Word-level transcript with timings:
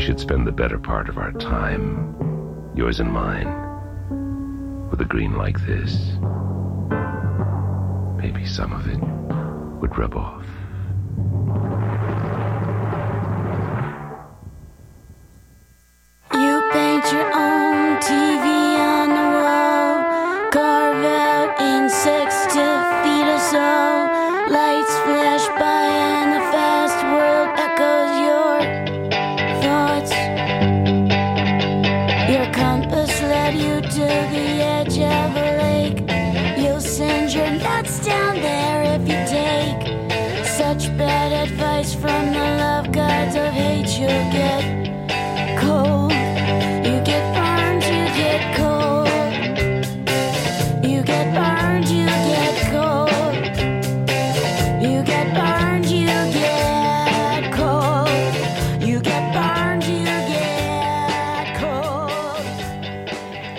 we 0.00 0.06
should 0.06 0.18
spend 0.18 0.46
the 0.46 0.52
better 0.52 0.78
part 0.78 1.10
of 1.10 1.18
our 1.18 1.30
time, 1.32 2.72
yours 2.74 3.00
and 3.00 3.12
mine, 3.12 3.50
with 4.88 4.98
a 5.02 5.04
green 5.04 5.36
like 5.36 5.60
this. 5.66 5.94
Maybe 8.16 8.46
some 8.46 8.72
of 8.72 8.88
it 8.88 8.98
would 9.78 9.98
rub 9.98 10.14
off. 10.14 10.46
You 16.32 16.62
paint 16.72 17.12
your 17.12 17.30
own 17.34 18.00
TV 18.00 18.78
on 18.80 19.08
the 19.10 19.28
wall, 19.44 20.50
carve 20.50 21.04
out 21.04 21.60
insects 21.60 22.46
to 22.54 22.64
feed 23.02 23.28
us 23.28 23.52
all. 23.52 24.08
Lights 24.50 24.94
flash 25.04 25.29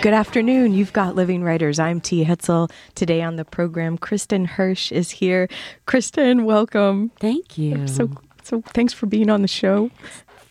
Good 0.02 0.14
afternoon. 0.14 0.74
You've 0.74 0.92
got 0.92 1.14
Living 1.14 1.44
Writers. 1.44 1.78
I'm 1.78 2.00
T. 2.00 2.24
Hetzel. 2.24 2.70
Today 2.96 3.22
on 3.22 3.36
the 3.36 3.44
program, 3.44 3.96
Kristin 3.96 4.48
Hersh 4.48 4.90
is 4.90 5.10
here. 5.12 5.48
Kristin, 5.86 6.42
welcome. 6.44 7.12
Thank 7.20 7.56
you. 7.56 7.86
So, 7.86 8.10
so 8.42 8.62
thanks 8.74 8.92
for 8.92 9.06
being 9.06 9.30
on 9.30 9.42
the 9.42 9.48
show 9.48 9.90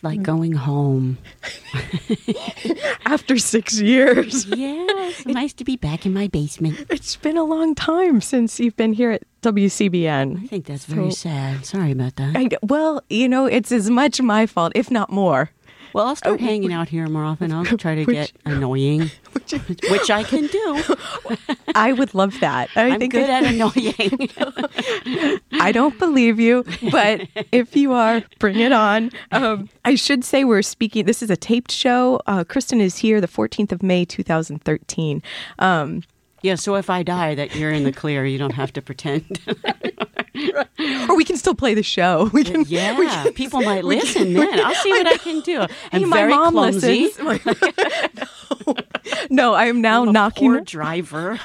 like 0.02 0.22
going 0.22 0.52
home. 0.52 1.18
after 3.04 3.36
six 3.38 3.80
years. 3.80 4.46
Yes, 4.46 5.26
nice 5.26 5.52
to 5.54 5.64
be 5.64 5.76
back 5.76 6.06
in 6.06 6.12
my 6.12 6.28
basement. 6.28 6.86
It's 6.90 7.16
been 7.16 7.36
a 7.36 7.44
long 7.44 7.74
time 7.74 8.20
since 8.20 8.58
you've 8.58 8.76
been 8.76 8.94
here 8.94 9.12
at 9.12 9.22
WCBN. 9.42 10.44
I 10.44 10.46
think 10.46 10.64
that's 10.66 10.86
very 10.86 11.10
So- 11.10 11.28
sad. 11.28 11.66
Sorry 11.66 11.92
about 11.92 12.16
that. 12.16 12.36
I, 12.36 12.48
well, 12.62 13.02
you 13.08 13.28
know, 13.28 13.46
it's 13.46 13.70
as 13.70 13.90
much 13.90 14.20
my 14.20 14.46
fault, 14.46 14.72
if 14.74 14.90
not 14.90 15.10
more. 15.10 15.50
Well, 15.94 16.06
I'll 16.06 16.16
start 16.16 16.40
hanging 16.40 16.72
out 16.72 16.88
here 16.88 17.06
more 17.08 17.24
often. 17.24 17.52
I'll 17.52 17.64
try 17.78 17.94
to 17.96 18.04
get 18.04 18.32
annoying, 18.44 19.10
which 19.90 20.10
I 20.10 20.22
can 20.24 20.46
do. 20.46 20.82
I 21.74 21.92
would 21.92 22.14
love 22.14 22.38
that. 22.40 22.70
I 22.76 22.88
I'm 22.90 22.98
think 23.00 23.12
good 23.12 23.28
I- 23.28 23.38
at 23.38 23.44
annoying. 23.44 24.28
I 25.60 25.72
don't 25.72 25.98
believe 25.98 26.40
you, 26.40 26.64
but 26.90 27.26
if 27.52 27.76
you 27.76 27.92
are, 27.92 28.22
bring 28.38 28.58
it 28.58 28.72
on. 28.72 29.10
Um, 29.30 29.68
I 29.84 29.94
should 29.94 30.24
say 30.24 30.44
we're 30.44 30.62
speaking. 30.62 31.04
This 31.04 31.22
is 31.22 31.30
a 31.30 31.36
taped 31.36 31.70
show. 31.72 32.20
Uh, 32.26 32.44
Kristin 32.44 32.80
is 32.80 32.98
here 32.98 33.20
the 33.20 33.28
14th 33.28 33.72
of 33.72 33.82
May, 33.82 34.04
2013. 34.04 35.22
Um, 35.58 36.02
yeah, 36.42 36.54
so 36.56 36.74
if 36.76 36.90
I 36.90 37.02
die, 37.02 37.34
that 37.34 37.54
you're 37.54 37.70
in 37.72 37.84
the 37.84 37.92
clear. 37.92 38.24
You 38.26 38.38
don't 38.38 38.54
have 38.54 38.72
to 38.74 38.82
pretend. 38.82 39.40
or 41.08 41.16
we 41.16 41.24
can 41.24 41.36
still 41.36 41.54
play 41.54 41.74
the 41.74 41.82
show. 41.82 42.30
We 42.32 42.44
can. 42.44 42.64
yeah, 42.66 42.98
we 42.98 43.06
can- 43.06 43.32
people 43.34 43.60
might 43.62 43.84
listen 43.84 44.32
then. 44.32 44.60
I'll 44.60 44.74
see 44.76 44.90
what 44.90 45.06
I 45.06 45.16
can 45.18 45.40
do. 45.40 45.60
I'm 45.60 45.68
Hey, 45.90 46.04
my 46.04 46.26
mom 46.26 46.54
clumsy. 46.54 47.10
listens. 47.20 47.44
no. 48.66 48.74
no, 49.30 49.54
I 49.54 49.66
am 49.66 49.80
now 49.80 50.04
I'm 50.04 50.12
knocking 50.12 50.50
poor 50.52 50.60
driver. 50.60 51.38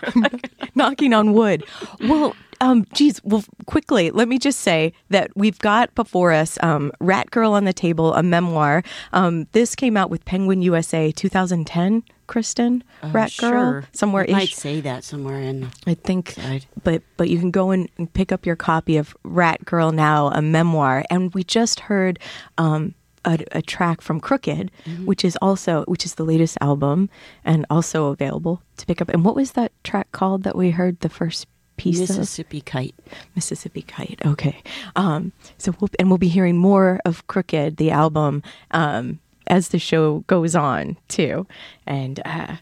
knocking 0.75 1.13
on 1.13 1.33
wood. 1.33 1.63
Well, 1.99 2.35
um, 2.61 2.85
geez, 2.93 3.21
well, 3.23 3.43
quickly, 3.65 4.09
let 4.11 4.27
me 4.27 4.39
just 4.39 4.61
say 4.61 4.93
that 5.09 5.31
we've 5.35 5.59
got 5.59 5.93
before 5.93 6.31
us 6.31 6.57
um, 6.63 6.91
Rat 6.99 7.29
Girl 7.29 7.53
on 7.53 7.65
the 7.65 7.73
Table, 7.73 8.13
a 8.13 8.23
memoir. 8.23 8.83
Um, 9.13 9.47
this 9.51 9.75
came 9.75 9.95
out 9.97 10.09
with 10.09 10.25
Penguin 10.25 10.61
USA 10.61 11.11
2010, 11.11 12.03
Kristin. 12.27 12.81
Rat 13.03 13.33
Girl, 13.39 13.49
Uh, 13.69 13.71
Sure. 13.71 13.83
somewhere 13.93 14.23
It 14.25 14.31
might 14.31 14.49
say 14.49 14.81
that 14.81 15.03
somewhere 15.03 15.39
in. 15.39 15.69
I 15.85 15.93
think, 15.95 16.35
Right. 16.37 16.65
but 16.83 17.01
but 17.17 17.29
you 17.29 17.39
can 17.39 17.51
go 17.51 17.71
and 17.71 17.89
pick 18.13 18.31
up 18.31 18.45
your 18.45 18.55
copy 18.55 18.97
of 18.97 19.15
Rat 19.23 19.65
Girl 19.65 19.91
now, 19.91 20.27
a 20.27 20.41
memoir. 20.41 21.03
And 21.09 21.33
we 21.33 21.43
just 21.43 21.81
heard 21.81 22.19
um, 22.57 22.93
a, 23.25 23.39
a 23.51 23.61
track 23.61 24.01
from 24.01 24.19
Crooked, 24.19 24.71
Mm-hmm. 24.85 25.05
which 25.05 25.25
is 25.25 25.37
also 25.41 25.83
which 25.87 26.05
is 26.05 26.15
the 26.15 26.23
latest 26.23 26.57
album 26.61 27.09
and 27.43 27.65
also 27.69 28.07
available 28.07 28.61
to 28.77 28.85
pick 28.85 29.01
up. 29.01 29.09
And 29.09 29.25
what 29.25 29.35
was 29.35 29.51
that 29.53 29.71
track 29.83 30.11
called 30.11 30.43
that 30.43 30.55
we 30.55 30.71
heard 30.71 30.99
the 30.99 31.09
first 31.09 31.47
piece 31.77 31.99
of? 32.09 32.17
Mississippi 32.17 32.61
Kite. 32.61 32.95
Mississippi 33.35 33.81
Kite. 33.83 34.21
Okay. 34.25 34.61
Um, 34.95 35.31
so 35.57 35.73
we'll, 35.79 35.89
and 35.99 36.09
we'll 36.09 36.17
be 36.17 36.27
hearing 36.29 36.57
more 36.57 36.99
of 37.05 37.25
Crooked, 37.27 37.77
the 37.77 37.91
album, 37.91 38.41
um, 38.71 39.19
as 39.47 39.69
the 39.69 39.79
show 39.79 40.19
goes 40.27 40.55
on 40.55 40.97
too. 41.07 41.45
And 41.85 42.19
uh, 42.25 42.55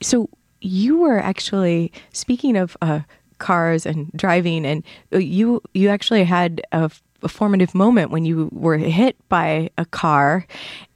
so 0.00 0.28
you 0.60 0.98
were 0.98 1.18
actually 1.18 1.92
speaking 2.12 2.56
of 2.56 2.76
uh, 2.82 3.00
cars 3.38 3.86
and 3.86 4.10
driving, 4.12 4.64
and 4.66 4.84
uh, 5.12 5.18
you 5.18 5.60
you 5.74 5.88
actually 5.88 6.24
had 6.24 6.60
a, 6.72 6.90
a 7.22 7.28
formative 7.28 7.74
moment 7.74 8.10
when 8.12 8.24
you 8.24 8.48
were 8.52 8.76
hit 8.78 9.16
by 9.28 9.70
a 9.78 9.84
car, 9.84 10.46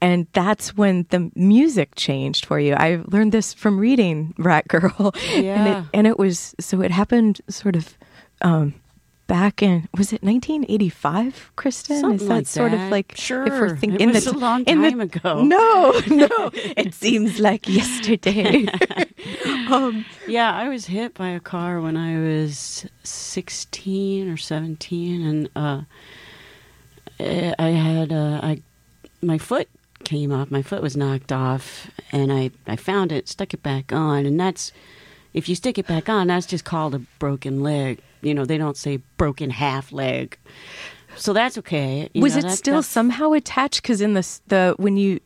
and 0.01 0.27
that's 0.33 0.77
when 0.77 1.07
the 1.11 1.31
music 1.35 1.95
changed 1.97 2.45
for 2.47 2.61
you. 2.61 2.75
I 2.75 3.01
learned 3.07 3.33
this 3.33 3.55
from 3.55 3.79
reading 3.79 4.35
Rat 4.39 4.69
Girl, 4.69 4.93
and 5.35 5.45
it 5.45 5.45
Yeah. 5.45 5.85
and 5.93 6.07
it 6.07 6.19
was 6.19 6.55
so 6.61 6.81
it 6.81 6.91
happened 6.93 7.41
sort 7.49 7.75
of 7.77 7.97
um, 8.43 8.75
back 9.27 9.63
in 9.63 9.89
was 9.97 10.13
it 10.13 10.23
1985, 10.23 11.53
Kristin? 11.57 12.01
Something 12.01 12.15
Is 12.21 12.29
that 12.29 12.35
like 12.35 12.47
sort 12.47 12.73
of 12.75 12.81
like 12.91 13.13
Sure. 13.17 13.45
if 13.47 13.53
we're 13.53 13.77
thinking 13.77 14.01
It 14.01 14.09
in 14.09 14.11
was 14.13 14.25
the 14.25 14.33
a 14.33 14.39
long 14.39 14.65
in 14.65 14.83
the- 14.83 14.91
time 14.91 15.01
ago. 15.01 15.43
No, 15.57 16.01
no, 16.09 16.51
it 16.55 16.95
seems 16.95 17.39
like 17.41 17.69
yesterday. 17.69 18.67
um, 19.71 20.05
Yeah, 20.29 20.53
I 20.55 20.69
was 20.69 20.87
hit 20.87 21.15
by 21.15 21.29
a 21.31 21.41
car 21.41 21.81
when 21.81 21.97
I 21.97 22.19
was 22.19 22.87
16 23.03 24.29
or 24.29 24.37
17, 24.37 25.23
and 25.27 25.49
uh, 25.57 25.83
eh, 27.19 27.55
I 27.59 27.69
had 27.71 28.13
uh, 28.13 28.41
I 28.43 28.63
my 29.23 29.39
foot 29.39 29.69
came 30.05 30.31
off. 30.33 30.51
My 30.51 30.63
foot 30.63 30.83
was 30.83 30.97
knocked 30.97 31.33
off, 31.33 31.91
and 32.13 32.33
I 32.33 32.51
I 32.67 32.77
found 32.77 33.13
it, 33.13 33.29
stuck 33.29 33.55
it 33.55 33.63
back 33.63 33.93
on, 33.93 34.27
and 34.27 34.39
that's 34.39 34.73
if 35.35 35.49
you 35.49 35.55
stick 35.55 35.79
it 35.79 35.87
back 35.87 36.09
on, 36.09 36.29
that's 36.29 36.47
just 36.47 36.65
called 36.65 36.95
a 36.95 37.01
broken 37.19 37.63
leg. 37.63 38.01
You 38.23 38.35
know, 38.35 38.45
they 38.45 38.59
don't 38.59 38.77
say 38.77 38.99
broken 39.17 39.51
half 39.51 39.93
leg. 39.93 40.39
So 41.17 41.33
that's 41.33 41.57
okay. 41.59 42.09
You 42.13 42.23
was 42.23 42.35
know, 42.35 42.41
it 42.41 42.43
that- 42.43 42.57
still 42.57 42.75
that's- 42.75 42.89
somehow 42.89 43.33
attached? 43.33 43.83
Because 43.83 44.01
in 44.01 44.15
the 44.15 44.27
the 44.49 44.75
when 44.79 44.97
you 44.97 45.21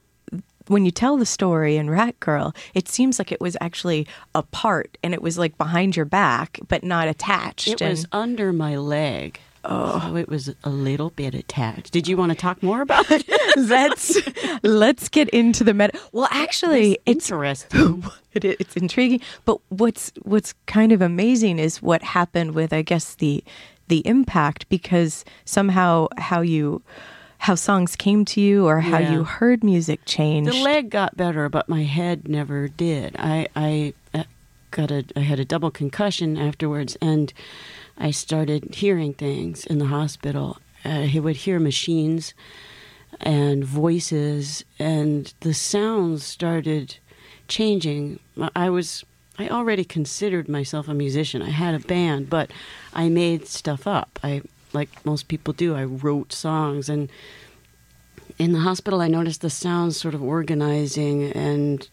when 0.68 0.84
you 0.84 0.90
tell 0.92 1.16
the 1.16 1.26
story 1.26 1.76
in 1.76 1.90
Rat 1.90 2.18
Girl, 2.20 2.54
it 2.74 2.86
seems 2.88 3.18
like 3.18 3.32
it 3.32 3.40
was 3.40 3.56
actually 3.60 4.06
a 4.36 4.42
part 4.44 4.96
and 5.02 5.12
it 5.14 5.20
was 5.22 5.36
like 5.36 5.58
behind 5.58 5.96
your 5.96 6.04
back, 6.04 6.60
but 6.68 6.84
not 6.84 7.08
attached. 7.08 7.66
It 7.68 7.80
was 7.80 8.06
under 8.12 8.52
my 8.52 8.76
leg. 8.76 9.40
Oh, 9.64 10.00
so 10.08 10.16
it 10.16 10.28
was 10.28 10.54
a 10.64 10.70
little 10.70 11.10
bit 11.10 11.34
attached. 11.34 11.92
Did 11.92 12.08
you 12.08 12.16
want 12.16 12.30
to 12.30 12.36
talk 12.38 12.62
more 12.62 12.80
about 12.82 13.10
it? 13.10 13.26
let's 13.68 14.16
let's 14.62 15.08
get 15.08 15.28
into 15.30 15.64
the 15.64 15.74
meta. 15.74 15.98
Well, 16.12 16.28
actually, 16.30 16.98
it's 17.06 17.30
interesting. 17.30 18.04
it, 18.32 18.44
it's 18.44 18.76
intriguing. 18.76 19.20
But 19.44 19.58
what's 19.68 20.12
what's 20.22 20.54
kind 20.66 20.92
of 20.92 21.02
amazing 21.02 21.58
is 21.58 21.82
what 21.82 22.02
happened 22.02 22.54
with, 22.54 22.72
I 22.72 22.82
guess, 22.82 23.14
the 23.14 23.42
the 23.88 24.06
impact 24.06 24.68
because 24.68 25.24
somehow 25.44 26.08
how 26.18 26.40
you 26.40 26.82
how 27.38 27.54
songs 27.54 27.96
came 27.96 28.24
to 28.26 28.40
you 28.40 28.66
or 28.66 28.80
how 28.80 28.98
Yeah. 28.98 29.12
you 29.12 29.24
heard 29.24 29.64
music 29.64 30.00
changed. 30.04 30.50
The 30.52 30.62
leg 30.62 30.91
got 30.91 31.16
better, 31.16 31.48
but 31.48 31.68
my 31.68 31.82
head 31.84 32.28
never 32.28 32.68
did. 32.68 33.16
I 33.18 33.48
I 33.56 33.94
uh, 34.14 34.24
got 34.70 34.91
a 34.91 35.04
I 35.16 35.20
had 35.20 35.41
a 35.41 35.44
double 35.44 35.70
concussion 35.70 36.36
afterwards, 36.36 36.96
and 37.00 37.32
I 37.98 38.10
started 38.12 38.74
hearing 38.74 39.14
things 39.14 39.64
in 39.66 39.78
the 39.78 39.86
hospital. 39.86 40.58
Uh, 40.84 41.08
I 41.14 41.18
would 41.18 41.36
hear 41.36 41.58
machines 41.58 42.32
and 43.21 43.65
voices, 43.65 44.65
and 44.78 45.33
the 45.41 45.54
sounds 45.54 46.24
started 46.24 46.98
changing. 47.48 48.21
I 48.54 48.71
was 48.71 49.04
I 49.39 49.48
already 49.48 49.84
considered 49.84 50.48
myself 50.48 50.89
a 50.89 50.95
musician. 50.95 51.42
I 51.42 51.51
had 51.51 51.74
a 51.74 51.78
band, 51.78 52.28
but 52.28 52.51
I 52.92 53.09
made 53.09 53.47
stuff 53.47 53.86
up. 53.86 54.18
I 54.22 54.42
like 54.72 55.04
most 55.04 55.28
people 55.28 55.53
do. 55.53 55.74
I 55.74 55.84
wrote 55.84 56.33
songs 56.33 56.89
and 56.89 57.09
in 58.39 58.53
the 58.53 58.60
hospital, 58.60 59.03
I 59.03 59.09
noticed 59.09 59.42
the 59.42 59.51
sounds 59.51 59.98
sort 59.98 60.15
of 60.15 60.22
organizing 60.22 61.24
and 61.33 61.86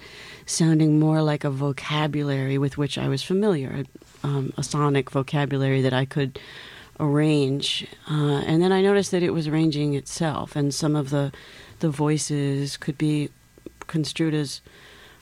sounding 0.46 0.98
more 0.98 1.22
like 1.22 1.44
a 1.44 1.50
vocabulary 1.50 2.58
with 2.58 2.78
which 2.78 2.98
I 2.98 3.10
was 3.10 3.22
familiar, 3.22 3.84
um, 4.24 4.54
a 4.56 4.64
sonic 4.64 5.10
vocabulary 5.10 5.82
that 5.82 5.92
I 5.94 6.06
could 6.06 6.40
arrange. 7.00 7.88
Uh, 8.10 8.42
and 8.46 8.62
then 8.62 8.72
I 8.72 8.82
noticed 8.82 9.12
that 9.12 9.24
it 9.24 9.32
was 9.32 9.48
arranging 9.48 9.94
itself, 9.94 10.56
and 10.56 10.74
some 10.74 10.96
of 10.96 11.10
the 11.10 11.32
the 11.80 11.90
voices 11.90 12.76
could 12.76 12.98
be 12.98 13.30
construed 13.86 14.34
as 14.34 14.62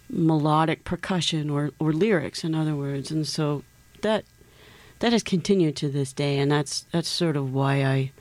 melodic 0.09 0.83
percussion 0.85 1.49
or, 1.49 1.71
or 1.79 1.91
lyrics, 1.91 2.43
in 2.43 2.55
other 2.55 2.75
words. 2.75 3.11
And 3.11 3.27
so 3.27 3.63
that 4.01 4.23
that 4.99 5.11
has 5.11 5.23
continued 5.23 5.75
to 5.77 5.89
this 5.89 6.13
day, 6.13 6.37
and 6.37 6.51
that's 6.51 6.85
that's 6.91 7.09
sort 7.09 7.35
of 7.35 7.53
why 7.53 7.83
I 7.83 8.11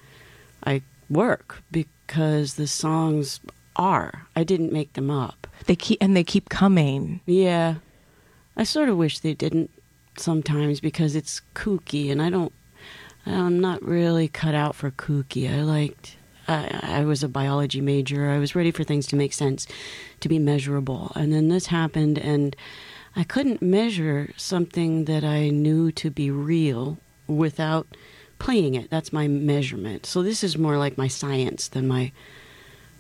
I 0.65 0.83
work 1.09 1.62
because 1.71 2.55
the 2.55 2.67
songs 2.67 3.41
are. 3.77 4.27
I 4.35 4.45
didn't 4.45 4.73
make 4.73 4.95
them 4.95 5.11
up. 5.11 5.47
They 5.67 5.77
keep 5.77 5.99
and 6.03 6.17
they 6.17 6.25
keep 6.25 6.49
coming. 6.49 7.21
Yeah, 7.27 7.77
I 8.56 8.65
sort 8.65 8.89
of 8.89 8.97
wish 8.97 9.21
they 9.21 9.35
didn't 9.35 9.71
sometimes 10.17 10.81
because 10.81 11.15
it's 11.15 11.41
kooky, 11.55 12.11
and 12.11 12.21
I 12.21 12.31
don't. 12.31 12.53
I'm 13.26 13.61
not 13.61 13.82
really 13.82 14.29
cut 14.29 14.55
out 14.55 14.75
for 14.75 14.91
kooky. 14.91 15.50
I 15.50 15.62
liked. 15.62 16.17
I, 16.47 16.81
I 16.82 17.05
was 17.05 17.23
a 17.23 17.29
biology 17.29 17.81
major. 17.81 18.29
I 18.31 18.38
was 18.38 18.55
ready 18.55 18.71
for 18.71 18.85
things 18.85 19.06
to 19.09 19.17
make 19.17 19.32
sense, 19.32 19.67
to 20.21 20.29
be 20.29 20.38
measurable, 20.38 21.12
and 21.15 21.32
then 21.32 21.49
this 21.49 21.67
happened, 21.67 22.19
and 22.19 22.55
I 23.17 23.25
couldn't 23.25 23.62
measure 23.62 24.31
something 24.37 25.06
that 25.06 25.25
I 25.25 25.49
knew 25.49 25.91
to 25.93 26.11
be 26.11 26.31
real 26.31 26.99
without 27.26 27.87
playing 28.38 28.75
it. 28.75 28.91
That's 28.91 29.12
my 29.12 29.29
measurement. 29.29 30.05
So 30.05 30.23
this 30.23 30.44
is 30.44 30.59
more 30.59 30.77
like 30.77 30.99
my 30.99 31.09
science 31.09 31.69
than 31.69 31.88
my 31.88 32.12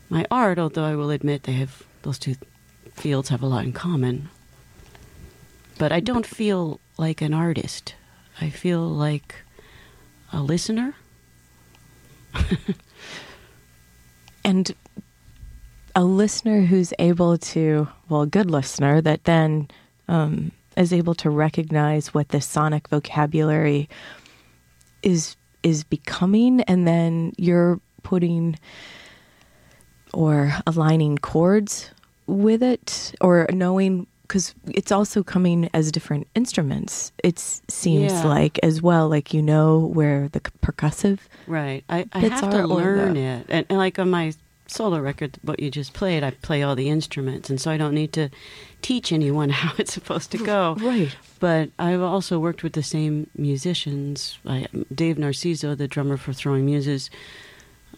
my 0.08 0.24
art, 0.30 0.58
although 0.58 0.84
I 0.84 0.94
will 0.96 1.10
admit 1.10 1.42
they 1.42 1.52
have 1.52 1.82
those 2.02 2.18
two 2.18 2.36
fields 2.92 3.28
have 3.30 3.42
a 3.42 3.46
lot 3.46 3.64
in 3.64 3.72
common. 3.72 4.28
But 5.78 5.92
I 5.92 6.00
don't 6.00 6.26
feel 6.26 6.80
like 6.96 7.20
an 7.20 7.34
artist. 7.34 7.94
I 8.40 8.50
feel 8.50 8.80
like 8.80 9.42
a 10.34 10.42
listener. 10.42 10.94
and 14.44 14.74
a 15.94 16.04
listener 16.04 16.62
who's 16.62 16.92
able 16.98 17.38
to, 17.38 17.88
well, 18.08 18.22
a 18.22 18.26
good 18.26 18.50
listener 18.50 19.00
that 19.00 19.24
then 19.24 19.68
um, 20.08 20.50
is 20.76 20.92
able 20.92 21.14
to 21.14 21.30
recognize 21.30 22.12
what 22.12 22.30
the 22.30 22.40
sonic 22.40 22.88
vocabulary 22.88 23.88
is 25.02 25.36
is 25.62 25.82
becoming, 25.84 26.60
and 26.62 26.86
then 26.86 27.32
you're 27.38 27.80
putting 28.02 28.58
or 30.12 30.54
aligning 30.66 31.16
chords 31.16 31.90
with 32.26 32.62
it, 32.62 33.14
or 33.20 33.46
knowing 33.50 34.06
because 34.26 34.54
it's 34.66 34.90
also 34.90 35.22
coming 35.22 35.68
as 35.74 35.92
different 35.92 36.26
instruments. 36.34 37.12
It 37.22 37.38
seems 37.38 38.12
Yeah. 38.12 38.24
like 38.24 38.58
as 38.62 38.80
well, 38.82 39.08
like 39.08 39.32
you 39.34 39.42
know 39.42 39.78
where 39.78 40.28
the 40.28 40.40
percussive. 40.40 41.18
Right. 41.46 41.84
I, 41.88 42.06
I 42.12 42.18
have 42.20 42.50
to 42.50 42.66
learn 42.66 43.16
it. 43.16 43.46
And, 43.48 43.66
and 43.68 43.78
like 43.78 43.98
on 43.98 44.10
my 44.10 44.32
solo 44.66 44.98
record, 44.98 45.38
what 45.42 45.60
you 45.60 45.70
just 45.70 45.92
played, 45.92 46.24
I 46.24 46.30
play 46.30 46.62
all 46.62 46.74
the 46.74 46.88
instruments. 46.88 47.50
And 47.50 47.60
so 47.60 47.70
I 47.70 47.76
don't 47.76 47.94
need 47.94 48.12
to 48.14 48.30
teach 48.80 49.12
anyone 49.12 49.50
how 49.60 49.72
it's 49.78 49.92
supposed 49.92 50.30
to 50.32 50.38
go. 50.38 50.76
Right. 50.80 51.14
But 51.38 51.68
I've 51.78 52.00
also 52.00 52.38
worked 52.38 52.62
with 52.62 52.72
the 52.72 52.82
same 52.82 53.28
musicians. 53.36 54.38
I, 54.46 54.66
Dave 54.94 55.16
Narcizo, 55.16 55.76
the 55.76 55.86
drummer 55.86 56.16
for 56.16 56.32
Throwing 56.32 56.64
Muses, 56.64 57.10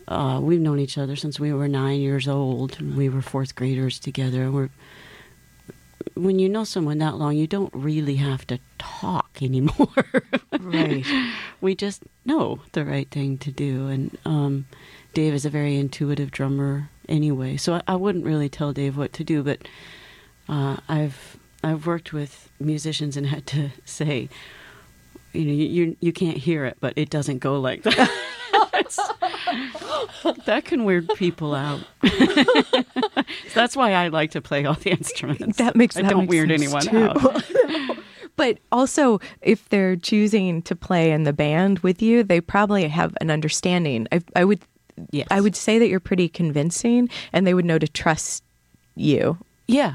uh, 0.08 0.40
we've 0.42 0.60
known 0.60 0.78
each 0.80 0.98
other 0.98 1.16
since 1.16 1.38
we 1.40 1.52
were 1.52 1.68
nine 1.68 2.00
years 2.00 2.26
old. 2.28 2.80
We 2.80 3.08
were 3.08 3.22
fourth 3.22 3.54
graders 3.54 3.98
together. 4.00 4.50
We're, 4.50 4.70
when 6.14 6.38
you 6.38 6.48
know 6.48 6.64
someone 6.64 6.98
that 6.98 7.16
long, 7.16 7.36
you 7.36 7.46
don't 7.46 7.72
really 7.74 8.16
have 8.16 8.46
to 8.48 8.58
talk 8.78 9.38
anymore. 9.42 10.04
Right. 10.58 11.04
we 11.60 11.74
just 11.74 12.02
know 12.24 12.60
the 12.72 12.84
right 12.84 13.10
thing 13.10 13.38
to 13.38 13.50
do. 13.50 13.88
And 13.88 14.18
um, 14.24 14.66
Dave 15.14 15.34
is 15.34 15.44
a 15.44 15.50
very 15.50 15.76
intuitive 15.76 16.30
drummer 16.30 16.90
anyway, 17.08 17.56
so 17.56 17.74
I, 17.74 17.82
I 17.88 17.96
wouldn't 17.96 18.24
really 18.24 18.48
tell 18.48 18.72
Dave 18.72 18.96
what 18.96 19.12
to 19.14 19.24
do. 19.24 19.42
But 19.42 19.68
uh, 20.48 20.76
I've 20.88 21.36
I've 21.62 21.86
worked 21.86 22.12
with 22.12 22.50
musicians 22.60 23.16
and 23.16 23.26
had 23.26 23.46
to 23.48 23.70
say, 23.84 24.28
you 25.32 25.44
know, 25.44 25.52
you 25.52 25.66
you, 25.66 25.96
you 26.00 26.12
can't 26.12 26.38
hear 26.38 26.64
it, 26.64 26.76
but 26.80 26.94
it 26.96 27.10
doesn't 27.10 27.38
go 27.38 27.60
like 27.60 27.82
that. 27.84 29.15
That 30.46 30.64
can 30.64 30.84
weird 30.84 31.08
people 31.14 31.54
out. 31.54 31.80
That's 33.54 33.76
why 33.76 33.92
I 33.92 34.08
like 34.08 34.32
to 34.32 34.40
play 34.40 34.64
all 34.64 34.74
the 34.74 34.90
instruments. 34.90 35.58
That 35.58 35.76
makes 35.76 35.96
I 35.96 36.02
that 36.02 36.10
don't 36.10 36.22
makes 36.22 36.30
weird 36.30 36.48
sense, 36.50 36.62
anyone 36.84 37.12
too. 37.14 37.28
out. 37.28 37.98
But 38.36 38.58
also, 38.70 39.18
if 39.40 39.66
they're 39.70 39.96
choosing 39.96 40.60
to 40.62 40.76
play 40.76 41.10
in 41.10 41.22
the 41.22 41.32
band 41.32 41.78
with 41.78 42.02
you, 42.02 42.22
they 42.22 42.38
probably 42.42 42.86
have 42.86 43.16
an 43.22 43.30
understanding. 43.30 44.06
I, 44.12 44.20
I 44.34 44.44
would, 44.44 44.60
Yes. 45.10 45.26
I 45.30 45.40
would 45.40 45.56
say 45.56 45.78
that 45.78 45.88
you're 45.88 46.00
pretty 46.00 46.28
convincing, 46.28 47.08
and 47.32 47.46
they 47.46 47.54
would 47.54 47.64
know 47.64 47.78
to 47.78 47.88
trust 47.88 48.44
you. 48.94 49.38
Yeah, 49.68 49.94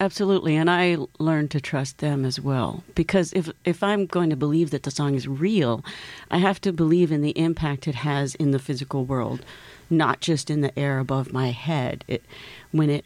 absolutely. 0.00 0.56
And 0.56 0.70
I 0.70 0.96
learned 1.18 1.50
to 1.52 1.60
trust 1.60 1.98
them 1.98 2.24
as 2.24 2.40
well 2.40 2.82
because 2.94 3.32
if 3.34 3.50
if 3.64 3.82
I'm 3.82 4.06
going 4.06 4.30
to 4.30 4.36
believe 4.36 4.70
that 4.70 4.82
the 4.82 4.90
song 4.90 5.14
is 5.14 5.28
real, 5.28 5.84
I 6.30 6.38
have 6.38 6.60
to 6.62 6.72
believe 6.72 7.12
in 7.12 7.20
the 7.20 7.38
impact 7.38 7.86
it 7.86 7.96
has 7.96 8.34
in 8.34 8.50
the 8.50 8.58
physical 8.58 9.04
world, 9.04 9.44
not 9.88 10.20
just 10.20 10.50
in 10.50 10.60
the 10.60 10.76
air 10.78 10.98
above 10.98 11.32
my 11.32 11.50
head. 11.50 12.04
It 12.08 12.24
when 12.72 12.90
it 12.90 13.04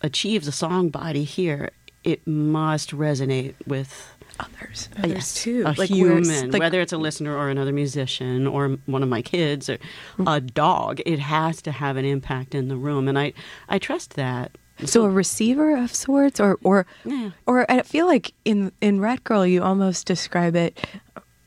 achieves 0.00 0.46
a 0.46 0.52
song 0.52 0.88
body 0.88 1.24
here, 1.24 1.70
it 2.04 2.26
must 2.26 2.90
resonate 2.90 3.54
with 3.66 4.10
Others, 4.40 4.88
yes, 5.04 5.34
too, 5.34 5.62
a 5.64 5.84
human, 5.84 6.50
whether 6.50 6.80
it's 6.80 6.92
a 6.92 6.98
listener 6.98 7.36
or 7.36 7.50
another 7.50 7.72
musician 7.72 8.48
or 8.48 8.70
one 8.86 9.04
of 9.04 9.08
my 9.08 9.22
kids 9.22 9.70
or 9.70 9.78
a 10.26 10.40
dog. 10.40 11.00
It 11.06 11.20
has 11.20 11.62
to 11.62 11.70
have 11.70 11.96
an 11.96 12.04
impact 12.04 12.52
in 12.52 12.66
the 12.66 12.76
room, 12.76 13.06
and 13.06 13.16
I 13.16 13.32
I 13.68 13.78
trust 13.78 14.14
that. 14.14 14.58
So 14.84 15.04
a 15.04 15.10
receiver 15.10 15.76
of 15.76 15.94
sorts, 15.94 16.40
or 16.40 16.58
or 16.64 16.86
Yeah. 17.04 17.30
or 17.46 17.70
I 17.70 17.82
feel 17.82 18.06
like 18.06 18.32
in 18.44 18.72
in 18.80 19.00
Rat 19.00 19.22
Girl, 19.24 19.46
you 19.46 19.62
almost 19.62 20.06
describe 20.06 20.56
it. 20.56 20.78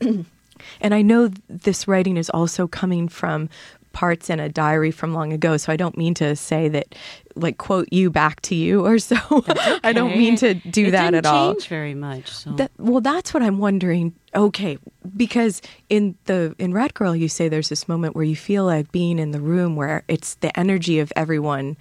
and 0.00 0.94
I 0.94 1.02
know 1.02 1.30
this 1.48 1.86
writing 1.88 2.16
is 2.16 2.30
also 2.30 2.66
coming 2.66 3.08
from 3.08 3.48
parts 3.92 4.30
in 4.30 4.38
a 4.38 4.48
diary 4.48 4.90
from 4.92 5.12
long 5.12 5.32
ago, 5.32 5.56
so 5.56 5.72
I 5.72 5.76
don't 5.76 5.96
mean 5.96 6.14
to 6.14 6.36
say 6.36 6.68
that, 6.68 6.94
like, 7.34 7.58
quote 7.58 7.88
you 7.90 8.10
back 8.10 8.40
to 8.42 8.54
you 8.54 8.84
or 8.86 8.98
so. 9.00 9.16
I 9.82 9.92
don't 9.92 10.16
mean 10.16 10.36
to 10.36 10.54
do 10.54 10.86
It 10.86 10.90
that 10.92 11.14
at 11.14 11.26
all. 11.26 11.54
Change 11.54 11.66
very 11.66 11.94
much. 11.94 12.28
So 12.30 12.50
That, 12.52 12.70
well, 12.78 13.00
that's 13.00 13.34
what 13.34 13.42
I'm 13.42 13.58
wondering. 13.58 14.14
Okay, 14.36 14.78
because 15.16 15.62
in 15.88 16.14
the 16.26 16.54
in 16.58 16.72
Rat 16.74 16.94
Girl, 16.94 17.16
you 17.16 17.28
say 17.28 17.48
there's 17.48 17.70
this 17.70 17.88
moment 17.88 18.14
where 18.14 18.24
you 18.24 18.36
feel 18.36 18.64
like 18.66 18.92
being 18.92 19.18
in 19.18 19.32
the 19.32 19.40
room 19.40 19.74
where 19.74 20.04
it's 20.06 20.34
the 20.36 20.56
energy 20.58 21.00
of 21.00 21.12
everyone 21.16 21.76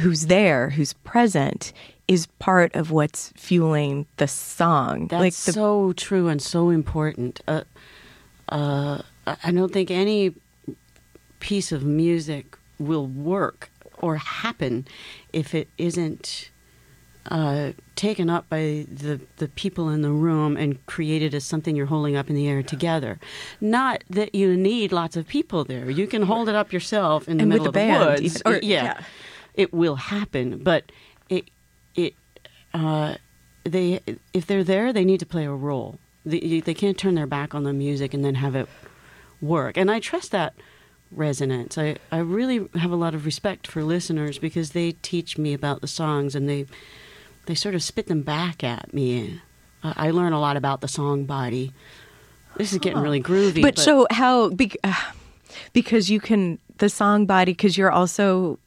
who's 0.00 0.26
there, 0.26 0.70
who's 0.70 0.92
present, 0.92 1.72
is 2.08 2.26
part 2.38 2.74
of 2.74 2.90
what's 2.90 3.32
fueling 3.36 4.06
the 4.16 4.28
song. 4.28 5.08
that's 5.08 5.20
like 5.20 5.32
the, 5.34 5.52
so 5.52 5.92
true 5.94 6.28
and 6.28 6.40
so 6.42 6.70
important. 6.70 7.40
Uh, 7.48 7.62
uh, 8.48 9.00
I 9.26 9.50
don't 9.52 9.72
think 9.72 9.90
any 9.90 10.34
piece 11.40 11.72
of 11.72 11.82
music 11.82 12.56
will 12.78 13.06
work 13.06 13.70
or 13.98 14.16
happen 14.16 14.86
if 15.32 15.54
it 15.54 15.68
isn't 15.78 16.50
uh, 17.30 17.72
taken 17.96 18.28
up 18.28 18.46
by 18.50 18.84
the, 18.92 19.18
the 19.38 19.48
people 19.48 19.88
in 19.88 20.02
the 20.02 20.10
room 20.10 20.58
and 20.58 20.84
created 20.84 21.34
as 21.34 21.42
something 21.42 21.74
you're 21.74 21.86
holding 21.86 22.16
up 22.16 22.28
in 22.28 22.36
the 22.36 22.46
air 22.46 22.62
together. 22.62 23.18
Not 23.62 24.04
that 24.10 24.34
you 24.34 24.54
need 24.58 24.92
lots 24.92 25.16
of 25.16 25.26
people 25.26 25.64
there. 25.64 25.88
You 25.88 26.06
can 26.06 26.22
hold 26.22 26.50
it 26.50 26.54
up 26.54 26.70
yourself 26.70 27.26
in 27.26 27.38
the 27.38 27.42
And 27.44 27.48
middle 27.48 27.72
the 27.72 27.80
of 27.80 27.98
the 27.98 28.04
woods. 28.06 28.20
even- 28.40 28.42
or- 28.44 28.58
yeah, 28.62 28.84
yeah. 28.84 29.00
It 29.54 29.72
will 29.72 29.96
happen. 29.96 30.62
But 30.62 30.92
it 31.28 31.50
it 31.94 32.14
uh, 32.72 33.14
they 33.64 34.00
if 34.32 34.46
they're 34.46 34.64
there, 34.64 34.92
they 34.92 35.04
need 35.04 35.20
to 35.20 35.26
play 35.26 35.44
a 35.44 35.52
role. 35.52 35.98
They, 36.26 36.60
they 36.60 36.74
can't 36.74 36.96
turn 36.96 37.14
their 37.14 37.26
back 37.26 37.54
on 37.54 37.64
the 37.64 37.72
music 37.72 38.14
and 38.14 38.24
then 38.24 38.36
have 38.36 38.56
it 38.56 38.68
work. 39.42 39.76
And 39.76 39.90
I 39.90 40.00
trust 40.00 40.30
that 40.30 40.54
resonance. 41.12 41.76
I, 41.76 41.96
I 42.10 42.18
really 42.18 42.66
have 42.76 42.90
a 42.90 42.96
lot 42.96 43.14
of 43.14 43.26
respect 43.26 43.66
for 43.66 43.84
listeners 43.84 44.38
because 44.38 44.70
they 44.70 44.92
teach 44.92 45.36
me 45.36 45.52
about 45.52 45.82
the 45.82 45.86
songs 45.86 46.34
and 46.34 46.48
they 46.48 46.66
they 47.46 47.54
sort 47.54 47.74
of 47.74 47.82
spit 47.82 48.06
them 48.06 48.22
back 48.22 48.64
at 48.64 48.92
me. 48.94 49.40
I, 49.82 50.08
I 50.08 50.10
learn 50.10 50.32
a 50.32 50.40
lot 50.40 50.56
about 50.56 50.80
the 50.80 50.88
song 50.88 51.24
body. 51.24 51.72
This 52.56 52.72
is 52.72 52.78
getting 52.78 53.00
really 53.00 53.22
groovy. 53.22 53.62
but, 53.62 53.78
so 53.78 54.06
how? 54.10 54.50
Be, 54.50 54.72
uh, 54.84 54.94
because 55.72 56.08
you 56.08 56.20
can 56.20 56.58
the 56.78 56.88
song 56.88 57.26
body 57.26 57.52
because 57.52 57.76
you're 57.76 57.90
also 57.90 58.58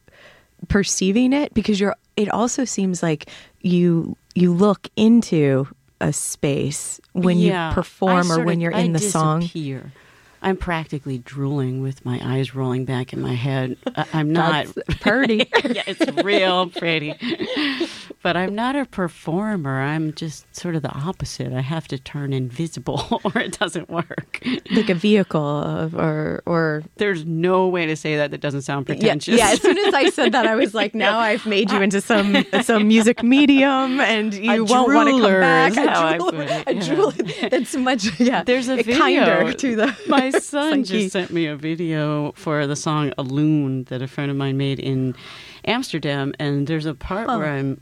perceiving 0.67 1.33
it 1.33 1.53
because 1.53 1.79
you're. 1.79 1.95
It 2.15 2.29
also 2.29 2.65
seems 2.65 3.03
like 3.03 3.29
you 3.61 4.17
you 4.35 4.53
look 4.53 4.87
into 4.95 5.67
a 6.01 6.11
space 6.13 6.99
when 7.13 7.37
Yeah, 7.37 7.69
you 7.69 7.73
perform 7.75 8.31
or 8.31 8.43
when 8.43 8.57
of- 8.57 8.61
you're 8.61 8.75
I 8.75 8.79
in 8.81 8.93
the 8.93 8.99
song. 8.99 9.41
disappear. 9.41 9.91
I'm 10.39 10.55
practically 10.57 11.17
drooling 11.17 11.81
with 11.81 12.05
my 12.05 12.19
eyes 12.23 12.53
rolling 12.53 12.85
back 12.85 13.11
in 13.11 13.21
my 13.21 13.33
head. 13.33 13.75
I, 13.95 14.05
I'm 14.13 14.31
not 14.31 14.67
That's 14.67 14.99
pretty. 14.99 15.37
yeah, 15.63 15.81
it's 15.87 16.23
real 16.23 16.69
pretty. 16.69 17.15
But 18.27 18.35
I'm 18.35 18.53
not 18.55 18.75
a 18.75 18.85
performer. 18.85 19.79
I'm 19.79 20.11
just 20.13 20.53
sort 20.53 20.75
of 20.75 20.81
the 20.81 20.91
opposite. 20.91 21.53
I 21.53 21.61
have 21.61 21.87
to 21.87 21.97
turn 21.97 22.33
invisible 22.33 23.21
or 23.23 23.37
it 23.39 23.57
doesn't 23.57 23.89
work. 23.89 24.41
like 24.75 24.89
a 24.89 24.95
vehicle 24.95 25.41
of, 25.61 25.95
or 25.95 26.43
or 26.45 26.83
There's 26.97 27.23
no 27.23 27.69
way 27.69 27.85
to 27.85 27.95
say 27.95 28.17
that 28.17 28.31
that 28.31 28.41
doesn't 28.41 28.63
sound 28.63 28.85
pretentious. 28.85 29.37
yeah. 29.39 29.51
As 29.51 29.61
soon 29.61 29.77
as 29.77 29.93
I 29.93 30.09
said 30.09 30.33
that, 30.33 30.45
I 30.45 30.55
was 30.55 30.73
like, 30.73 30.93
now 31.07 31.19
I've 31.19 31.45
made 31.45 31.71
you 31.71 31.81
into 31.81 32.01
some 32.01 32.35
some 32.63 32.85
music 32.89 33.23
medium, 33.23 34.01
and 34.01 34.33
you 34.33 34.51
A 34.51 34.63
won't 34.65 34.93
want 34.93 35.07
to 35.07 35.21
come 35.21 35.39
back. 35.39 35.77
A 35.77 35.89
how 35.89 36.05
I 36.05 36.17
drooler- 36.17 36.31
put 36.31 36.49
it, 36.49 36.67
a 36.67 36.73
yeah. 36.75 36.81
drooler. 36.81 37.49
That's 37.49 37.75
much. 37.77 38.19
Yeah, 38.19 38.43
There's 38.43 38.67
a 38.67 38.75
video. 38.75 38.97
kinder 38.97 39.53
to 39.53 39.75
the. 39.77 39.97
My 40.09 40.31
son 40.31 40.83
just 40.83 41.13
sent 41.13 41.31
me 41.31 41.45
a 41.45 41.55
video 41.55 42.33
for 42.33 42.67
the 42.67 42.75
song 42.75 43.13
"A 43.17 43.23
Loon" 43.23 43.85
that 43.85 44.01
a 44.01 44.07
friend 44.07 44.29
of 44.29 44.35
mine 44.35 44.57
made 44.57 44.79
in 44.81 45.15
Amsterdam, 45.63 46.33
and 46.39 46.67
there's 46.67 46.85
a 46.85 46.93
part 46.93 47.27
Oh. 47.29 47.39
where 47.39 47.47
I'm. 47.53 47.79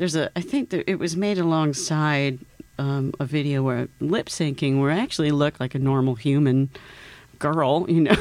There's 0.00 0.16
a. 0.16 0.30
I 0.34 0.40
think 0.40 0.70
that 0.70 0.90
it 0.90 0.98
was 0.98 1.14
made 1.14 1.36
alongside 1.36 2.38
um, 2.78 3.12
a 3.20 3.26
video 3.26 3.62
where 3.62 3.86
lip 4.00 4.28
syncing, 4.30 4.80
where 4.80 4.90
I 4.90 4.98
actually 4.98 5.30
look 5.30 5.60
like 5.60 5.74
a 5.74 5.78
normal 5.78 6.14
human 6.14 6.70
girl, 7.38 7.84
you 7.86 8.00
know. 8.00 8.16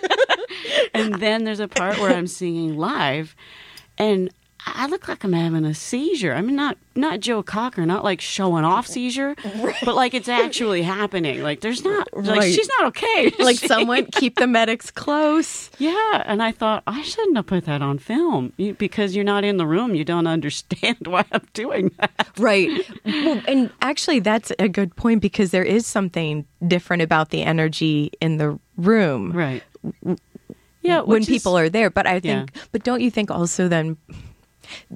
and 0.92 1.14
then 1.14 1.44
there's 1.44 1.60
a 1.60 1.68
part 1.68 2.00
where 2.00 2.12
I'm 2.12 2.26
singing 2.26 2.76
live, 2.76 3.36
and 3.96 4.28
I 4.66 4.86
look 4.86 5.08
like 5.08 5.24
I'm 5.24 5.32
having 5.34 5.64
a 5.64 5.74
seizure. 5.74 6.32
I 6.34 6.40
mean, 6.40 6.56
not 6.56 6.78
not 6.96 7.20
Joe 7.20 7.42
Cocker, 7.42 7.84
not 7.84 8.02
like 8.04 8.20
showing 8.20 8.64
off 8.64 8.86
seizure, 8.86 9.34
but 9.84 9.94
like 9.94 10.14
it's 10.14 10.28
actually 10.28 10.82
happening. 10.82 11.42
Like 11.42 11.60
there's 11.60 11.84
not 11.84 12.08
like 12.16 12.40
Right. 12.40 12.52
she's 12.54 12.68
not 12.78 12.86
okay. 12.88 13.32
Like 13.38 13.58
She- 13.58 13.66
someone 13.74 14.06
keep 14.06 14.36
the 14.36 14.46
medics 14.46 14.90
close. 14.90 15.70
yeah, 15.78 16.22
and 16.24 16.42
I 16.42 16.50
thought 16.52 16.82
I 16.86 17.02
shouldn't 17.02 17.36
have 17.36 17.46
put 17.46 17.66
that 17.66 17.82
on 17.82 17.98
film 17.98 18.52
because 18.56 19.14
you're 19.14 19.24
not 19.24 19.44
in 19.44 19.58
the 19.58 19.66
room. 19.66 19.94
You 19.94 20.04
don't 20.04 20.26
understand 20.26 20.98
why 21.06 21.24
I'm 21.32 21.46
doing 21.52 21.90
that. 21.98 22.30
Right. 22.38 22.70
Well, 23.04 23.42
and 23.46 23.70
actually, 23.82 24.20
that's 24.20 24.50
a 24.58 24.68
good 24.68 24.96
point 24.96 25.20
because 25.20 25.50
there 25.50 25.64
is 25.64 25.86
something 25.86 26.46
different 26.66 27.02
about 27.02 27.30
the 27.30 27.42
energy 27.42 28.12
in 28.20 28.38
the 28.38 28.58
room 28.78 29.32
Right. 29.32 29.62
Yeah. 30.82 31.00
when 31.00 31.24
people 31.24 31.56
are 31.56 31.68
there. 31.68 31.90
But 31.90 32.06
I 32.06 32.20
think, 32.20 32.50
Yeah. 32.54 32.62
but 32.72 32.82
don't 32.84 33.00
you 33.00 33.10
think 33.10 33.30
also 33.30 33.68
then, 33.68 33.96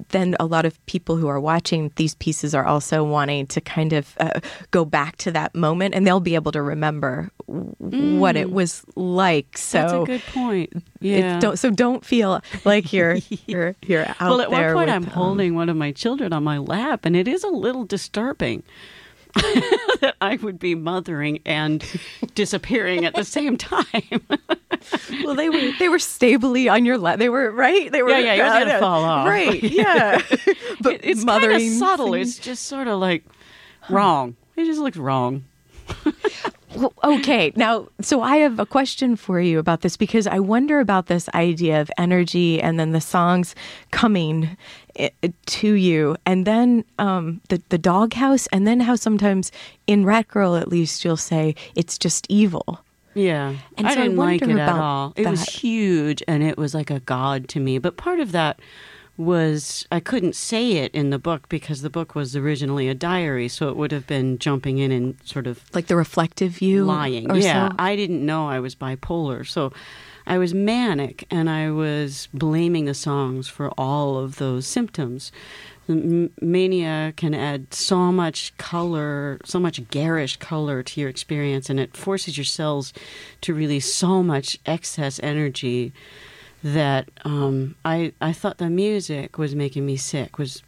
then 0.09 0.35
a 0.39 0.45
lot 0.45 0.65
of 0.65 0.83
people 0.85 1.17
who 1.17 1.27
are 1.27 1.39
watching 1.39 1.91
these 1.95 2.15
pieces 2.15 2.53
are 2.55 2.65
also 2.65 3.03
wanting 3.03 3.47
to 3.47 3.61
kind 3.61 3.93
of 3.93 4.15
uh, 4.19 4.39
go 4.71 4.85
back 4.85 5.17
to 5.17 5.31
that 5.31 5.55
moment, 5.55 5.95
and 5.95 6.05
they'll 6.05 6.19
be 6.19 6.35
able 6.35 6.51
to 6.51 6.61
remember 6.61 7.29
w- 7.47 8.17
what 8.17 8.35
it 8.35 8.51
was 8.51 8.83
like. 8.95 9.57
So. 9.57 9.79
Mm. 9.79 9.81
That's 9.81 9.93
a 9.93 10.05
good 10.05 10.33
point. 10.33 10.83
Yeah. 11.01 11.39
don't 11.39 11.57
so 11.57 11.69
don't 11.69 12.03
feel 12.03 12.41
like 12.65 12.91
you're 12.91 13.17
you're 13.47 13.75
you're 13.85 14.05
out 14.05 14.19
well, 14.19 14.41
at 14.41 14.51
one 14.51 14.73
point, 14.73 14.87
with, 14.87 14.95
I'm 14.95 15.03
um, 15.03 15.09
holding 15.09 15.55
one 15.55 15.69
of 15.69 15.77
my 15.77 15.91
children 15.91 16.33
on 16.33 16.43
my 16.43 16.57
lap, 16.57 17.05
and 17.05 17.15
it 17.15 17.27
is 17.27 17.43
a 17.43 17.49
little 17.49 17.85
disturbing 17.85 18.63
that 20.01 20.15
I 20.21 20.37
would 20.41 20.59
be 20.59 20.75
mothering 20.75 21.39
and 21.45 21.83
disappearing 22.35 23.05
at 23.05 23.15
the 23.15 23.23
same 23.25 23.57
time. 23.57 23.91
Well, 25.25 25.35
they 25.35 25.49
were 25.49 25.71
they 25.77 25.89
were 25.89 25.99
stably 25.99 26.69
on 26.69 26.85
your 26.85 26.97
lap. 26.97 27.19
They 27.19 27.27
were 27.27 27.51
right. 27.51 27.91
They 27.91 28.01
were 28.01 28.11
Yeah, 28.11 28.19
yeah, 28.19 28.33
yours 28.35 28.49
uh, 28.51 28.59
gonna 28.59 28.79
fall 28.79 29.03
off. 29.03 29.27
Right. 29.27 29.61
Yeah. 29.61 30.21
but 30.81 30.93
It- 30.93 31.01
it's 31.03 31.25
mothering 31.25 31.69
subtle. 31.71 32.05
singing- 32.07 32.21
It's 32.21 32.37
just 32.39 32.63
sort 32.65 32.87
of 32.87 32.99
like 32.99 33.25
wrong. 33.89 34.37
It 34.55 34.65
just 34.65 34.79
looks 34.79 34.95
wrong. 34.97 35.43
Okay. 37.03 37.53
Now, 37.55 37.87
so 38.01 38.21
I 38.21 38.37
have 38.37 38.59
a 38.59 38.65
question 38.65 39.15
for 39.15 39.39
you 39.39 39.59
about 39.59 39.81
this 39.81 39.97
because 39.97 40.27
I 40.27 40.39
wonder 40.39 40.79
about 40.79 41.07
this 41.07 41.29
idea 41.29 41.81
of 41.81 41.89
energy 41.97 42.61
and 42.61 42.79
then 42.79 42.91
the 42.91 43.01
songs 43.01 43.55
coming 43.91 44.57
to 45.45 45.73
you, 45.73 46.17
and 46.25 46.45
then 46.45 46.83
um, 46.97 47.39
the 47.47 47.61
the 47.69 47.77
doghouse, 47.77 48.47
and 48.47 48.67
then 48.67 48.81
how 48.81 48.95
sometimes 48.95 49.51
in 49.87 50.03
Rat 50.03 50.27
Girl, 50.27 50.55
at 50.55 50.67
least, 50.67 51.05
you'll 51.05 51.15
say 51.15 51.55
it's 51.75 51.97
just 51.97 52.25
evil. 52.29 52.81
Yeah. 53.13 53.55
And 53.77 53.87
I 53.87 53.95
so 53.95 54.01
didn't 54.03 54.17
like 54.17 54.41
it 54.41 54.49
at 54.49 54.69
all. 54.69 55.13
It 55.15 55.27
was 55.27 55.43
huge 55.43 56.23
and 56.27 56.43
it 56.43 56.57
was 56.57 56.73
like 56.73 56.89
a 56.89 56.99
god 56.99 57.49
to 57.49 57.59
me. 57.59 57.77
But 57.77 57.97
part 57.97 58.19
of 58.19 58.31
that 58.33 58.59
was 59.19 59.85
I 59.91 59.99
couldn't 59.99 60.35
say 60.35 60.77
it 60.77 60.91
in 60.95 61.09
the 61.09 61.19
book 61.19 61.49
because 61.49 61.81
the 61.81 61.89
book 61.89 62.15
was 62.15 62.35
originally 62.35 62.87
a 62.87 62.95
diary, 62.95 63.49
so 63.49 63.67
it 63.69 63.75
would 63.75 63.91
have 63.91 64.07
been 64.07 64.39
jumping 64.39 64.77
in 64.77 64.91
and 64.91 65.17
sort 65.25 65.45
of 65.45 65.61
Like 65.73 65.87
the 65.87 65.95
reflective 65.97 66.53
view, 66.53 66.85
lying. 66.85 67.29
yeah. 67.35 67.69
so? 67.69 67.75
I 67.77 67.95
didn't 67.97 68.25
know 68.25 68.47
I 68.47 68.59
was 68.59 68.75
bipolar. 68.75 69.45
So 69.45 69.73
I 70.25 70.37
was 70.37 70.53
manic 70.53 71.27
and 71.29 71.49
I 71.49 71.69
was 71.69 72.29
blaming 72.33 72.85
the 72.85 72.93
songs 72.93 73.47
for 73.49 73.69
all 73.77 74.17
of 74.17 74.37
those 74.37 74.65
symptoms. 74.65 75.31
M- 75.89 76.29
mania 76.39 77.13
can 77.17 77.33
add 77.33 77.73
so 77.73 78.11
much 78.13 78.55
color, 78.57 79.39
so 79.43 79.59
much 79.59 79.89
garish 79.89 80.37
color 80.37 80.81
to 80.83 81.01
your 81.01 81.09
experience, 81.09 81.69
and 81.69 81.79
it 81.79 81.97
forces 81.97 82.37
your 82.37 82.45
cells 82.45 82.93
to 83.41 83.53
release 83.53 83.93
so 83.93 84.23
much 84.23 84.59
excess 84.65 85.19
energy 85.23 85.91
that 86.63 87.09
um, 87.25 87.75
I 87.85 88.11
I 88.21 88.33
thought 88.33 88.57
the 88.57 88.69
music 88.69 89.37
was 89.37 89.55
making 89.55 89.85
me 89.85 89.97
sick 89.97 90.37
was 90.37 90.61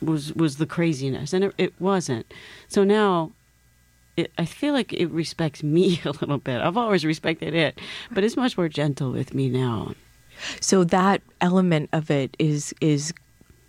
was 0.00 0.32
was 0.34 0.56
the 0.58 0.66
craziness, 0.66 1.32
and 1.32 1.44
it, 1.44 1.54
it 1.58 1.80
wasn't. 1.80 2.32
So 2.68 2.84
now 2.84 3.32
it, 4.16 4.30
I 4.38 4.44
feel 4.44 4.74
like 4.74 4.92
it 4.92 5.10
respects 5.10 5.62
me 5.62 6.00
a 6.04 6.10
little 6.10 6.38
bit. 6.38 6.60
I've 6.60 6.76
always 6.76 7.04
respected 7.04 7.54
it, 7.54 7.78
but 8.10 8.24
it's 8.24 8.36
much 8.36 8.56
more 8.56 8.68
gentle 8.68 9.10
with 9.12 9.34
me 9.34 9.48
now. 9.48 9.94
So 10.60 10.84
that 10.84 11.20
element 11.40 11.88
of 11.92 12.10
it 12.10 12.36
is 12.38 12.72
is 12.80 13.12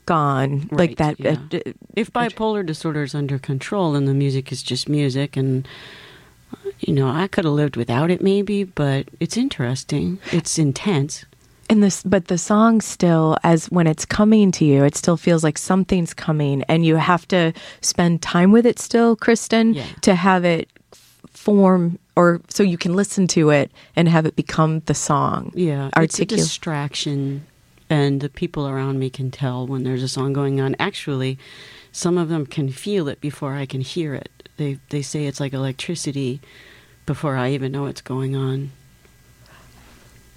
gone. 0.06 0.68
like 0.72 0.98
that. 0.98 1.20
yeah. 1.20 1.32
uh, 1.32 1.36
d- 1.50 1.74
If 1.96 2.12
bipolar 2.14 2.66
disorder 2.66 3.04
is 3.04 3.16
under 3.16 3.40
control, 3.40 3.94
then 3.94 4.06
the 4.06 4.14
music 4.14 4.52
is 4.52 4.62
just 4.62 4.88
music, 4.90 5.36
and 5.36 5.68
uh, 6.54 6.70
you 6.80 6.94
know 6.94 7.08
I 7.08 7.28
could 7.28 7.46
have 7.46 7.54
lived 7.56 7.76
without 7.76 8.12
it 8.12 8.22
maybe, 8.22 8.64
but 8.66 9.08
it's 9.20 9.36
interesting. 9.38 10.20
It's 10.32 10.60
intense. 10.60 11.26
And 11.70 11.84
this, 11.84 12.02
but 12.02 12.30
the 12.30 12.38
song 12.40 12.82
still, 12.82 13.38
as 13.44 13.68
when 13.70 13.86
it's 13.86 14.04
coming 14.04 14.52
to 14.54 14.66
you, 14.66 14.84
it 14.84 14.96
still 14.96 15.18
feels 15.18 15.44
like 15.44 15.58
something's 15.58 16.16
coming, 16.16 16.64
and 16.64 16.84
you 16.84 16.96
have 16.96 17.28
to 17.28 17.54
spend 17.82 18.24
time 18.24 18.52
with 18.52 18.66
it 18.66 18.80
still, 18.80 19.16
Kristin, 19.16 19.76
Yeah. 19.76 19.86
to 20.02 20.16
have 20.16 20.44
it 20.46 20.68
form, 21.32 22.00
or 22.16 22.42
so 22.50 22.64
you 22.64 22.78
can 22.78 22.96
listen 22.96 23.28
to 23.28 23.52
it 23.52 23.72
and 23.96 24.10
have 24.10 24.26
it 24.26 24.36
become 24.36 24.82
the 24.88 24.96
song. 24.96 25.52
Yeah, 25.54 25.90
it's 25.98 26.20
a 26.20 26.26
distraction, 26.26 27.46
and 27.88 28.20
the 28.20 28.30
people 28.30 28.68
around 28.68 28.98
me 28.98 29.12
can 29.12 29.30
tell 29.30 29.68
when 29.68 29.84
there's 29.84 30.04
a 30.04 30.08
song 30.08 30.34
going 30.34 30.60
on. 30.60 30.76
Actually, 30.80 31.38
some 31.92 32.18
of 32.18 32.30
them 32.30 32.46
can 32.48 32.70
feel 32.70 33.08
it 33.08 33.22
before 33.22 33.54
I 33.54 33.66
can 33.68 33.82
hear 33.82 34.16
it. 34.16 34.50
They 34.58 34.80
they 34.90 35.02
say 35.04 35.28
it's 35.28 35.40
like 35.40 35.54
electricity 35.54 36.42
before 37.06 37.36
I 37.36 37.52
even 37.52 37.72
know 37.72 37.86
it's 37.86 38.02
going 38.02 38.36
on. 38.36 38.72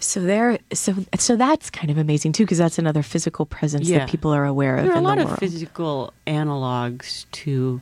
So 0.02 0.21
there, 0.21 0.59
so 0.73 0.94
so 1.16 1.37
that's 1.37 1.71
kind 1.71 1.90
of 1.90 1.97
amazing 1.97 2.32
too, 2.32 2.44
because 2.44 2.59
that's 2.59 2.78
another 2.78 3.02
physical 3.02 3.47
presence 3.47 3.88
Yeah. 3.88 4.00
that 4.00 4.09
people 4.09 4.32
are 4.35 4.44
aware 4.44 4.76
of 4.76 4.85
There 4.85 4.92
are 4.94 4.99
a 4.99 5.00
lot 5.00 5.18
of 5.18 5.38
physical 5.38 6.12
analogs 6.26 7.25
to 7.42 7.80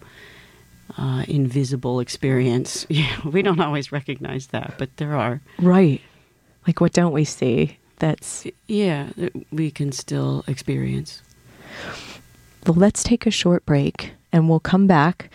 uh, 0.98 1.24
invisible 1.28 1.98
experience. 2.00 2.86
Yeah, 2.90 3.10
we 3.24 3.42
don't 3.42 3.60
always 3.60 3.90
recognize 3.90 4.48
that, 4.48 4.74
but 4.78 4.94
there 4.98 5.16
are. 5.16 5.40
right? 5.58 6.00
Like 6.66 6.80
what 6.80 6.92
don't 6.92 7.12
we 7.12 7.24
see? 7.24 7.78
That's 8.00 8.46
Yeah, 8.68 9.08
that 9.16 9.32
we 9.52 9.70
can 9.70 9.90
still 9.92 10.44
experience. 10.46 11.22
well. 12.66 12.74
Let's 12.76 13.02
take 13.02 13.26
a 13.26 13.30
short 13.30 13.64
break, 13.64 14.12
and 14.32 14.48
we'll 14.48 14.60
come 14.60 14.86
back. 14.86 15.30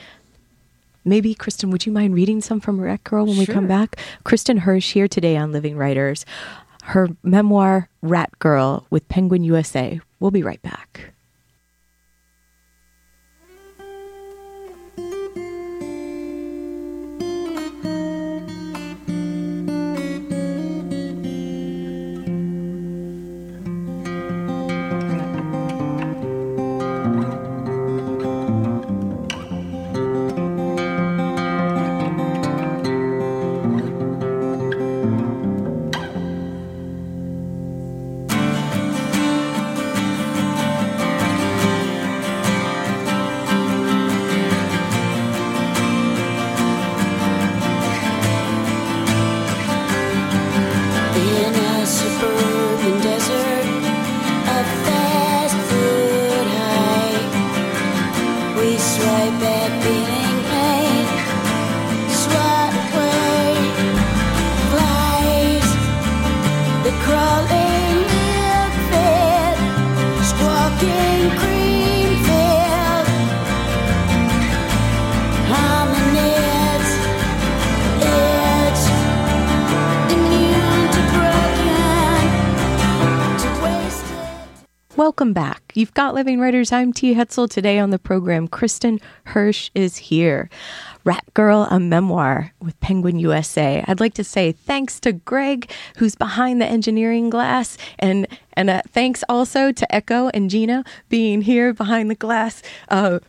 Maybe 1.07 1.35
Kristin, 1.35 1.71
would 1.71 1.85
you 1.85 1.91
mind 1.91 2.15
reading 2.15 2.41
some 2.41 2.59
from 2.59 2.81
Wreck 2.81 3.03
Girl 3.03 3.25
when 3.27 3.37
we 3.37 3.45
come 3.45 3.67
back? 3.67 3.97
Kristin 4.25 4.59
Hersh 4.61 4.91
here 4.93 5.07
today 5.07 5.37
on 5.37 5.51
Living 5.51 5.77
Writers. 5.77 6.25
Her 6.85 7.09
memoir 7.23 7.89
Rat 8.03 8.37
Girl 8.37 8.85
with 8.91 9.07
Penguin 9.07 9.43
USA. 9.43 9.99
We'll 10.19 10.29
be 10.29 10.43
right 10.43 10.61
back. 10.61 11.14
Welcome 85.15 85.31
back. 85.31 85.71
You've 85.75 85.93
got 85.93 86.13
Living 86.13 86.41
Writers. 86.41 86.73
I'm 86.73 86.91
T. 86.91 87.15
Hetzel. 87.15 87.49
Today 87.49 87.79
on 87.79 87.89
the 87.89 87.97
program, 87.97 88.49
Kristin 88.49 89.01
Hersh 89.27 89.69
is 89.73 89.95
here. 89.95 90.49
Rat 91.05 91.23
Girl, 91.33 91.69
a 91.71 91.79
memoir 91.79 92.51
with 92.59 92.77
Penguin 92.81 93.17
USA. 93.19 93.81
I'd 93.87 94.01
like 94.01 94.13
to 94.15 94.25
say 94.25 94.51
thanks 94.51 94.99
to 94.99 95.13
Greg, 95.13 95.71
who's 95.95 96.15
behind 96.15 96.59
the 96.59 96.65
engineering 96.65 97.29
glass, 97.29 97.77
and 97.97 98.27
and 98.57 98.69
uh, 98.69 98.81
thanks 98.89 99.23
also 99.29 99.71
to 99.71 99.95
Echo 99.95 100.27
and 100.33 100.49
Gina 100.49 100.83
being 101.07 101.43
here 101.43 101.73
behind 101.73 102.11
the 102.11 102.15
glass. 102.15 102.61
Uh, 102.89 103.19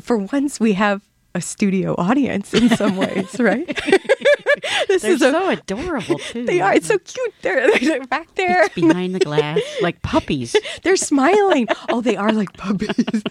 for 0.00 0.16
once, 0.16 0.58
we 0.58 0.72
have 0.72 1.02
a 1.34 1.42
studio 1.42 1.94
audience 1.98 2.54
in 2.54 2.70
some 2.70 2.96
ways, 2.96 3.36
right? 3.38 3.68
this 4.88 5.02
They're 5.02 5.12
is 5.12 5.22
a, 5.22 5.30
so 5.30 5.48
adorable 5.50 6.18
too. 6.30 6.44
they 6.46 6.60
are. 6.60 6.74
It's 6.74 6.86
so 6.88 6.98
cute. 6.98 7.34
They're, 7.42 7.70
they're 7.80 8.06
back 8.06 8.34
there. 8.34 8.68
behind 8.74 9.14
the 9.14 9.20
glass, 9.20 9.60
like 9.82 10.02
puppies. 10.02 10.56
They're 10.82 10.96
smiling. 10.96 11.68
oh, 11.88 12.00
they 12.00 12.16
are 12.16 12.32
like 12.32 12.52
puppies. 12.54 13.22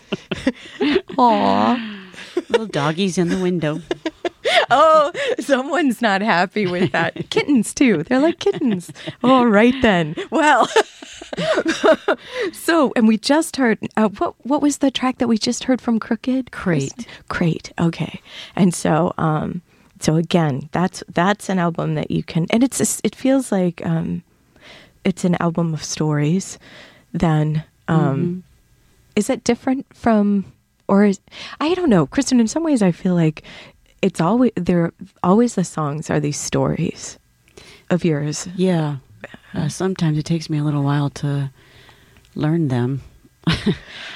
Aw. 1.18 2.00
Little 2.50 2.68
doggies 2.68 3.18
in 3.18 3.30
the 3.30 3.40
window. 3.40 3.82
Oh, 4.70 5.12
someone's 5.40 6.02
not 6.02 6.22
happy 6.22 6.68
with 6.68 6.92
that. 6.92 7.30
kittens 7.30 7.74
too. 7.74 8.04
They're 8.04 8.20
like 8.20 8.40
kittens. 8.40 8.92
All 9.24 9.48
right 9.48 9.74
then. 9.82 10.16
Well, 10.32 10.68
so 12.52 12.92
and 12.96 13.08
we 13.08 13.18
just 13.18 13.56
heard 13.58 13.80
uh, 13.98 14.10
what 14.10 14.36
what 14.46 14.62
was 14.62 14.80
the 14.80 14.92
track 14.92 15.18
that 15.20 15.28
we 15.28 15.38
just 15.38 15.64
heard 15.66 15.82
from 15.82 16.00
Crooked? 16.00 16.52
Crate. 16.52 17.08
Crate. 17.30 17.72
Okay. 17.80 18.22
And 18.56 18.74
so 18.74 19.14
um 19.18 19.62
so 20.04 20.18
again, 20.18 20.68
that's 20.74 21.02
that's 21.08 21.48
an 21.48 21.60
album 21.60 21.96
that 21.96 22.12
you 22.12 22.24
can 22.24 22.46
and 22.50 22.62
it's 22.62 23.00
it 23.04 23.16
feels 23.16 23.52
like 23.52 23.86
um 23.86 24.22
it's 25.06 25.24
an 25.24 25.36
album 25.40 25.74
of 25.74 25.84
stories 25.84 26.60
Then 27.14 27.64
um 27.88 28.44
is 29.16 29.30
it 29.30 29.44
different 29.44 29.86
from 29.96 30.46
or 30.88 31.06
is 31.06 31.22
I 31.62 31.74
don't 31.74 31.90
know, 31.90 32.06
Kristen. 32.06 32.40
In 32.42 32.48
some 32.48 32.64
ways, 32.64 32.82
I 32.82 32.92
feel 32.92 33.16
like 33.16 33.44
it's 34.02 34.20
always 34.20 34.52
there 34.56 34.92
always 35.24 35.56
the 35.56 35.64
songs 35.64 36.10
are 36.10 36.20
these 36.20 36.40
stories 36.40 37.18
of 37.90 38.04
yours. 38.04 38.48
Yeah. 38.58 38.98
Uh, 39.54 39.70
sometimes 39.70 40.18
it 40.18 40.26
takes 40.26 40.50
me 40.50 40.58
a 40.58 40.64
little 40.64 40.84
while 40.84 41.10
to 41.12 41.50
learn 42.36 42.68
them. 42.68 43.02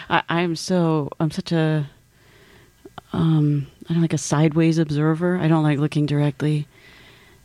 I, 0.09 0.23
I'm 0.27 0.55
so 0.57 1.09
I'm 1.19 1.31
such 1.31 1.53
a 1.53 1.89
um, 3.13 3.67
I 3.89 3.93
don't 3.93 4.01
like 4.01 4.13
a 4.13 4.17
sideways 4.17 4.77
observer. 4.77 5.37
I 5.37 5.47
don't 5.47 5.63
like 5.63 5.79
looking 5.79 6.05
directly 6.05 6.67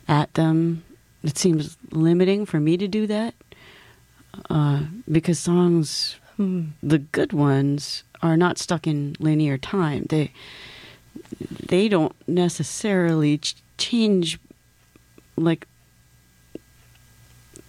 at 0.09 0.35
them. 0.35 0.83
It 1.23 1.39
seems 1.39 1.77
limiting 1.91 2.47
for 2.47 2.59
me 2.59 2.77
to 2.77 2.89
do 2.89 3.07
that 3.07 3.35
uh, 4.51 4.83
because 5.11 5.39
songs, 5.39 6.17
the 6.39 6.99
good 6.99 7.33
ones, 7.33 8.03
are 8.23 8.37
not 8.37 8.59
stuck 8.59 8.87
in 8.87 9.17
linear 9.19 9.59
time. 9.59 10.07
They 10.09 10.33
they 11.69 11.89
don't 11.89 12.15
necessarily 12.29 13.39
ch- 13.39 13.57
change 13.79 14.39
like 15.37 15.67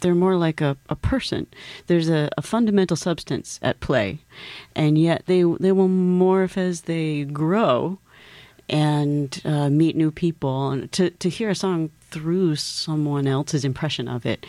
they're 0.01 0.13
more 0.13 0.35
like 0.35 0.61
a, 0.61 0.77
a 0.89 0.95
person. 0.95 1.47
There's 1.87 2.09
a, 2.09 2.29
a 2.37 2.41
fundamental 2.41 2.97
substance 2.97 3.59
at 3.61 3.79
play, 3.79 4.19
and 4.75 4.97
yet 4.97 5.23
they 5.27 5.43
they 5.43 5.71
will 5.71 5.89
morph 5.89 6.57
as 6.57 6.81
they 6.81 7.23
grow 7.23 7.99
and 8.69 9.41
uh, 9.45 9.69
meet 9.69 9.95
new 9.95 10.11
people. 10.11 10.69
And 10.71 10.91
to 10.93 11.09
to 11.11 11.29
hear 11.29 11.49
a 11.49 11.55
song 11.55 11.89
through 12.11 12.55
someone 12.57 13.27
else's 13.27 13.65
impression 13.65 14.07
of 14.07 14.25
it 14.25 14.45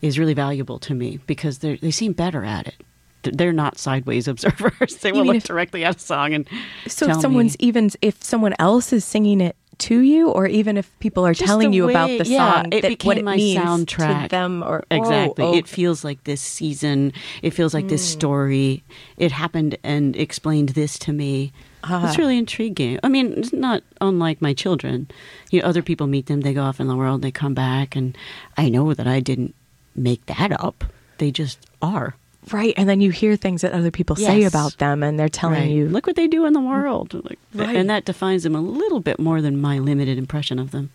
is 0.00 0.18
really 0.18 0.34
valuable 0.34 0.78
to 0.80 0.94
me 0.94 1.18
because 1.26 1.58
they 1.58 1.76
they 1.76 1.90
seem 1.90 2.12
better 2.12 2.44
at 2.44 2.68
it. 2.68 2.74
They're 3.22 3.52
not 3.52 3.78
sideways 3.78 4.26
observers. 4.32 4.96
They 4.96 5.12
will 5.12 5.24
look 5.24 5.36
if- 5.36 5.44
directly 5.44 5.84
at 5.84 5.96
a 5.96 5.98
song 5.98 6.34
and 6.34 6.48
So 6.88 7.08
if 7.08 7.20
someone's 7.20 7.52
me. 7.60 7.66
even 7.68 7.90
if 8.02 8.22
someone 8.22 8.54
else 8.58 8.92
is 8.92 9.04
singing 9.04 9.40
it 9.40 9.54
to 9.78 10.00
you, 10.00 10.28
or 10.28 10.46
even 10.46 10.76
if 10.76 10.96
people 11.00 11.26
are 11.26 11.34
telling 11.34 11.72
you 11.72 11.88
about 11.88 12.06
the 12.06 12.24
yeah, 12.24 12.62
song, 12.62 12.72
it 12.72 12.82
that 12.82 12.88
became 12.88 13.08
what 13.08 13.18
it 13.18 13.24
my 13.24 13.34
means 13.36 13.58
soundtrack 13.64 14.24
to 14.24 14.28
them, 14.28 14.62
or 14.62 14.84
exactly, 14.92 15.44
Oh, 15.44 15.52
oh, 15.52 15.56
it 15.56 15.66
feels 15.66 16.04
like 16.04 16.22
this 16.24 16.40
season. 16.40 17.12
It 17.42 17.50
feels 17.50 17.74
like 17.74 17.88
this 17.88 18.04
story. 18.04 18.84
It 19.16 19.32
happened 19.32 19.76
and 19.82 20.14
explained 20.14 20.70
this 20.70 20.98
to 21.00 21.12
me. 21.12 21.52
Ah. 21.84 22.06
It's 22.08 22.18
really 22.18 22.38
intriguing. 22.38 22.98
I 23.02 23.08
mean, 23.08 23.32
it's 23.36 23.52
not 23.52 23.82
unlike 24.00 24.40
my 24.40 24.54
children. 24.54 25.08
You 25.50 25.60
know, 25.62 25.68
other 25.68 25.82
people 25.82 26.06
meet 26.06 26.26
them, 26.26 26.40
they 26.42 26.54
go 26.54 26.62
off 26.62 26.78
in 26.80 26.86
the 26.88 26.96
world, 26.96 27.22
they 27.22 27.30
come 27.32 27.54
back, 27.54 27.96
and 27.96 28.16
I 28.56 28.68
know 28.68 28.94
that 28.94 29.06
I 29.06 29.20
didn't 29.20 29.54
make 29.96 30.24
that 30.26 30.52
up. 30.62 30.84
They 31.18 31.30
just 31.30 31.58
are. 31.80 32.14
right. 32.50 32.74
And 32.76 32.88
then 32.88 33.00
you 33.00 33.10
hear 33.10 33.36
things 33.36 33.60
that 33.62 33.72
other 33.72 33.90
people 33.92 34.16
say 34.16 34.42
about 34.44 34.78
them, 34.78 35.02
and 35.02 35.18
they're 35.18 35.28
telling 35.28 35.60
Right. 35.62 35.70
you, 35.70 35.88
look 35.88 36.06
what 36.08 36.16
they 36.16 36.26
do 36.26 36.44
in 36.44 36.52
the 36.54 36.60
world, 36.60 37.14
like, 37.24 37.38
Right. 37.54 37.76
and 37.76 37.88
that 37.90 38.04
defines 38.04 38.42
them 38.42 38.54
a 38.56 38.60
little 38.60 38.98
bit 39.00 39.18
more 39.20 39.40
than 39.40 39.60
my 39.60 39.78
limited 39.78 40.18
impression 40.18 40.58
of 40.58 40.70
them. 40.72 40.90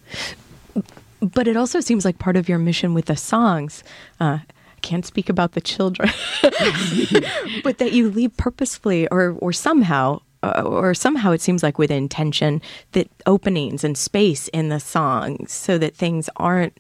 but 1.22 1.48
it 1.48 1.56
also 1.56 1.80
seems 1.80 2.04
like 2.06 2.20
part 2.20 2.36
of 2.36 2.50
your 2.50 2.60
mission 2.60 2.94
with 2.94 3.06
the 3.06 3.16
songs. 3.16 3.84
Uh, 4.20 4.40
I 4.44 4.80
can't 4.82 5.06
speak 5.06 5.30
about 5.30 5.54
the 5.54 5.62
children, 5.62 6.10
but 7.64 7.78
that 7.78 7.92
you 7.94 8.10
leave 8.10 8.36
purposefully 8.38 9.08
or 9.10 9.36
or 9.40 9.52
somehow. 9.54 10.22
Uh, 10.44 10.62
or 10.66 10.94
somehow 10.94 11.32
it 11.32 11.42
seems 11.42 11.64
like 11.64 11.78
with 11.80 11.90
intention 11.92 12.62
that 12.92 13.10
openings 13.26 13.84
and 13.84 13.98
space 13.98 14.48
in 14.50 14.70
the 14.70 14.80
songs 14.80 15.52
so 15.52 15.78
that 15.78 15.96
things 15.96 16.30
aren't 16.38 16.78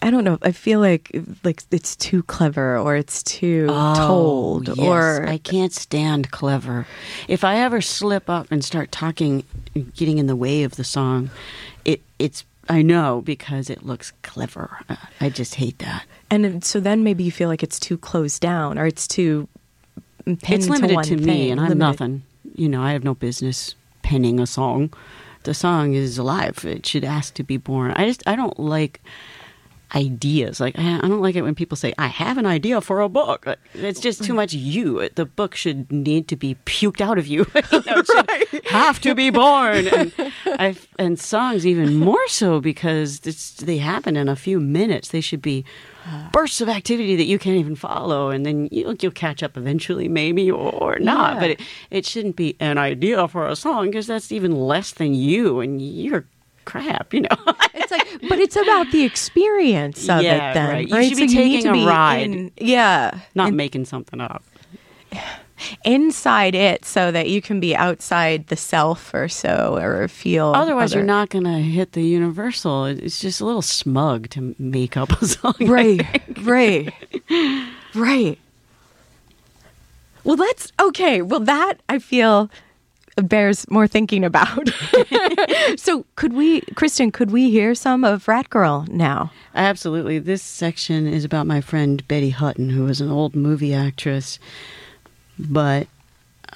I 0.00 0.10
don't 0.12 0.22
know. 0.22 0.38
I 0.42 0.52
feel 0.52 0.78
like 0.78 1.10
like 1.42 1.64
it's 1.72 1.96
too 1.96 2.22
clever 2.22 2.78
or 2.78 2.94
it's 2.94 3.20
too 3.24 3.66
told 3.66 4.68
Oh, 4.68 4.74
yes. 4.76 4.86
or 4.86 5.26
I 5.26 5.38
can't 5.38 5.72
stand 5.72 6.30
clever. 6.30 6.86
If 7.26 7.42
I 7.42 7.56
ever 7.56 7.80
slip 7.80 8.30
up 8.30 8.46
and 8.52 8.64
start 8.64 8.92
talking, 8.92 9.42
getting 9.96 10.18
in 10.18 10.28
the 10.28 10.36
way 10.36 10.62
of 10.62 10.76
the 10.76 10.84
song, 10.84 11.30
it 11.84 12.00
it's 12.20 12.44
I 12.68 12.82
know 12.82 13.22
because 13.22 13.70
it 13.70 13.84
looks 13.84 14.12
clever. 14.22 14.78
Uh, 14.88 14.94
I 15.20 15.30
just 15.30 15.56
hate 15.56 15.78
that. 15.80 16.04
and 16.30 16.62
so 16.62 16.78
then 16.78 17.02
maybe 17.02 17.24
you 17.24 17.32
feel 17.32 17.48
like 17.48 17.64
it's 17.64 17.80
too 17.80 17.98
closed 17.98 18.40
down 18.40 18.78
or 18.78 18.86
it's 18.86 19.08
too 19.08 19.48
it's 20.28 20.68
limited 20.68 21.02
to, 21.04 21.16
me, 21.16 21.24
thing, 21.24 21.50
and 21.52 21.60
I'm 21.60 21.68
limited. 21.68 21.78
nothing. 21.78 22.22
You 22.54 22.68
know, 22.68 22.82
I 22.82 22.92
have 22.92 23.04
no 23.04 23.14
business 23.14 23.74
penning 24.02 24.40
a 24.40 24.46
song. 24.46 24.92
The 25.44 25.54
song 25.54 25.94
is 25.94 26.18
alive. 26.18 26.64
It 26.64 26.84
should 26.86 27.04
ask 27.04 27.34
to 27.34 27.42
be 27.42 27.56
born. 27.56 27.92
I 27.92 28.06
just 28.06 28.22
I 28.26 28.36
don't 28.36 28.58
like 28.58 29.00
ideas. 29.94 30.60
Like 30.60 30.78
I 30.78 30.98
don't 31.00 31.22
like 31.22 31.36
it 31.36 31.42
when 31.42 31.54
people 31.54 31.76
say 31.76 31.94
I 31.98 32.08
have 32.08 32.38
an 32.38 32.46
idea 32.46 32.80
for 32.80 33.00
a 33.00 33.08
book. 33.08 33.46
It's 33.74 34.00
just 34.00 34.22
too 34.24 34.34
much 34.34 34.52
you. 34.52 35.08
The 35.14 35.24
book 35.24 35.54
should 35.54 35.90
need 35.90 36.28
to 36.28 36.36
be 36.36 36.56
puked 36.66 37.00
out 37.00 37.18
of 37.18 37.26
you. 37.26 37.46
you 37.72 37.82
know, 37.86 38.02
it 38.04 38.50
should 38.50 38.66
have 38.70 39.00
to 39.00 39.14
be 39.14 39.30
born. 39.30 39.88
And, 40.58 40.78
and 40.98 41.18
songs 41.18 41.66
even 41.66 41.96
more 41.96 42.28
so 42.28 42.60
because 42.60 43.20
it's, 43.24 43.52
they 43.54 43.78
happen 43.78 44.16
in 44.16 44.28
a 44.28 44.36
few 44.36 44.60
minutes. 44.60 45.08
They 45.08 45.20
should 45.20 45.42
be 45.42 45.64
Uh-huh. 46.08 46.28
bursts 46.32 46.60
of 46.62 46.68
activity 46.70 47.16
that 47.16 47.24
you 47.26 47.38
can't 47.38 47.56
even 47.58 47.76
follow, 47.76 48.30
and 48.30 48.46
then 48.46 48.68
you'll, 48.72 48.94
you'll 48.94 49.12
catch 49.12 49.42
up 49.42 49.56
eventually, 49.58 50.08
maybe 50.08 50.50
or 50.50 50.98
not. 51.00 51.34
Yeah. 51.34 51.40
But 51.40 51.50
it, 51.50 51.60
it 51.90 52.06
shouldn't 52.06 52.36
be 52.36 52.56
an 52.60 52.78
idea 52.78 53.28
for 53.28 53.46
a 53.46 53.54
song 53.54 53.86
because 53.86 54.06
that's 54.06 54.32
even 54.32 54.52
less 54.56 54.92
than 54.92 55.12
you, 55.14 55.60
and 55.60 55.82
you're 55.82 56.24
crap. 56.64 57.12
You 57.12 57.22
know. 57.22 57.36
It's 57.80 57.92
like, 57.92 58.28
but 58.28 58.38
it's 58.38 58.56
about 58.56 58.90
the 58.90 59.04
experience 59.04 60.08
of 60.10 60.20
Yeah, 60.22 60.50
it. 60.50 60.54
Then 60.54 60.68
right. 60.70 60.88
You 60.88 61.08
should 61.08 61.16
be 61.18 61.28
So 61.28 61.34
need 61.38 61.50
taking 61.58 61.62
to 61.64 61.70
a 61.70 61.72
be 61.72 61.86
ride. 61.86 62.20
in- 62.22 62.52
yeah, 62.58 63.20
not 63.34 63.48
and 63.48 63.56
making 63.56 63.84
something 63.86 64.20
up. 64.20 64.42
Inside 65.84 66.54
it, 66.54 66.84
so 66.84 67.10
that 67.10 67.28
you 67.28 67.40
can 67.42 67.60
be 67.60 67.74
outside 67.74 68.46
the 68.48 68.56
self 68.56 69.12
or 69.14 69.28
so, 69.28 69.76
or 69.80 70.08
feel. 70.08 70.52
Otherwise, 70.54 70.92
other- 70.92 71.00
you're 71.00 71.06
not 71.06 71.30
going 71.30 71.44
to 71.44 71.58
hit 71.58 71.92
the 71.92 72.02
universal. 72.04 72.84
It's 72.86 73.20
just 73.20 73.40
a 73.40 73.44
little 73.44 73.62
smug 73.62 74.28
to 74.30 74.54
make 74.58 74.96
up 74.96 75.10
a 75.20 75.26
song. 75.26 75.54
Right, 75.60 76.04
right, 76.42 76.92
right. 77.94 78.38
Well, 80.24 80.36
that's 80.36 80.72
okay. 80.80 81.22
Well, 81.22 81.40
that 81.40 81.74
I 81.88 81.98
feel 81.98 82.50
bears 83.16 83.68
more 83.70 83.86
thinking 83.88 84.24
about. 84.24 84.68
so, 85.76 86.04
could 86.16 86.32
we, 86.34 86.60
Kristin? 86.74 87.12
Could 87.12 87.30
we 87.30 87.50
hear 87.50 87.74
some 87.74 88.04
of 88.04 88.28
Rat 88.28 88.48
Girl 88.50 88.84
now? 88.90 89.32
Absolutely. 89.54 90.18
This 90.18 90.42
section 90.42 91.06
is 91.06 91.24
about 91.24 91.46
my 91.46 91.60
friend 91.60 92.06
Betty 92.08 92.30
Hutton, 92.30 92.70
who 92.70 92.84
was 92.84 93.00
an 93.00 93.10
old 93.10 93.34
movie 93.34 93.74
actress, 93.74 94.38
but 95.38 95.86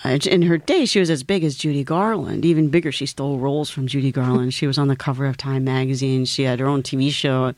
uh, 0.04 0.18
in 0.26 0.42
her 0.42 0.58
day, 0.58 0.84
she 0.84 0.98
was 1.00 1.10
as 1.10 1.22
big 1.22 1.44
as 1.44 1.54
Judy 1.56 1.84
Garland, 1.84 2.44
even 2.44 2.68
bigger. 2.68 2.90
She 2.90 3.06
stole 3.06 3.38
roles 3.38 3.70
from 3.70 3.86
Judy 3.86 4.10
Garland. 4.10 4.54
She 4.54 4.66
was 4.66 4.78
on 4.78 4.88
the 4.88 4.96
cover 4.96 5.26
of 5.26 5.36
Time 5.36 5.64
magazine. 5.64 6.24
She 6.24 6.42
had 6.44 6.60
her 6.60 6.66
own 6.66 6.82
TV 6.82 7.10
show, 7.10 7.52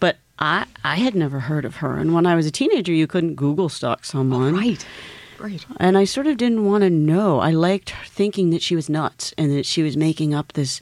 but 0.00 0.16
I 0.38 0.66
I 0.84 0.96
had 0.96 1.14
never 1.14 1.40
heard 1.40 1.64
of 1.64 1.76
her. 1.76 1.96
And 1.96 2.12
when 2.14 2.26
I 2.26 2.34
was 2.34 2.46
a 2.46 2.50
teenager, 2.50 2.92
you 2.92 3.06
couldn't 3.06 3.34
Google 3.36 3.68
stalk 3.68 4.04
someone, 4.04 4.54
Right, 4.54 4.86
right. 5.38 5.64
and 5.78 5.96
I 5.98 6.04
sort 6.04 6.26
of 6.26 6.36
didn't 6.38 6.64
want 6.64 6.82
to 6.82 6.90
know. 6.90 7.40
I 7.40 7.50
liked 7.50 7.90
thinking 8.06 8.50
that 8.50 8.62
she 8.62 8.74
was 8.74 8.88
nuts 8.88 9.32
and 9.38 9.52
that 9.52 9.66
she 9.66 9.82
was 9.82 9.96
making 9.96 10.34
up 10.34 10.54
this 10.54 10.80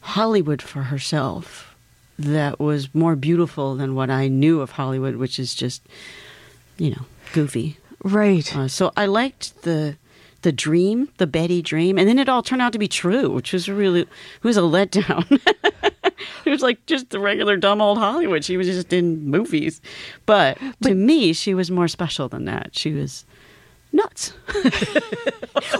Hollywood 0.00 0.62
for 0.62 0.84
herself 0.84 1.74
that 2.18 2.58
was 2.58 2.92
more 2.94 3.14
beautiful 3.16 3.74
than 3.76 3.94
what 3.94 4.10
I 4.10 4.28
knew 4.28 4.60
of 4.60 4.72
Hollywood, 4.72 5.16
which 5.16 5.38
is 5.38 5.54
just, 5.54 5.82
you 6.78 6.90
know, 6.90 7.04
goofy. 7.32 7.76
Right. 8.02 8.54
Uh, 8.56 8.68
so 8.68 8.92
I 8.96 9.06
liked 9.06 9.62
the 9.62 9.96
the 10.42 10.52
dream, 10.52 11.08
the 11.16 11.26
Betty 11.26 11.60
dream, 11.60 11.98
and 11.98 12.08
then 12.08 12.18
it 12.18 12.28
all 12.28 12.42
turned 12.42 12.62
out 12.62 12.72
to 12.72 12.78
be 12.78 12.86
true, 12.86 13.28
which 13.30 13.52
was 13.52 13.68
really 13.68 14.02
it 14.02 14.08
was 14.44 14.56
a 14.56 14.60
letdown. 14.60 15.26
it 16.44 16.50
was 16.50 16.62
like 16.62 16.84
just 16.86 17.10
the 17.10 17.18
regular 17.18 17.56
dumb 17.56 17.80
old 17.80 17.98
Hollywood. 17.98 18.44
She 18.44 18.56
was 18.56 18.68
just 18.68 18.92
in 18.92 19.28
movies, 19.28 19.80
but, 20.26 20.58
to 20.82 20.94
me, 20.94 21.32
she 21.32 21.54
was 21.54 21.70
more 21.70 21.88
special 21.88 22.28
than 22.28 22.44
that. 22.44 22.76
She 22.76 22.92
was 22.92 23.26
nuts. 23.92 24.32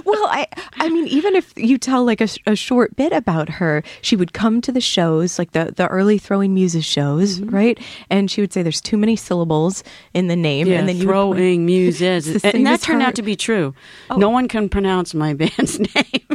well, 0.05 0.27
I 0.29 0.47
I 0.75 0.89
mean, 0.89 1.07
even 1.09 1.35
if 1.35 1.53
you 1.57 1.79
tell 1.79 2.05
like 2.05 2.21
a, 2.21 2.29
a 2.47 2.57
short 2.57 2.97
bit 2.97 3.13
about 3.13 3.49
her, 3.49 3.83
she 4.03 4.17
would 4.17 4.33
come 4.33 4.61
to 4.63 4.73
the 4.73 4.81
shows, 4.81 5.39
like 5.39 5.53
the 5.53 5.73
the 5.77 5.87
early 5.89 6.19
throwing 6.19 6.55
muses 6.55 6.85
shows, 6.85 7.41
right? 7.41 7.79
And 8.11 8.31
she 8.31 8.41
would 8.41 8.53
say, 8.53 8.63
"There's 8.63 8.81
too 8.81 8.97
many 8.97 9.17
syllables 9.17 9.85
in 10.15 10.29
the 10.29 10.37
name," 10.37 10.67
Yeah, 10.67 10.79
and 10.81 10.89
then 10.89 11.01
throwing 11.01 11.67
muses, 11.67 12.29
and 12.45 12.67
that 12.67 12.81
turned 12.81 13.03
her- 13.03 13.09
out 13.09 13.15
to 13.17 13.23
be 13.23 13.37
true. 13.37 13.75
No 14.17 14.31
one 14.31 14.49
can 14.49 14.69
pronounce 14.69 15.15
my 15.15 15.35
band's 15.41 15.79
name. 15.79 16.27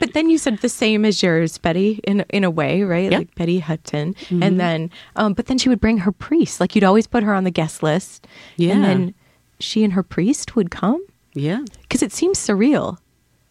But 0.00 0.14
then 0.14 0.30
you 0.30 0.38
said 0.38 0.58
the 0.60 0.68
same 0.68 1.04
as 1.04 1.22
yours, 1.22 1.58
Betty, 1.58 2.00
in 2.04 2.24
in 2.30 2.42
a 2.44 2.50
way, 2.50 2.82
right? 2.82 3.12
Yeah. 3.12 3.18
Like 3.18 3.34
Betty 3.34 3.58
Hutton, 3.58 4.14
Mm-hmm. 4.14 4.42
and 4.42 4.58
then, 4.58 4.90
um, 5.16 5.34
but 5.34 5.46
then 5.46 5.58
she 5.58 5.68
would 5.68 5.80
bring 5.80 5.98
her 5.98 6.12
priest. 6.12 6.58
Like 6.60 6.74
you'd 6.74 6.84
always 6.84 7.06
put 7.06 7.22
her 7.22 7.34
on 7.34 7.44
the 7.44 7.50
guest 7.50 7.82
list, 7.82 8.26
Yeah. 8.56 8.72
and 8.74 8.84
then 8.84 9.14
she 9.60 9.84
and 9.84 9.92
her 9.94 10.02
priest 10.02 10.56
would 10.56 10.70
come 10.70 11.04
yeah, 11.34 11.64
because 11.82 12.02
it 12.02 12.12
seems 12.12 12.38
surreal. 12.38 12.98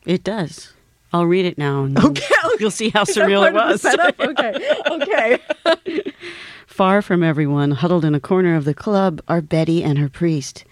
it 0.06 0.24
does. 0.24 0.74
I'll 1.14 1.26
read 1.26 1.46
it 1.46 1.58
now. 1.58 1.84
And 1.84 1.98
You'll 2.60 2.72
see 2.72 2.90
how 2.90 3.04
surreal 3.06 3.48
it 3.48 3.54
was. 3.54 3.86
okay, 4.20 5.40
okay. 5.66 6.12
Far 6.68 7.02
from 7.02 7.24
everyone, 7.24 7.72
huddled 7.72 8.06
in 8.06 8.14
a 8.14 8.20
corner 8.20 8.56
of 8.56 8.66
the 8.66 8.74
club, 8.74 9.22
are 9.28 9.42
Betty 9.42 9.84
and 9.84 9.98
her 9.98 10.10
priest. 10.10 10.66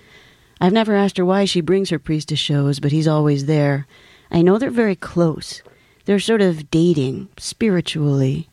I've 0.59 0.73
never 0.73 0.93
asked 0.93 1.17
her 1.17 1.25
why 1.25 1.45
she 1.45 1.61
brings 1.61 1.89
her 1.89 1.99
priest 1.99 2.29
to 2.29 2.35
shows, 2.35 2.79
but 2.79 2.91
he's 2.91 3.07
always 3.07 3.45
there. 3.45 3.87
I 4.29 4.41
know 4.41 4.57
they're 4.57 4.69
very 4.69 4.95
close. 4.95 5.61
They're 6.05 6.19
sort 6.19 6.41
of 6.41 6.69
dating, 6.69 7.29
spiritually, 7.37 8.49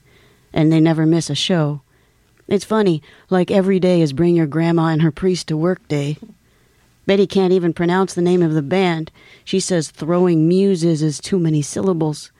and 0.53 0.73
they 0.73 0.81
never 0.81 1.05
miss 1.05 1.31
a 1.31 1.35
show. 1.35 1.83
It's 2.49 2.65
funny, 2.65 3.03
like 3.29 3.51
every 3.51 3.79
day 3.81 4.01
is 4.01 4.13
Bring 4.13 4.37
Your 4.37 4.47
Grandma 4.47 4.87
and 4.87 5.03
Her 5.03 5.11
Priest 5.13 5.49
to 5.49 5.57
Work 5.57 5.87
Day. 5.89 6.17
Betty 7.07 7.27
can't 7.27 7.53
even 7.53 7.73
pronounce 7.73 8.15
the 8.15 8.23
name 8.23 8.43
of 8.43 8.55
the 8.55 8.63
band. 8.63 9.11
She 9.45 9.61
says 9.61 9.91
throwing 9.91 10.47
muses 10.47 11.03
is 11.03 11.19
too 11.19 11.39
many 11.39 11.63
syllables. 11.63 12.31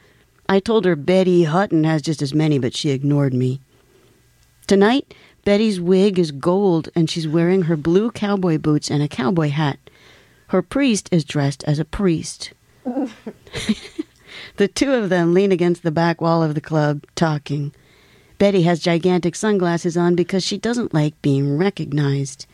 I 0.49 0.61
told 0.61 0.85
her 0.85 0.97
Betty 0.97 1.45
Hutton 1.45 1.85
has 1.85 2.03
just 2.03 2.23
as 2.23 2.35
many, 2.35 2.59
but 2.59 2.77
she 2.77 2.91
ignored 2.91 3.35
me. 3.35 3.61
Tonight, 4.67 5.15
Betty's 5.45 5.81
wig 5.81 6.19
is 6.19 6.31
gold 6.31 6.89
and 6.95 7.11
she's 7.11 7.27
wearing 7.27 7.63
her 7.63 7.77
blue 7.77 8.11
cowboy 8.11 8.59
boots 8.59 8.91
and 8.91 9.03
a 9.03 9.09
cowboy 9.09 9.49
hat. 9.49 9.79
Her 10.49 10.63
priest 10.63 11.09
is 11.11 11.25
dressed 11.25 11.65
as 11.65 11.79
a 11.79 11.85
priest. 11.85 12.53
the 14.57 14.69
two 14.69 14.93
of 14.93 15.09
them 15.09 15.35
lean 15.35 15.51
against 15.51 15.83
the 15.83 15.91
back 15.91 16.21
wall 16.21 16.43
of 16.43 16.55
the 16.55 16.61
club, 16.61 17.05
talking. 17.15 17.73
Betty 18.39 18.63
has 18.63 18.81
gigantic 18.81 19.35
sunglasses 19.35 19.97
on 19.97 20.15
because 20.15 20.45
she 20.45 20.59
doesn't 20.59 20.95
like 20.95 21.21
being 21.23 21.57
recognized. 21.57 22.47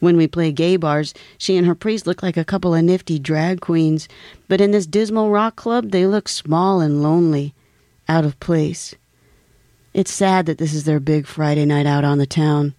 When 0.00 0.16
we 0.16 0.26
play 0.26 0.50
gay 0.50 0.76
bars, 0.76 1.14
she 1.38 1.56
and 1.56 1.66
her 1.66 1.74
priest 1.74 2.06
look 2.06 2.22
like 2.22 2.36
a 2.36 2.44
couple 2.44 2.74
of 2.74 2.82
nifty 2.82 3.18
drag 3.18 3.60
queens, 3.60 4.08
but 4.48 4.60
in 4.60 4.70
this 4.70 4.86
dismal 4.86 5.30
rock 5.30 5.56
club, 5.56 5.90
they 5.90 6.06
look 6.06 6.28
small 6.28 6.80
and 6.80 7.02
lonely, 7.02 7.54
out 8.08 8.24
of 8.24 8.40
place. 8.40 8.94
It's 9.92 10.10
sad 10.10 10.46
that 10.46 10.58
this 10.58 10.72
is 10.72 10.84
their 10.84 11.00
big 11.00 11.26
Friday 11.26 11.64
night 11.64 11.86
out 11.86 12.04
on 12.04 12.18
the 12.18 12.26
town. 12.26 12.74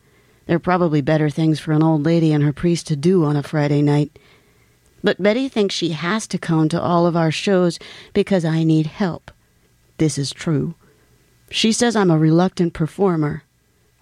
There 0.48 0.56
are 0.56 0.60
probably 0.60 1.02
better 1.02 1.30
things 1.30 1.60
for 1.60 1.72
an 1.72 1.84
old 1.84 2.04
lady 2.04 2.34
and 2.34 2.44
her 2.44 2.54
priest 2.54 2.88
to 2.88 2.96
do 2.96 3.24
on 3.24 3.36
a 3.36 3.44
Friday 3.44 3.82
night. 3.82 4.18
But 5.04 5.22
Betty 5.22 5.48
thinks 5.48 5.76
she 5.76 5.90
has 5.90 6.28
to 6.28 6.38
come 6.38 6.70
to 6.70 6.82
all 6.82 7.06
of 7.06 7.16
our 7.16 7.32
shows 7.32 7.80
because 8.14 8.46
I 8.46 8.64
need 8.64 8.88
help. 8.88 9.32
This 9.98 10.18
is 10.18 10.32
true. 10.32 10.76
She 11.50 11.72
says 11.72 11.96
I'm 11.96 12.12
a 12.12 12.18
reluctant 12.18 12.74
performer. 12.74 13.44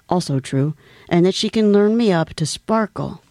Also 0.07 0.39
true. 0.39 0.75
And 1.09 1.25
that 1.25 1.35
she 1.35 1.49
can 1.49 1.73
learn 1.73 1.97
me 1.97 2.11
up 2.11 2.33
to 2.35 2.45
sparkle. 2.45 3.21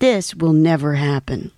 This 0.00 0.34
will 0.34 0.52
never 0.52 0.94
happen. 0.94 1.52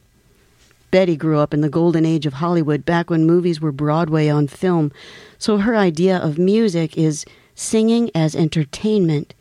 Betty 0.91 1.17
grew 1.17 1.41
up 1.41 1.53
in 1.53 1.61
the 1.61 1.69
golden 1.69 2.07
age 2.07 2.25
of 2.25 2.35
Hollywood 2.35 2.85
back 2.85 3.11
when 3.11 3.27
movies 3.27 3.61
were 3.61 3.73
Broadway 3.73 4.29
on 4.29 4.47
film, 4.47 4.93
so 5.39 5.57
her 5.57 5.75
idea 5.75 6.17
of 6.17 6.39
music 6.39 6.97
is 6.97 7.25
singing 7.57 8.13
as 8.15 8.37
entertainment. 8.37 9.35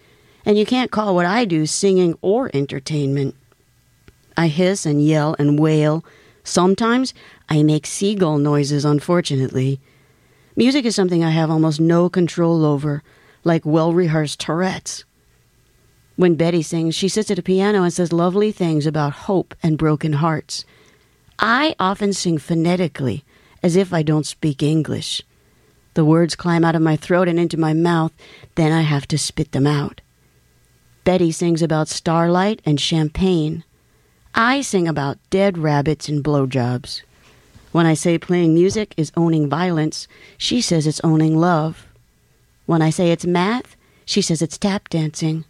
And 0.46 0.58
you 0.58 0.66
can't 0.66 0.90
call 0.90 1.14
what 1.14 1.28
I 1.28 1.46
do 1.46 1.68
singing 1.68 2.18
or 2.22 2.50
entertainment. 2.56 3.36
I 4.36 4.48
hiss 4.48 4.86
and 4.86 5.06
yell 5.06 5.36
and 5.38 5.60
wail. 5.60 6.04
Sometimes 6.44 7.14
I 7.50 7.62
make 7.62 7.86
seagull 7.86 8.40
noises, 8.40 8.84
unfortunately. 8.84 9.80
Music 10.56 10.86
is 10.86 10.96
something 10.96 11.24
I 11.24 11.32
have 11.32 11.52
almost 11.52 11.80
no 11.80 12.10
control 12.10 12.66
over, 12.66 13.04
like 13.44 13.66
well 13.66 13.94
rehearsed 13.94 14.40
Tourette's. 14.40 15.04
When 16.16 16.36
Betty 16.36 16.62
sings, 16.62 16.94
she 16.94 17.08
sits 17.08 17.32
at 17.32 17.40
a 17.40 17.44
piano 17.44 17.84
and 17.84 17.92
says 17.92 18.14
lovely 18.14 18.52
things 18.52 18.86
about 18.86 19.14
hope 19.14 19.56
and 19.64 19.78
broken 19.78 20.14
hearts. 20.14 20.64
I 21.40 21.76
often 21.80 22.14
sing 22.14 22.38
phonetically, 22.38 23.24
as 23.64 23.76
if 23.76 23.94
I 23.94 24.04
don't 24.04 24.26
speak 24.26 24.62
English. 24.62 25.24
The 25.96 26.06
words 26.06 26.36
climb 26.36 26.64
out 26.64 26.76
of 26.76 26.82
my 26.82 26.96
throat 26.96 27.28
and 27.28 27.40
into 27.40 27.58
my 27.58 27.74
mouth, 27.74 28.12
then 28.56 28.72
I 28.72 28.82
have 28.82 29.08
to 29.08 29.18
spit 29.18 29.52
them 29.52 29.66
out. 29.66 30.02
Betty 31.04 31.32
sings 31.32 31.62
about 31.62 31.88
starlight 31.88 32.62
and 32.66 32.80
champagne. 32.80 33.64
I 34.36 34.62
sing 34.62 34.88
about 34.88 35.18
dead 35.30 35.58
rabbits 35.58 36.08
and 36.08 36.24
blowjobs. 36.24 37.02
When 37.72 37.86
I 37.86 37.96
say 37.96 38.18
playing 38.18 38.54
music 38.54 38.94
is 38.98 39.12
owning 39.18 39.50
violence, 39.50 40.08
she 40.38 40.62
says 40.62 40.86
it's 40.86 41.02
owning 41.04 41.38
love. 41.38 41.88
When 42.68 42.82
I 42.82 42.92
say 42.92 43.12
it's 43.12 43.26
math, 43.26 43.76
she 44.06 44.22
says 44.22 44.42
it's 44.42 44.58
tap 44.58 44.90
dancing. 44.90 45.46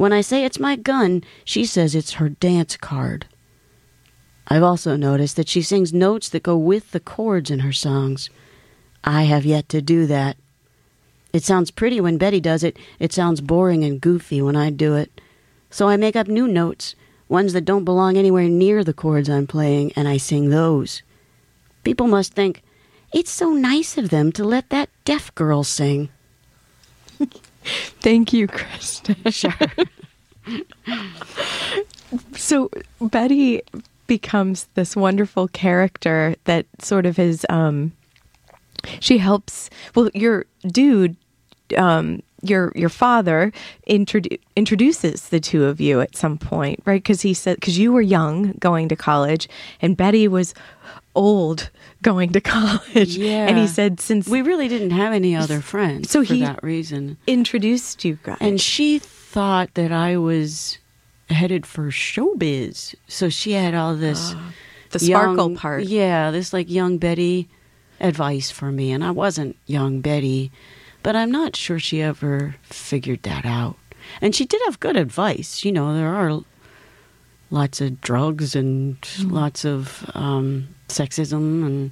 When 0.00 0.14
I 0.14 0.22
say 0.22 0.46
it's 0.46 0.58
my 0.58 0.76
gun, 0.76 1.22
she 1.44 1.66
says 1.66 1.94
it's 1.94 2.14
her 2.14 2.30
dance 2.30 2.74
card. 2.74 3.26
I've 4.48 4.62
also 4.62 4.96
noticed 4.96 5.36
that 5.36 5.50
she 5.50 5.60
sings 5.60 5.92
notes 5.92 6.30
that 6.30 6.42
go 6.42 6.56
with 6.56 6.92
the 6.92 7.00
chords 7.00 7.50
in 7.50 7.58
her 7.58 7.74
songs. 7.74 8.30
I 9.04 9.24
have 9.24 9.44
yet 9.44 9.68
to 9.68 9.82
do 9.82 10.06
that. 10.06 10.38
It 11.34 11.44
sounds 11.44 11.70
pretty 11.70 12.00
when 12.00 12.16
Betty 12.16 12.40
does 12.40 12.64
it, 12.64 12.78
it 12.98 13.12
sounds 13.12 13.42
boring 13.42 13.84
and 13.84 14.00
goofy 14.00 14.40
when 14.40 14.56
I 14.56 14.70
do 14.70 14.94
it. 14.94 15.20
So 15.68 15.90
I 15.90 15.98
make 15.98 16.16
up 16.16 16.28
new 16.28 16.48
notes, 16.48 16.94
ones 17.28 17.52
that 17.52 17.66
don't 17.66 17.84
belong 17.84 18.16
anywhere 18.16 18.48
near 18.48 18.82
the 18.82 18.94
chords 18.94 19.28
I'm 19.28 19.46
playing, 19.46 19.92
and 19.96 20.08
I 20.08 20.16
sing 20.16 20.48
those. 20.48 21.02
People 21.84 22.06
must 22.06 22.32
think, 22.32 22.62
it's 23.12 23.30
so 23.30 23.52
nice 23.52 23.98
of 23.98 24.08
them 24.08 24.32
to 24.32 24.44
let 24.44 24.70
that 24.70 24.88
deaf 25.04 25.34
girl 25.34 25.62
sing. 25.62 26.08
Thank 28.00 28.32
you, 28.32 28.48
Krista. 28.48 29.16
Sure. 29.32 29.52
so 32.34 32.70
Betty 33.00 33.62
becomes 34.06 34.66
this 34.74 34.96
wonderful 34.96 35.46
character 35.48 36.34
that 36.44 36.66
sort 36.80 37.06
of 37.06 37.16
is 37.16 37.46
um 37.48 37.92
she 38.98 39.18
helps 39.18 39.70
well 39.94 40.10
your 40.14 40.46
dude 40.66 41.14
um 41.76 42.20
your 42.42 42.72
your 42.74 42.88
father 42.88 43.52
introdu- 43.88 44.40
introduces 44.56 45.28
the 45.28 45.38
two 45.38 45.64
of 45.64 45.80
you 45.80 46.00
at 46.00 46.16
some 46.16 46.36
point 46.38 46.80
right 46.84 47.04
because 47.04 47.22
he 47.22 47.32
said 47.32 47.54
because 47.54 47.78
you 47.78 47.92
were 47.92 48.00
young 48.00 48.52
going 48.58 48.88
to 48.88 48.96
college 48.96 49.48
and 49.80 49.96
betty 49.96 50.26
was 50.26 50.54
old 51.14 51.70
going 52.02 52.32
to 52.32 52.40
college 52.40 53.16
Yeah. 53.16 53.46
and 53.46 53.58
he 53.58 53.66
said 53.66 54.00
since 54.00 54.26
we 54.28 54.42
really 54.42 54.68
didn't 54.68 54.90
have 54.92 55.12
any 55.12 55.36
other 55.36 55.60
friends 55.60 56.10
So 56.10 56.24
for 56.24 56.34
he- 56.34 56.40
that 56.40 56.62
reason. 56.62 57.18
introduced 57.26 58.04
you 58.04 58.18
guys 58.22 58.38
And 58.40 58.60
she 58.60 58.98
thought 58.98 59.74
that 59.74 59.92
I 59.92 60.16
was 60.16 60.78
headed 61.28 61.64
for 61.66 61.90
showbiz. 61.90 62.94
So 63.06 63.28
she 63.28 63.52
had 63.52 63.74
all 63.74 63.94
this 63.94 64.34
the 64.90 64.98
sparkle 64.98 65.36
young- 65.36 65.56
part 65.56 65.84
Yeah, 65.84 66.30
this 66.30 66.52
like 66.52 66.68
young 66.70 66.98
Betty 66.98 67.48
advice 68.00 68.50
for 68.50 68.72
me. 68.72 68.90
And 68.92 69.04
I 69.04 69.10
wasn't 69.10 69.56
young 69.66 70.00
Betty, 70.00 70.50
but 71.02 71.14
I'm 71.14 71.30
not 71.30 71.54
sure 71.54 71.78
she 71.78 72.00
ever 72.02 72.56
figured 72.62 73.22
that 73.24 73.44
out. 73.44 73.76
And 74.20 74.34
she 74.34 74.44
did 74.46 74.60
have 74.64 74.80
good 74.80 74.96
advice. 74.96 75.64
You 75.64 75.70
know, 75.72 75.94
there 75.94 76.08
are 76.14 76.40
lots 77.50 77.80
of 77.80 78.00
drugs 78.00 78.56
and 78.56 78.96
lots 79.24 79.64
of 79.64 80.10
um, 80.14 80.68
sexism 80.90 81.64
and. 81.66 81.90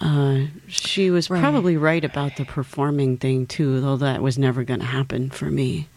Uh, 0.00 0.46
she 0.66 1.10
was 1.10 1.28
Right. 1.28 1.40
probably 1.40 1.76
right 1.76 2.04
about 2.04 2.36
the 2.36 2.44
performing 2.46 3.18
thing 3.18 3.46
too, 3.46 3.80
though 3.82 3.96
that 3.98 4.22
was 4.22 4.38
never 4.38 4.64
going 4.64 4.80
to 4.80 4.86
happen 4.86 5.28
for 5.30 5.50
me. 5.50 5.88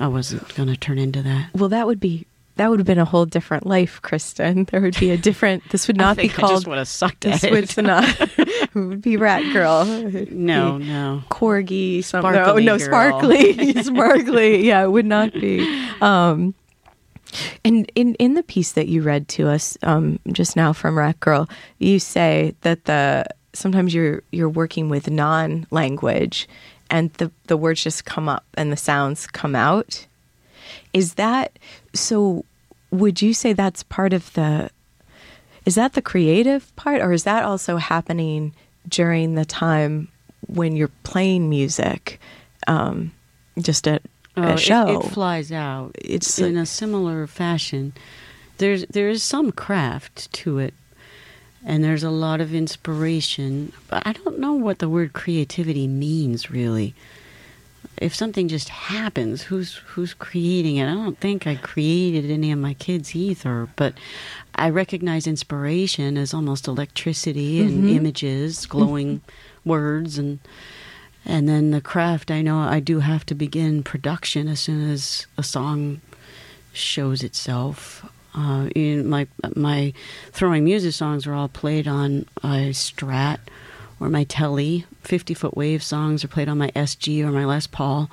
I 0.00 0.08
wasn't 0.08 0.52
going 0.56 0.68
to 0.68 0.76
turn 0.76 0.98
into 0.98 1.22
that. 1.22 1.50
Well, 1.54 1.68
that 1.68 1.86
would 1.86 2.00
be 2.00 2.26
that 2.56 2.70
would 2.70 2.78
have 2.80 2.86
been 2.86 2.98
a 2.98 3.04
whole 3.04 3.24
different 3.24 3.66
life, 3.66 4.00
Kristin. 4.02 4.68
There 4.68 4.80
would 4.80 4.98
be 4.98 5.10
a 5.10 5.16
different. 5.16 5.62
This 5.70 5.86
would 5.86 5.96
not 6.06 6.16
be 6.16 6.22
think 6.28 6.38
I 6.38 6.42
just 6.42 6.50
called. 6.52 6.66
would 6.68 6.78
have 6.78 6.88
sucked 6.88 7.20
This 7.22 7.44
at 7.44 7.52
would 7.52 7.64
it. 7.78 7.82
not. 7.82 8.04
it 8.36 8.74
would 8.74 9.00
be 9.02 9.16
Rat 9.16 9.42
Girl. 9.52 9.84
No, 10.30 10.78
no. 10.78 11.22
corgi. 11.30 12.02
Something. 12.02 12.32
Sparkly 12.32 12.64
no, 12.64 12.72
no, 12.72 12.78
girl. 12.78 12.86
sparkly, 12.86 13.82
sparkly. 13.82 14.66
Yeah, 14.66 14.82
it 14.84 14.90
would 14.90 15.06
not 15.06 15.32
be. 15.32 15.60
Um, 16.00 16.54
And 17.64 17.90
in 17.94 18.14
in 18.16 18.34
the 18.34 18.42
piece 18.42 18.72
that 18.72 18.88
you 18.88 19.02
read 19.02 19.28
to 19.28 19.48
us 19.48 19.76
um, 19.82 20.18
just 20.32 20.56
now 20.56 20.72
from 20.72 20.98
Rat 20.98 21.20
Girl, 21.20 21.48
you 21.78 21.98
say 21.98 22.54
that 22.62 22.84
the 22.84 23.26
sometimes 23.52 23.94
you're 23.94 24.22
you're 24.30 24.48
working 24.48 24.88
with 24.88 25.10
non 25.10 25.66
language, 25.70 26.48
and 26.90 27.12
the 27.14 27.30
the 27.46 27.56
words 27.56 27.82
just 27.82 28.04
come 28.04 28.28
up 28.28 28.44
and 28.54 28.70
the 28.70 28.76
sounds 28.76 29.26
come 29.26 29.54
out. 29.54 30.06
Is 30.92 31.14
that 31.14 31.58
so? 31.92 32.44
Would 32.90 33.22
you 33.22 33.34
say 33.34 33.52
that's 33.52 33.82
part 33.82 34.12
of 34.12 34.32
the? 34.34 34.70
Is 35.64 35.76
that 35.76 35.94
the 35.94 36.02
creative 36.02 36.74
part, 36.76 37.00
or 37.00 37.12
is 37.12 37.24
that 37.24 37.44
also 37.44 37.78
happening 37.78 38.54
during 38.88 39.34
the 39.34 39.46
time 39.46 40.08
when 40.46 40.76
you're 40.76 40.90
playing 41.04 41.48
music, 41.48 42.20
um, 42.66 43.12
just 43.58 43.88
at 43.88 44.02
Oh, 44.36 44.42
a 44.42 44.54
it- 44.54 44.60
show? 44.60 45.00
It, 45.00 45.10
flies 45.10 45.52
out. 45.52 45.92
It's 45.94 46.38
in 46.38 46.56
a 46.56 46.66
similar 46.66 47.26
fashion. 47.26 47.92
There's 48.58 48.84
there 48.86 49.08
is 49.08 49.22
some 49.22 49.52
craft 49.52 50.32
to 50.34 50.58
it, 50.58 50.74
and 51.64 51.82
there's 51.82 52.04
a 52.04 52.10
lot 52.10 52.40
of 52.40 52.54
inspiration. 52.54 53.72
But 53.88 54.06
I 54.06 54.12
don't 54.12 54.38
know 54.38 54.52
what 54.52 54.78
the 54.78 54.88
word 54.88 55.12
creativity 55.12 55.86
means 55.86 56.50
really. 56.50 56.94
If 57.98 58.14
something 58.14 58.48
just 58.48 58.70
happens, 58.70 59.42
who's 59.42 59.76
who's 59.86 60.14
creating 60.14 60.76
it? 60.76 60.90
I 60.90 60.94
don't 60.94 61.18
think 61.18 61.46
I 61.46 61.54
created 61.54 62.28
any 62.30 62.50
of 62.50 62.58
my 62.58 62.74
kids 62.74 63.14
either, 63.14 63.68
but 63.76 63.94
I 64.56 64.70
recognize 64.70 65.26
inspiration 65.26 66.16
as 66.16 66.34
almost 66.34 66.66
electricity 66.66 67.60
and 67.60 67.84
mm-hmm. 67.84 67.96
images, 67.96 68.66
glowing 68.66 69.20
mm-hmm. 69.20 69.68
words, 69.68 70.18
and 70.18 70.40
and 71.26 71.48
then 71.48 71.70
the 71.70 71.80
craft. 71.80 72.30
I 72.30 72.42
know 72.42 72.58
I 72.58 72.80
do 72.80 73.00
have 73.00 73.24
to 73.26 73.34
begin 73.34 73.82
production 73.82 74.48
as 74.48 74.60
soon 74.60 74.90
as 74.90 75.26
a 75.36 75.42
song 75.42 76.00
shows 76.72 77.22
itself. 77.22 78.08
Uh, 78.34 78.68
in 78.74 79.08
my 79.08 79.26
my 79.54 79.92
throwing 80.32 80.64
muses 80.64 80.96
songs 80.96 81.26
are 81.26 81.34
all 81.34 81.48
played 81.48 81.86
on 81.86 82.26
a 82.42 82.70
Strat 82.70 83.38
or 84.00 84.08
my 84.08 84.24
Tele. 84.24 84.84
Fifty 85.02 85.34
foot 85.34 85.56
wave 85.56 85.82
songs 85.82 86.24
are 86.24 86.28
played 86.28 86.48
on 86.48 86.58
my 86.58 86.70
SG 86.72 87.24
or 87.24 87.30
my 87.30 87.44
Les 87.44 87.66
Paul. 87.66 88.10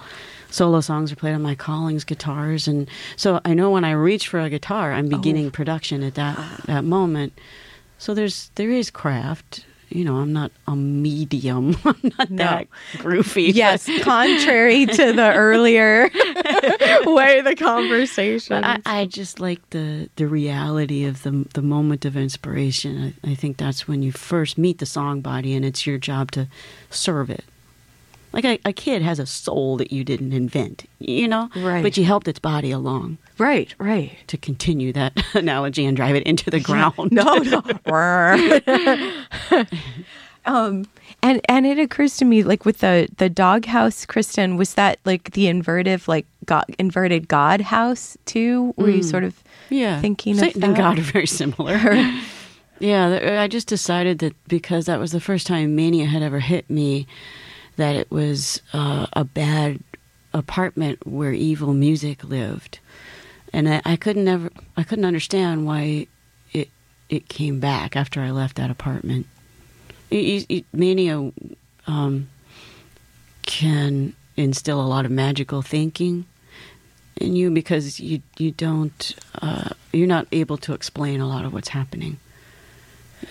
Solo 0.50 0.82
songs 0.82 1.12
are 1.12 1.16
played 1.16 1.34
on 1.34 1.42
my 1.42 1.56
Collings 1.56 2.04
guitars, 2.04 2.68
and 2.68 2.90
so 3.16 3.40
I 3.46 3.54
know 3.54 3.72
when 3.72 3.86
I 3.86 3.92
reach 3.92 4.28
for 4.28 4.40
a 4.40 4.50
guitar, 4.50 4.92
I'm 4.92 5.08
beginning 5.08 5.50
production 5.50 6.04
at 6.04 6.16
that 6.16 6.38
that 6.66 6.84
moment. 6.84 7.34
So 7.98 8.14
there's 8.14 8.52
there 8.56 8.70
is 8.70 8.92
craft. 8.92 9.66
You 9.92 10.06
know, 10.06 10.18
I'm 10.18 10.32
not 10.34 10.52
a 10.68 10.76
medium. 10.76 11.76
I'm 11.86 12.12
not 12.18 12.30
No. 12.32 12.44
that 12.46 12.68
groovy. 12.98 13.54
Yes, 13.54 13.90
contrary 14.02 14.86
to 14.86 15.14
the 15.14 15.34
earlier 15.36 16.10
way 17.06 17.40
of 17.40 17.46
the 17.46 17.56
conversation. 17.58 18.64
I, 18.64 18.80
I 18.86 19.06
just 19.06 19.40
like 19.40 19.70
the 19.72 20.10
the 20.16 20.28
reality 20.28 21.06
of 21.06 21.24
the 21.24 21.46
the 21.54 21.62
moment 21.62 22.06
of 22.06 22.16
inspiration. 22.18 23.14
I, 23.24 23.32
I 23.32 23.36
think 23.36 23.58
that's 23.58 23.88
when 23.88 24.02
you 24.02 24.12
first 24.12 24.58
meet 24.58 24.78
the 24.80 24.86
song 24.86 25.22
body, 25.22 25.54
and 25.56 25.66
it's 25.66 25.86
your 25.86 25.98
job 25.98 26.32
to 26.32 26.48
serve 26.90 27.30
it. 27.30 27.44
Like 28.34 28.46
a, 28.46 28.60
a 28.64 28.72
kid 28.72 29.02
has 29.02 29.20
a 29.20 29.26
soul 29.26 29.76
that 29.78 29.92
you 29.92 30.06
didn't 30.06 30.32
invent, 30.32 30.86
you 31.00 31.28
know, 31.28 31.50
Right. 31.54 31.84
But 31.84 31.98
you 31.98 32.06
helped 32.06 32.30
its 32.30 32.40
body 32.40 32.72
along 32.72 33.18
right, 33.42 33.76
right. 33.78 34.18
to 34.28 34.38
continue 34.38 34.94
that 34.94 35.14
analogy 35.34 35.86
and 35.86 35.98
drive 35.98 36.16
it 36.16 36.24
into 36.24 36.50
the 36.50 36.60
ground. 36.60 37.12
No, 37.12 37.38
no. 37.38 37.62
um, 40.46 40.86
and 41.24 41.42
and 41.48 41.66
it 41.66 41.78
occurs 41.78 42.18
to 42.18 42.26
me, 42.26 42.44
like 42.44 42.66
with 42.66 42.80
the 42.80 43.08
the 43.18 43.30
doghouse, 43.30 44.06
Kristin, 44.06 44.58
was 44.58 44.74
that 44.76 45.00
like 45.06 45.32
the 45.32 45.48
inverted, 45.48 46.08
like 46.08 46.26
God, 46.46 46.66
inverted 46.80 47.28
God 47.28 47.62
house 47.62 48.18
too? 48.26 48.74
Were 48.78 48.90
you 48.90 49.04
sort 49.04 49.24
of 49.24 49.44
yeah, 49.70 50.02
thinking 50.02 50.34
of 50.34 50.40
Satan 50.40 50.64
and? 50.64 50.76
God 50.76 50.98
are 50.98 51.04
very 51.04 51.28
similar. 51.28 51.94
yeah, 52.80 53.40
I 53.42 53.48
just 53.48 53.68
decided 53.68 54.20
that 54.20 54.36
because 54.48 54.86
that 54.86 55.00
was 55.00 55.12
the 55.12 55.20
first 55.20 55.46
time 55.46 55.76
mania 55.76 56.08
had 56.08 56.24
ever 56.24 56.40
hit 56.40 56.70
me, 56.70 57.06
that 57.76 57.96
it 57.96 58.10
was 58.10 58.62
uh, 58.74 59.06
a 59.14 59.24
bad 59.24 59.80
apartment 60.34 61.06
where 61.06 61.34
evil 61.34 61.74
music 61.74 62.24
lived, 62.24 62.80
and 63.54 63.68
I, 63.68 63.82
I 63.86 63.96
couldn't 63.96 64.28
ever, 64.28 64.50
I 64.78 64.84
couldn't 64.84 65.06
understand 65.06 65.66
why 65.66 66.08
it 66.54 66.70
it 67.12 67.28
came 67.28 67.60
back 67.60 67.96
after 67.96 68.22
I 68.22 68.32
left 68.32 68.56
that 68.56 68.72
apartment. 68.72 69.28
It, 70.10 70.46
it, 70.50 70.66
mania 70.74 71.32
um, 71.86 72.30
can 73.44 74.14
instill 74.38 74.82
a 74.82 74.88
lot 74.88 75.06
of 75.06 75.12
magical 75.12 75.62
thinking 75.62 76.26
in 77.18 77.36
you 77.36 77.52
because 77.52 78.00
you 78.00 78.22
you 78.38 78.52
don't 78.52 79.16
uh, 79.42 79.70
you're 79.92 80.08
not 80.08 80.26
able 80.32 80.58
to 80.58 80.74
explain 80.74 81.20
a 81.20 81.28
lot 81.28 81.46
of 81.46 81.54
what's 81.54 81.70
happening. 81.70 82.18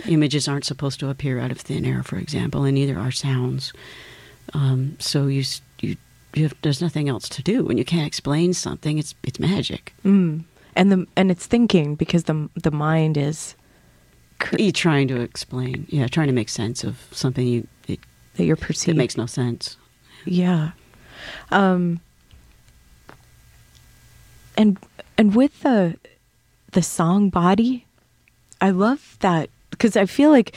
Images 0.07 0.47
aren't 0.47 0.65
supposed 0.65 1.01
to 1.01 1.09
appear 1.09 1.41
out 1.41 1.51
of 1.51 1.59
thin 1.59 1.85
air, 1.85 2.03
for 2.03 2.17
example, 2.17 2.65
and 2.65 2.75
neither 2.75 2.99
are 2.99 3.11
sounds. 3.11 3.73
Um, 4.53 4.97
so 5.01 5.27
you 5.27 5.43
you, 6.35 6.45
have, 6.45 6.55
there's 6.63 6.81
nothing 6.81 7.09
else 7.09 7.29
to 7.31 7.43
do 7.43 7.65
when 7.65 7.79
you 7.79 7.85
can't 7.85 8.07
explain 8.07 8.55
something. 8.55 8.99
It's 8.99 9.15
it's 9.23 9.39
magic. 9.39 9.93
Mm. 10.05 10.45
And 10.77 10.93
the 10.93 11.07
and 11.17 11.31
it's 11.31 11.47
thinking 11.47 11.95
because 11.95 12.25
the 12.25 12.49
the 12.55 12.71
mind 12.71 13.17
is 13.17 13.55
cr- 14.39 14.57
trying 14.73 15.09
to 15.09 15.21
explain, 15.21 15.87
yeah, 15.89 16.07
trying 16.07 16.29
to 16.29 16.33
make 16.33 16.49
sense 16.49 16.85
of 16.85 17.07
something 17.11 17.47
you 17.47 17.67
it, 17.89 18.01
that 18.35 18.45
you're 18.45 18.57
perceiving. 18.57 18.99
makes 18.99 19.17
no 19.17 19.27
sense. 19.27 19.77
Yeah. 20.25 20.73
Um 21.51 22.01
and 24.57 24.79
and 25.19 25.35
with 25.35 25.61
the 25.63 25.97
the 26.73 26.83
song 26.83 27.31
body, 27.31 27.87
I 28.61 28.71
love 28.71 29.17
that 29.21 29.51
because 29.71 29.97
I 29.97 30.07
feel 30.07 30.31
like 30.31 30.55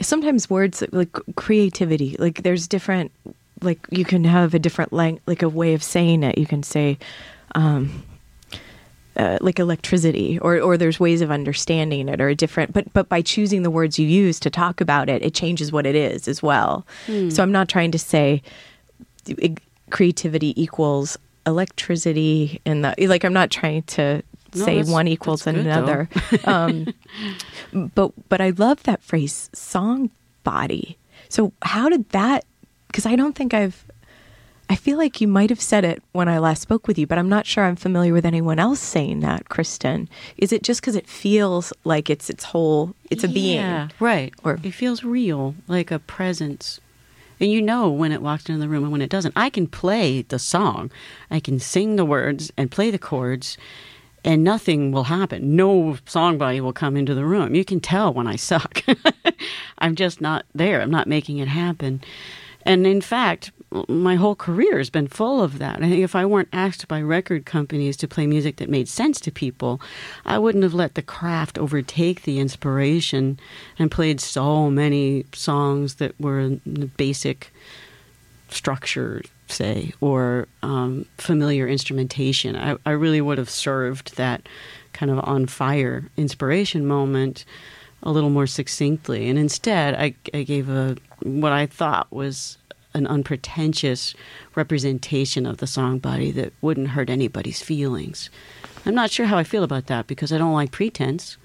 sometimes 0.00 0.48
words 0.50 0.82
like 0.92 1.10
creativity, 1.36 2.16
like 2.18 2.42
there's 2.42 2.66
different 2.66 3.12
like 3.62 3.80
you 3.90 4.04
can 4.04 4.24
have 4.24 4.54
a 4.54 4.58
different 4.58 4.92
lang- 4.92 5.20
like 5.26 5.42
a 5.42 5.48
way 5.48 5.74
of 5.74 5.82
saying 5.82 6.22
it. 6.22 6.36
You 6.38 6.46
can 6.46 6.62
say 6.62 6.98
um 7.54 8.02
uh, 9.16 9.38
like 9.40 9.60
electricity 9.60 10.40
or 10.40 10.58
or 10.60 10.76
there's 10.76 10.98
ways 10.98 11.20
of 11.20 11.30
understanding 11.30 12.08
it 12.08 12.20
or 12.20 12.28
a 12.28 12.34
different 12.34 12.72
but 12.72 12.92
but 12.92 13.08
by 13.08 13.22
choosing 13.22 13.62
the 13.62 13.70
words 13.70 13.96
you 13.96 14.08
use 14.08 14.40
to 14.40 14.50
talk 14.50 14.80
about 14.80 15.08
it 15.08 15.22
it 15.22 15.32
changes 15.32 15.70
what 15.70 15.86
it 15.86 15.94
is 15.94 16.26
as 16.26 16.42
well. 16.42 16.84
So 17.06 17.40
i'm 17.42 17.52
not 17.52 17.68
trying 17.68 17.92
to 17.92 17.98
say 17.98 18.42
creativity 19.90 20.60
equals 20.60 21.16
electricity 21.46 22.60
and 22.66 22.84
the 22.84 22.94
like 23.06 23.24
i'm 23.24 23.32
not 23.32 23.50
trying 23.50 23.82
to 23.82 24.22
No, 24.54 24.64
say 24.64 24.82
one 24.82 25.06
equals 25.08 25.46
another. 25.46 26.08
Um 26.44 26.92
but 27.94 28.12
but 28.28 28.40
i 28.40 28.50
love 28.50 28.82
that 28.84 29.02
phrase 29.02 29.50
song 29.52 30.10
body. 30.42 30.98
So 31.28 31.52
how 31.62 31.88
did 31.88 32.08
that 32.10 32.44
because 32.94 33.06
i 33.06 33.16
don't 33.16 33.34
think 33.34 33.52
i've 33.52 33.84
I 34.70 34.76
feel 34.76 34.96
like 34.96 35.20
you 35.20 35.28
might 35.28 35.50
have 35.50 35.60
said 35.60 35.84
it 35.84 36.02
when 36.12 36.26
I 36.26 36.38
last 36.38 36.62
spoke 36.62 36.88
with 36.88 36.98
you, 36.98 37.06
but 37.06 37.18
I'm 37.18 37.28
not 37.28 37.44
sure 37.44 37.64
I'm 37.64 37.76
familiar 37.76 38.14
with 38.14 38.24
anyone 38.24 38.58
else 38.58 38.80
saying 38.80 39.20
that, 39.20 39.50
Kristin. 39.50 40.08
Is 40.38 40.52
it 40.52 40.62
just 40.62 40.80
because 40.80 40.96
it 40.96 41.06
feels 41.06 41.70
like 41.84 42.08
it's 42.08 42.30
its 42.30 42.44
whole, 42.44 42.94
it's 43.10 43.24
a 43.24 43.28
being? 43.28 43.56
Yeah, 43.56 43.88
right. 44.00 44.32
Or- 44.42 44.58
it 44.62 44.72
feels 44.72 45.04
real, 45.04 45.54
like 45.68 45.90
a 45.90 45.98
presence. 45.98 46.80
And 47.40 47.50
you 47.50 47.60
know 47.60 47.90
when 47.90 48.10
it 48.10 48.22
walks 48.22 48.48
into 48.48 48.58
the 48.60 48.68
room 48.68 48.84
and 48.84 48.92
when 48.92 49.02
it 49.02 49.10
doesn't. 49.10 49.34
I 49.36 49.50
can 49.50 49.66
play 49.66 50.22
the 50.22 50.38
song, 50.38 50.90
I 51.30 51.40
can 51.40 51.58
sing 51.58 51.96
the 51.96 52.04
words 52.06 52.50
and 52.56 52.70
play 52.70 52.90
the 52.90 52.98
chords, 52.98 53.58
and 54.24 54.42
nothing 54.42 54.92
will 54.92 55.04
happen. 55.04 55.54
No 55.54 55.98
song 56.06 56.38
body 56.38 56.62
will 56.62 56.72
come 56.72 56.96
into 56.96 57.14
the 57.14 57.26
room. 57.26 57.54
You 57.54 57.66
can 57.66 57.80
tell 57.80 58.14
when 58.14 58.26
I 58.26 58.36
suck. 58.36 58.82
I'm 59.78 59.94
just 59.94 60.22
not 60.22 60.46
there. 60.54 60.80
I'm 60.80 60.90
not 60.90 61.06
making 61.06 61.36
it 61.36 61.48
happen. 61.48 62.00
And 62.64 62.86
in 62.86 63.00
fact, 63.00 63.52
my 63.88 64.14
whole 64.14 64.36
career 64.36 64.78
has 64.78 64.90
been 64.90 65.08
full 65.08 65.42
of 65.42 65.58
that. 65.58 65.76
I 65.76 65.88
think 65.88 66.02
if 66.02 66.14
I 66.14 66.24
weren't 66.24 66.48
asked 66.52 66.86
by 66.86 67.02
record 67.02 67.44
companies 67.44 67.96
to 67.98 68.08
play 68.08 68.26
music 68.26 68.56
that 68.56 68.68
made 68.68 68.88
sense 68.88 69.20
to 69.22 69.32
people, 69.32 69.80
I 70.24 70.38
wouldn't 70.38 70.64
have 70.64 70.74
let 70.74 70.94
the 70.94 71.02
craft 71.02 71.58
overtake 71.58 72.22
the 72.22 72.38
inspiration 72.38 73.38
and 73.78 73.90
played 73.90 74.20
so 74.20 74.70
many 74.70 75.24
songs 75.32 75.96
that 75.96 76.18
were 76.20 76.50
the 76.64 76.86
basic 76.96 77.52
structure, 78.48 79.22
say, 79.48 79.92
or 80.00 80.46
um, 80.62 81.06
familiar 81.18 81.66
instrumentation. 81.66 82.56
I, 82.56 82.76
I 82.86 82.92
really 82.92 83.20
would 83.20 83.38
have 83.38 83.50
served 83.50 84.16
that 84.16 84.48
kind 84.92 85.10
of 85.10 85.18
on 85.24 85.46
fire 85.46 86.08
inspiration 86.16 86.86
moment 86.86 87.44
a 88.04 88.12
little 88.12 88.30
more 88.30 88.46
succinctly. 88.46 89.28
And 89.28 89.38
instead, 89.38 89.94
I, 89.94 90.14
I 90.32 90.44
gave 90.44 90.68
a 90.68 90.96
what 91.22 91.52
I 91.52 91.66
thought 91.66 92.12
was 92.12 92.58
an 92.92 93.06
unpretentious 93.08 94.14
representation 94.54 95.46
of 95.46 95.56
the 95.56 95.66
song 95.66 95.98
body 95.98 96.30
that 96.30 96.52
wouldn't 96.60 96.88
hurt 96.90 97.10
anybody's 97.10 97.60
feelings. 97.60 98.30
I'm 98.86 98.94
not 98.94 99.10
sure 99.10 99.26
how 99.26 99.36
I 99.38 99.44
feel 99.44 99.64
about 99.64 99.86
that 99.86 100.06
because 100.06 100.32
I 100.32 100.38
don't 100.38 100.52
like 100.52 100.70
pretense. 100.70 101.36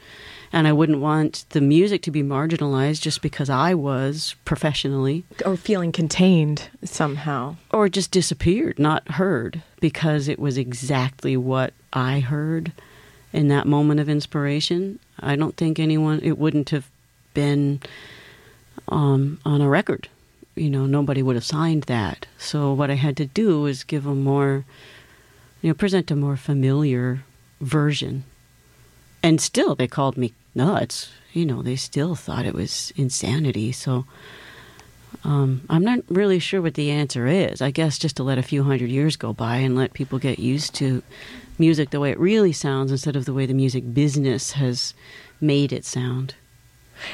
And 0.51 0.67
I 0.67 0.73
wouldn't 0.73 0.99
want 0.99 1.45
the 1.49 1.61
music 1.61 2.01
to 2.03 2.11
be 2.11 2.23
marginalized 2.23 3.01
just 3.01 3.21
because 3.21 3.51
I 3.51 3.75
was 3.75 4.35
professionally 4.45 5.23
Or 5.45 5.55
feeling 5.55 5.91
contained 5.91 6.69
somehow. 6.83 7.55
or 7.71 7.87
just 7.87 8.09
disappeared, 8.09 8.79
not 8.79 9.07
heard, 9.11 9.61
because 9.79 10.27
it 10.27 10.39
was 10.39 10.57
exactly 10.57 11.37
what 11.37 11.73
I 11.93 12.19
heard 12.19 12.71
in 13.31 13.47
that 13.49 13.67
moment 13.67 13.99
of 13.99 14.09
inspiration. 14.09 14.99
I 15.19 15.35
don't 15.35 15.55
think 15.55 15.79
anyone, 15.79 16.19
it 16.23 16.37
wouldn't 16.37 16.69
have 16.71 16.89
been 17.33 17.81
um, 18.87 19.39
on 19.45 19.61
a 19.61 19.69
record. 19.69 20.07
You 20.55 20.69
know, 20.69 20.85
nobody 20.85 21.21
would 21.21 21.35
have 21.35 21.45
signed 21.45 21.83
that. 21.83 22.25
So 22.37 22.73
what 22.73 22.91
I 22.91 22.95
had 22.95 23.15
to 23.17 23.25
do 23.25 23.61
was 23.61 23.83
give 23.83 24.05
a 24.05 24.15
more, 24.15 24.65
you 25.61 25.69
know, 25.69 25.73
present 25.73 26.11
a 26.11 26.15
more 26.15 26.37
familiar 26.37 27.23
version. 27.61 28.23
And 29.21 29.39
still, 29.39 29.75
they 29.75 29.87
called 29.87 30.17
me 30.17 30.33
nuts. 30.55 31.11
You 31.33 31.45
know, 31.45 31.61
they 31.61 31.75
still 31.75 32.15
thought 32.15 32.45
it 32.45 32.55
was 32.55 32.91
insanity. 32.95 33.71
So 33.71 34.05
um, 35.23 35.61
I'm 35.69 35.83
not 35.83 35.99
really 36.09 36.39
sure 36.39 36.61
what 36.61 36.75
the 36.75 36.91
answer 36.91 37.27
is. 37.27 37.61
I 37.61 37.71
guess 37.71 37.97
just 37.97 38.17
to 38.17 38.23
let 38.23 38.37
a 38.37 38.43
few 38.43 38.63
hundred 38.63 38.89
years 38.89 39.15
go 39.15 39.33
by 39.33 39.57
and 39.57 39.75
let 39.75 39.93
people 39.93 40.19
get 40.19 40.39
used 40.39 40.75
to 40.75 41.03
music 41.57 41.89
the 41.89 41.99
way 41.99 42.11
it 42.11 42.19
really 42.19 42.53
sounds 42.53 42.91
instead 42.91 43.15
of 43.15 43.25
the 43.25 43.33
way 43.33 43.45
the 43.45 43.53
music 43.53 43.93
business 43.93 44.53
has 44.53 44.93
made 45.41 45.73
it 45.73 45.85
sound. 45.85 46.35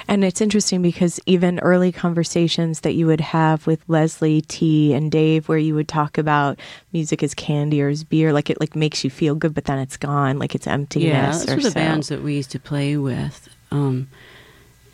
And 0.08 0.24
it's 0.24 0.42
interesting 0.42 0.82
because 0.82 1.20
even 1.26 1.60
early 1.60 1.92
conversations 1.92 2.82
that 2.82 2.94
you 2.94 3.06
would 3.08 3.22
have 3.22 3.68
with 3.68 3.84
Leslie 3.88 4.42
T 4.42 4.94
and 4.94 5.12
Dave, 5.12 5.48
where 5.48 5.58
you 5.58 5.76
would 5.76 5.88
talk 5.88 6.18
about 6.18 6.60
music 6.92 7.22
as 7.22 7.34
candy 7.34 7.82
or 7.82 7.90
as 7.90 8.04
beer, 8.04 8.34
like 8.34 8.50
it 8.50 8.60
like 8.60 8.76
makes 8.76 9.04
you 9.04 9.10
feel 9.10 9.36
good, 9.36 9.54
but 9.54 9.66
then 9.66 9.80
it's 9.80 9.98
gone, 9.98 10.40
like 10.40 10.56
it's 10.56 10.68
emptiness. 10.68 11.08
Yeah, 11.08 11.32
those 11.32 11.56
were 11.58 11.62
the 11.62 11.72
so. 11.72 11.76
bands 11.76 12.08
that 12.10 12.24
we 12.24 12.36
used 12.36 12.52
to 12.52 12.60
play 12.60 12.98
with, 12.98 13.48
um, 13.72 14.08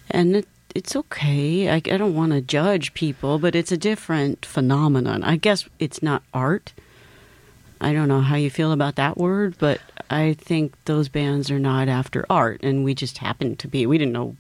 and 0.10 0.36
it, 0.38 0.48
it's 0.76 0.96
okay. 0.96 1.70
I, 1.70 1.76
I 1.76 1.80
don't 1.98 2.16
want 2.16 2.32
to 2.32 2.42
judge 2.42 2.94
people, 2.94 3.40
but 3.40 3.56
it's 3.56 3.72
a 3.72 3.78
different 3.78 4.46
phenomenon. 4.46 5.24
I 5.24 5.36
guess 5.38 5.68
it's 5.80 6.02
not 6.04 6.24
art. 6.34 6.74
I 7.80 7.94
don't 7.94 8.08
know 8.08 8.22
how 8.22 8.36
you 8.36 8.50
feel 8.50 8.72
about 8.72 8.96
that 8.96 9.18
word, 9.18 9.56
but 9.58 9.80
I 10.10 10.34
think 10.34 10.74
those 10.86 11.10
bands 11.10 11.50
are 11.50 11.60
not 11.60 11.88
after 11.88 12.26
art, 12.30 12.62
and 12.64 12.84
we 12.84 12.94
just 12.94 13.18
happened 13.18 13.58
to 13.60 13.68
be. 13.68 13.86
We 13.88 13.98
didn't 13.98 14.14
know 14.14 14.36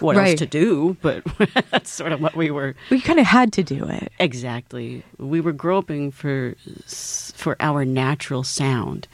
what 0.00 0.16
Right. 0.16 0.30
else 0.30 0.38
to 0.38 0.46
do, 0.46 0.96
but 1.02 1.22
that's 1.70 1.90
sort 1.90 2.12
of 2.12 2.20
what 2.20 2.34
we 2.34 2.50
were. 2.50 2.74
We 2.90 3.00
kind 3.00 3.20
of 3.20 3.26
had 3.26 3.52
to 3.54 3.62
do 3.62 3.86
it. 3.86 4.10
Exactly, 4.18 5.04
we 5.18 5.40
were 5.40 5.52
groping 5.52 6.10
for 6.10 6.54
for 6.86 7.56
our 7.60 7.84
natural 7.84 8.42
sound, 8.44 9.06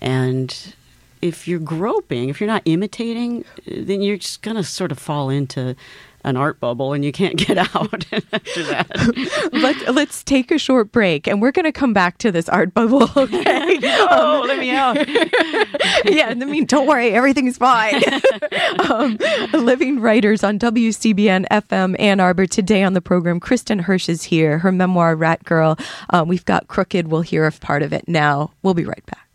and 0.00 0.74
if 1.22 1.48
you're 1.48 1.60
groping, 1.60 2.28
if 2.28 2.40
you're 2.40 2.48
not 2.48 2.62
imitating, 2.64 3.44
then 3.66 4.02
you're 4.02 4.16
just 4.18 4.42
gonna 4.42 4.64
sort 4.64 4.92
of 4.92 4.98
fall 4.98 5.30
into 5.30 5.76
an 6.24 6.36
art 6.36 6.60
bubble, 6.60 6.92
and 6.92 7.04
you 7.04 7.12
can't 7.12 7.36
get 7.46 7.58
out 7.58 8.06
after 8.12 8.62
that. 8.64 9.50
Let, 9.52 9.94
let's 9.94 10.22
take 10.22 10.50
a 10.50 10.58
short 10.58 10.92
break 10.92 11.26
and 11.26 11.42
we're 11.42 11.52
going 11.52 11.64
to 11.64 11.72
come 11.72 11.92
back 11.92 12.18
to 12.18 12.32
this 12.32 12.48
art 12.48 12.74
bubble. 12.74 13.08
Okay. 13.22 13.78
oh, 13.82 14.44
let 14.46 14.58
me 14.58 14.70
out. 14.70 14.96
yeah, 16.04 16.28
I 16.28 16.34
mean, 16.34 16.64
don't 16.66 16.86
worry, 16.86 17.10
everything's 17.10 17.56
fine. 17.56 18.02
um, 18.90 19.16
Living 19.52 20.00
Writers 20.00 20.42
on 20.42 20.58
WCBN 20.58 21.46
FM 21.48 21.98
Ann 22.00 22.20
Arbor. 22.20 22.46
Today 22.46 22.82
on 22.82 22.94
the 22.94 23.00
program, 23.00 23.38
Kristin 23.38 23.82
Hersh 23.82 24.08
is 24.08 24.24
here. 24.24 24.58
Her 24.58 24.72
memoir, 24.72 25.14
Rat 25.14 25.44
Girl. 25.44 25.78
Um, 26.10 26.28
we've 26.28 26.44
got 26.44 26.68
Crooked. 26.68 27.08
We'll 27.08 27.22
hear 27.22 27.46
a 27.46 27.52
part 27.52 27.82
of 27.82 27.92
it 27.92 28.08
now. 28.08 28.52
We'll 28.62 28.74
be 28.74 28.84
right 28.84 29.04
back. 29.06 29.31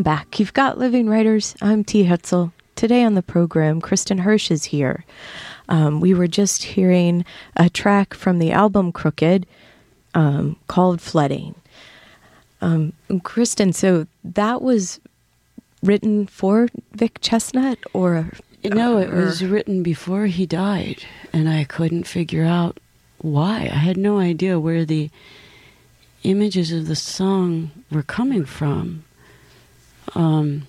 Welcome 0.00 0.16
back. 0.16 0.40
You've 0.40 0.54
got 0.54 0.78
Living 0.78 1.10
Writers. 1.10 1.54
I'm 1.60 1.84
T. 1.84 2.04
Hetzel. 2.06 2.52
Today 2.74 3.04
on 3.04 3.16
the 3.16 3.22
program, 3.22 3.82
Kristin 3.82 4.22
Hersh 4.22 4.50
is 4.50 4.64
here. 4.64 5.04
Um, 5.68 6.00
we 6.00 6.14
were 6.14 6.26
just 6.26 6.62
hearing 6.62 7.26
a 7.54 7.68
track 7.68 8.14
from 8.14 8.38
the 8.38 8.50
album 8.50 8.92
Crooked 8.92 9.46
um, 10.14 10.56
called 10.68 11.02
Flooding. 11.02 11.54
Um, 12.62 12.94
Kristin, 13.10 13.74
so 13.74 14.06
that 14.24 14.62
was 14.62 15.00
written 15.82 16.26
for 16.26 16.68
Vic 16.92 17.20
Chesnutt 17.20 17.76
or 17.92 18.30
No, 18.64 18.96
it 18.96 19.10
or- 19.10 19.16
was 19.16 19.44
written 19.44 19.82
before 19.82 20.24
he 20.28 20.46
died, 20.46 21.04
and 21.30 21.46
I 21.46 21.64
couldn't 21.64 22.04
figure 22.04 22.46
out 22.46 22.80
why. 23.18 23.68
I 23.70 23.76
had 23.76 23.98
no 23.98 24.18
idea 24.18 24.58
where 24.58 24.86
the 24.86 25.10
images 26.22 26.72
of 26.72 26.86
the 26.86 26.96
song 26.96 27.70
were 27.90 28.02
coming 28.02 28.46
from. 28.46 29.04
Um, 30.14 30.66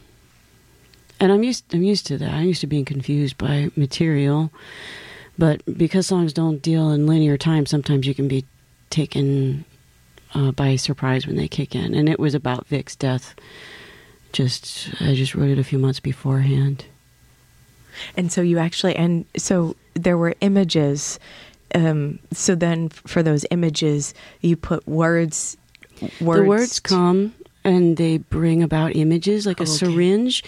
and 1.19 1.31
I'm 1.31 1.43
used. 1.43 1.73
I'm 1.73 1.83
used 1.83 2.07
to 2.07 2.17
that. 2.17 2.31
I'm 2.31 2.45
used 2.45 2.61
to 2.61 2.67
being 2.67 2.85
confused 2.85 3.37
by 3.37 3.69
material, 3.75 4.51
but 5.37 5.61
because 5.77 6.07
songs 6.07 6.33
don't 6.33 6.61
deal 6.61 6.89
in 6.91 7.05
linear 7.05 7.37
time, 7.37 7.65
sometimes 7.65 8.07
you 8.07 8.15
can 8.15 8.27
be 8.27 8.43
taken 8.89 9.63
uh, 10.33 10.51
by 10.51 10.75
surprise 10.75 11.27
when 11.27 11.35
they 11.35 11.47
kick 11.47 11.75
in. 11.75 11.93
And 11.93 12.09
it 12.09 12.19
was 12.19 12.33
about 12.33 12.67
Vic's 12.67 12.95
death. 12.95 13.35
Just 14.33 14.89
I 14.99 15.13
just 15.13 15.35
wrote 15.35 15.51
it 15.51 15.59
a 15.59 15.63
few 15.63 15.77
months 15.77 15.99
beforehand. 15.99 16.85
And 18.17 18.31
so 18.31 18.41
you 18.41 18.57
actually, 18.57 18.95
and 18.95 19.25
so 19.37 19.75
there 19.93 20.17
were 20.17 20.33
images. 20.41 21.19
Um, 21.75 22.19
so 22.31 22.55
then 22.55 22.89
for 22.89 23.21
those 23.21 23.45
images, 23.51 24.13
you 24.41 24.55
put 24.55 24.87
words. 24.87 25.55
words 26.19 26.41
the 26.41 26.43
words 26.43 26.79
come 26.79 27.33
and 27.63 27.97
they 27.97 28.17
bring 28.17 28.63
about 28.63 28.95
images 28.95 29.45
like 29.45 29.59
a 29.59 29.63
Okay. 29.63 29.71
syringe 29.71 30.43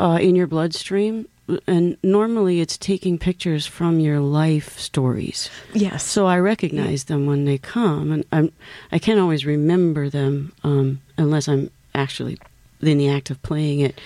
uh, 0.00 0.18
in 0.20 0.36
your 0.36 0.46
bloodstream 0.46 1.26
and 1.66 1.96
normally 2.02 2.60
it's 2.60 2.76
taking 2.76 3.18
pictures 3.18 3.66
from 3.66 4.00
your 4.00 4.18
life 4.20 4.78
stories 4.78 5.48
Yes. 5.74 6.02
so 6.04 6.26
i 6.26 6.38
recognize 6.38 7.04
them 7.04 7.26
when 7.26 7.44
they 7.44 7.56
come 7.58 8.10
and 8.10 8.24
I'm, 8.32 8.52
i 8.90 8.98
can't 8.98 9.20
always 9.20 9.46
remember 9.46 10.10
them 10.10 10.52
um, 10.64 11.00
unless 11.16 11.46
i'm 11.48 11.70
actually 11.94 12.36
in 12.82 12.98
the 12.98 13.08
act 13.08 13.30
of 13.30 13.40
playing 13.42 13.80
it 13.80 14.00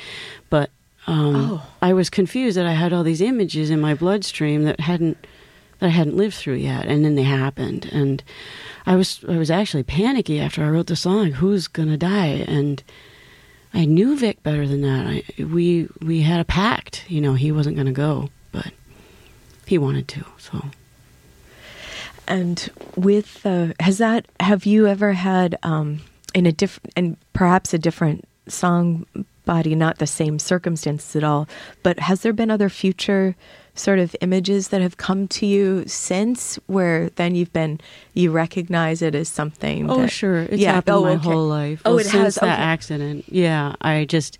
but 0.51 0.69
um, 1.07 1.35
Oh. 1.37 1.67
i 1.81 1.93
was 1.95 2.11
confused 2.11 2.57
that 2.59 2.67
i 2.67 2.73
had 2.75 2.93
all 2.93 3.03
these 3.03 3.23
images 3.23 3.71
in 3.71 3.81
my 3.81 3.95
bloodstream 3.95 4.65
that 4.65 4.79
hadn't 4.81 5.17
that 5.81 5.87
I 5.87 5.91
hadn't 5.91 6.17
lived 6.17 6.35
through 6.35 6.55
yet, 6.55 6.87
and 6.87 7.05
then 7.05 7.15
they 7.17 7.23
happened, 7.23 7.89
and 7.91 8.23
I 8.87 8.97
was 8.97 9.25
I 9.29 9.39
was 9.39 9.51
actually 9.51 9.83
panicky 9.83 10.41
after 10.41 10.65
I 10.65 10.71
wrote 10.71 10.87
the 10.87 10.97
song. 10.97 11.33
Who's 11.33 11.69
gonna 11.69 11.97
die? 11.97 12.45
And 12.47 12.83
I 13.73 13.85
knew 13.85 14.17
Vic 14.17 14.43
better 14.43 14.67
than 14.67 14.83
that. 14.83 15.07
I, 15.07 15.43
we 15.43 15.89
we 16.01 16.23
had 16.23 16.41
a 16.41 16.45
pact. 16.45 17.05
You 17.09 17.21
know, 17.21 17.35
he 17.35 17.53
wasn't 17.53 17.77
to 17.87 17.93
go, 17.93 18.31
but 18.53 18.73
he 19.67 19.79
wanted 19.79 20.09
to. 20.09 20.25
So 20.39 20.63
And 22.29 22.71
with 22.97 23.45
uh, 23.45 23.69
has 23.81 23.99
that 23.99 24.27
have 24.41 24.67
you 24.67 24.87
ever 24.87 25.13
had 25.13 25.59
um, 25.63 26.01
in 26.35 26.47
a 26.47 26.53
different 26.53 26.93
and 26.97 27.17
perhaps 27.33 27.73
a 27.75 27.79
different 27.79 28.25
song 28.49 29.07
body, 29.45 29.75
not 29.75 29.99
the 29.99 30.07
same 30.07 30.39
circumstances 30.39 31.15
at 31.17 31.25
all, 31.25 31.49
but 31.83 31.99
has 31.99 32.21
there 32.23 32.33
been 32.33 32.51
other 32.51 32.69
future 32.69 33.35
sort 33.75 33.99
of 33.99 34.15
images 34.21 34.69
that 34.69 34.81
have 34.83 34.97
come 34.97 35.27
to 35.29 35.47
you 35.47 35.85
since 35.87 36.59
where 36.67 37.09
then 37.11 37.35
you've 37.35 37.53
been 37.53 37.81
you 38.15 38.31
recognize 38.31 39.01
it 39.01 39.15
as 39.15 39.29
something? 39.29 39.91
Oh, 39.91 40.03
that- 40.03 40.11
sure. 40.11 40.41
It's 40.41 40.59
Yeah. 40.63 40.75
happened 40.75 40.97
Oh, 40.97 41.03
my 41.05 41.11
okay. 41.13 41.23
whole 41.25 41.47
life. 41.49 41.81
Oh, 41.85 41.91
Well, 41.91 41.99
it 42.01 42.05
since 42.05 42.15
has. 42.15 42.35
that 42.37 42.43
Okay. 42.45 42.63
accident. 42.63 43.25
Yeah, 43.29 43.75
I 43.81 44.05
just, 44.05 44.39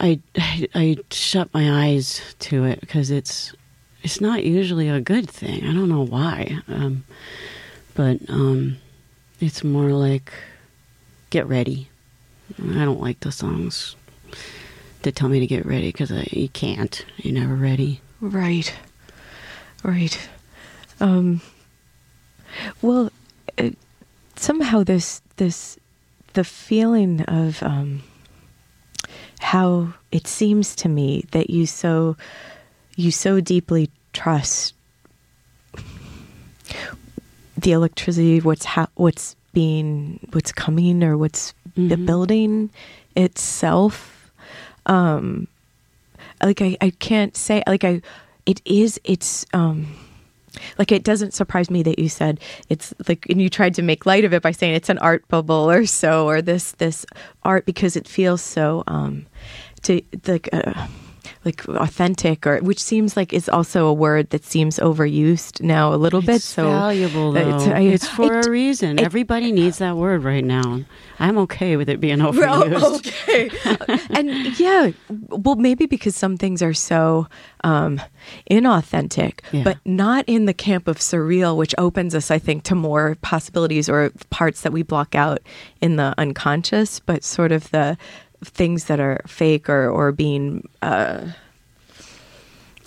I, 0.00 0.20
I, 0.36 0.68
I 0.74 0.96
shut 1.10 1.52
my 1.54 1.86
eyes 1.86 2.20
to 2.40 2.64
it 2.64 2.80
because 2.80 3.10
it's, 3.10 3.54
it's 4.02 4.20
not 4.20 4.44
usually 4.44 4.88
a 4.88 5.00
good 5.00 5.28
thing. 5.30 5.64
I 5.64 5.72
don't 5.72 5.88
know 5.88 6.04
why, 6.04 6.58
um, 6.68 7.04
but 7.94 8.18
um, 8.28 8.76
it's 9.40 9.64
more 9.64 9.90
like, 9.92 10.32
get 11.30 11.46
ready. 11.48 11.88
I 12.58 12.84
don't 12.84 13.00
like 13.00 13.20
the 13.20 13.32
songs 13.32 13.96
that 15.02 15.14
tell 15.14 15.28
me 15.28 15.40
to 15.40 15.46
get 15.46 15.66
ready 15.66 15.88
because 15.88 16.10
you 16.32 16.48
can't. 16.48 17.04
You're 17.18 17.34
never 17.34 17.54
ready. 17.54 18.00
Right. 18.20 18.72
Right. 19.82 20.18
Um, 21.00 21.40
well, 22.82 23.10
uh, 23.58 23.70
somehow 24.36 24.82
this 24.82 25.22
this 25.36 25.78
the 26.32 26.44
feeling 26.44 27.22
of 27.22 27.62
um, 27.62 28.02
how 29.40 29.94
it 30.12 30.26
seems 30.26 30.74
to 30.76 30.88
me 30.88 31.24
that 31.32 31.50
you 31.50 31.66
so 31.66 32.16
you 32.96 33.10
so 33.10 33.40
deeply 33.40 33.90
trust 34.12 34.74
the 37.58 37.72
electricity, 37.72 38.40
what's 38.40 38.64
ha- 38.64 38.88
what's 38.94 39.36
being 39.56 40.20
what's 40.32 40.52
coming 40.52 41.02
or 41.02 41.16
what's 41.16 41.54
the 41.76 41.96
Mhm. 41.96 42.04
building 42.06 42.70
itself. 43.16 44.30
Um, 44.84 45.48
like 46.42 46.60
I, 46.60 46.76
I 46.82 46.90
can't 46.90 47.34
say 47.34 47.62
like 47.66 47.82
I 47.82 48.02
it 48.44 48.60
is 48.66 49.00
it's 49.04 49.46
um 49.54 49.86
like 50.78 50.92
it 50.92 51.02
doesn't 51.04 51.32
surprise 51.32 51.70
me 51.70 51.82
that 51.84 51.98
you 51.98 52.08
said 52.10 52.38
it's 52.68 52.92
like 53.08 53.24
and 53.30 53.40
you 53.40 53.48
tried 53.48 53.74
to 53.76 53.82
make 53.82 54.04
light 54.04 54.24
of 54.26 54.32
it 54.34 54.42
by 54.42 54.52
saying 54.52 54.74
it's 54.74 54.90
an 54.90 54.98
art 54.98 55.26
bubble 55.28 55.70
or 55.70 55.86
so 55.86 56.28
or 56.28 56.42
this 56.42 56.72
this 56.72 57.06
art 57.42 57.64
because 57.64 57.96
it 57.96 58.06
feels 58.06 58.42
so 58.42 58.84
um 58.86 59.24
to 59.82 60.00
like 60.28 60.48
uh, 60.52 60.86
like 61.46 61.66
authentic 61.68 62.46
or 62.46 62.58
which 62.58 62.82
seems 62.82 63.16
like 63.16 63.32
is 63.32 63.48
also 63.48 63.86
a 63.86 63.92
word 63.94 64.28
that 64.30 64.44
seems 64.44 64.78
overused 64.80 65.62
now 65.62 65.94
a 65.94 65.96
little 65.96 66.20
bit 66.20 66.42
so 66.42 66.64
valuable 66.68 67.32
though. 67.32 67.40
it's- 67.40 67.66
It's, 67.94 68.08
for 68.08 68.38
it- 68.40 68.46
a 68.46 68.50
reason. 68.50 68.98
it- 68.98 69.04
Everybody 69.04 69.52
needs 69.52 69.78
that 69.78 69.96
word 69.96 70.24
right 70.24 70.44
now. 70.44 70.80
I'm 71.18 71.38
okay 71.38 71.76
with 71.78 71.88
it 71.88 71.98
being 72.00 72.18
overused. 72.18 73.06
okay. 73.06 73.48
and 74.10 74.58
yeah, 74.60 74.90
well, 75.30 75.54
maybe 75.56 75.86
because 75.86 76.14
some 76.14 76.36
things 76.36 76.60
are 76.62 76.74
so 76.74 77.26
um, 77.64 78.00
inauthentic, 78.50 79.40
Yeah. 79.52 79.62
but 79.64 79.78
not 79.84 80.24
in 80.26 80.44
the 80.46 80.52
camp 80.54 80.88
of 80.88 80.98
surreal, 80.98 81.56
which 81.56 81.74
opens 81.78 82.14
us, 82.14 82.30
I 82.30 82.38
think, 82.38 82.64
to 82.64 82.74
more 82.74 83.16
possibilities 83.22 83.88
or 83.88 84.10
parts 84.30 84.60
that 84.62 84.72
we 84.72 84.82
block 84.82 85.14
out 85.14 85.40
in 85.80 85.96
the 85.96 86.14
unconscious, 86.18 87.00
but 87.00 87.24
sort 87.24 87.52
of 87.52 87.70
the 87.70 87.96
things 88.44 88.84
that 88.84 89.00
are 89.00 89.20
fake 89.26 89.68
or, 89.68 89.88
or 89.88 90.12
being. 90.12 90.68
Uh, 90.82 91.28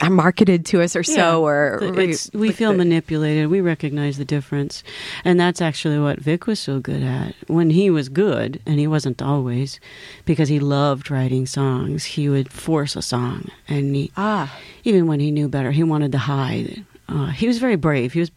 are 0.01 0.09
marketed 0.09 0.65
to 0.67 0.81
us 0.81 0.95
or 0.95 1.03
so, 1.03 1.45
or 1.45 1.79
we 1.81 1.91
like 1.91 2.55
feel 2.55 2.71
the- 2.71 2.77
manipulated. 2.77 3.47
We 3.47 3.61
recognize 3.61 4.17
the 4.17 4.25
difference, 4.25 4.83
and 5.25 5.39
that's 5.39 5.61
actually 5.61 5.99
what 5.99 6.19
Vic 6.19 6.47
was 6.47 6.59
so 6.59 6.79
good 6.79 7.03
at. 7.03 7.35
When 7.47 7.69
he 7.69 7.89
was 7.89 8.07
good, 8.09 8.61
and 8.65 8.79
he 8.79 8.87
wasn't 8.87 9.21
always, 9.21 9.79
because 10.25 10.49
he 10.49 10.59
loved 10.59 11.11
writing 11.11 11.45
songs. 11.45 12.05
He 12.05 12.29
would 12.29 12.51
force 12.51 12.95
a 12.95 13.01
song, 13.01 13.49
and 13.67 13.95
he 13.95 14.11
ah, 14.15 14.57
even 14.83 15.07
when 15.07 15.19
he 15.19 15.31
knew 15.31 15.49
better, 15.49 15.71
he 15.71 15.83
wanted 15.83 16.11
to 16.13 16.17
hide. 16.17 16.85
Uh, 17.07 17.27
he 17.27 17.47
was 17.47 17.57
very 17.57 17.75
brave. 17.75 18.13
He 18.13 18.19
was 18.19 18.31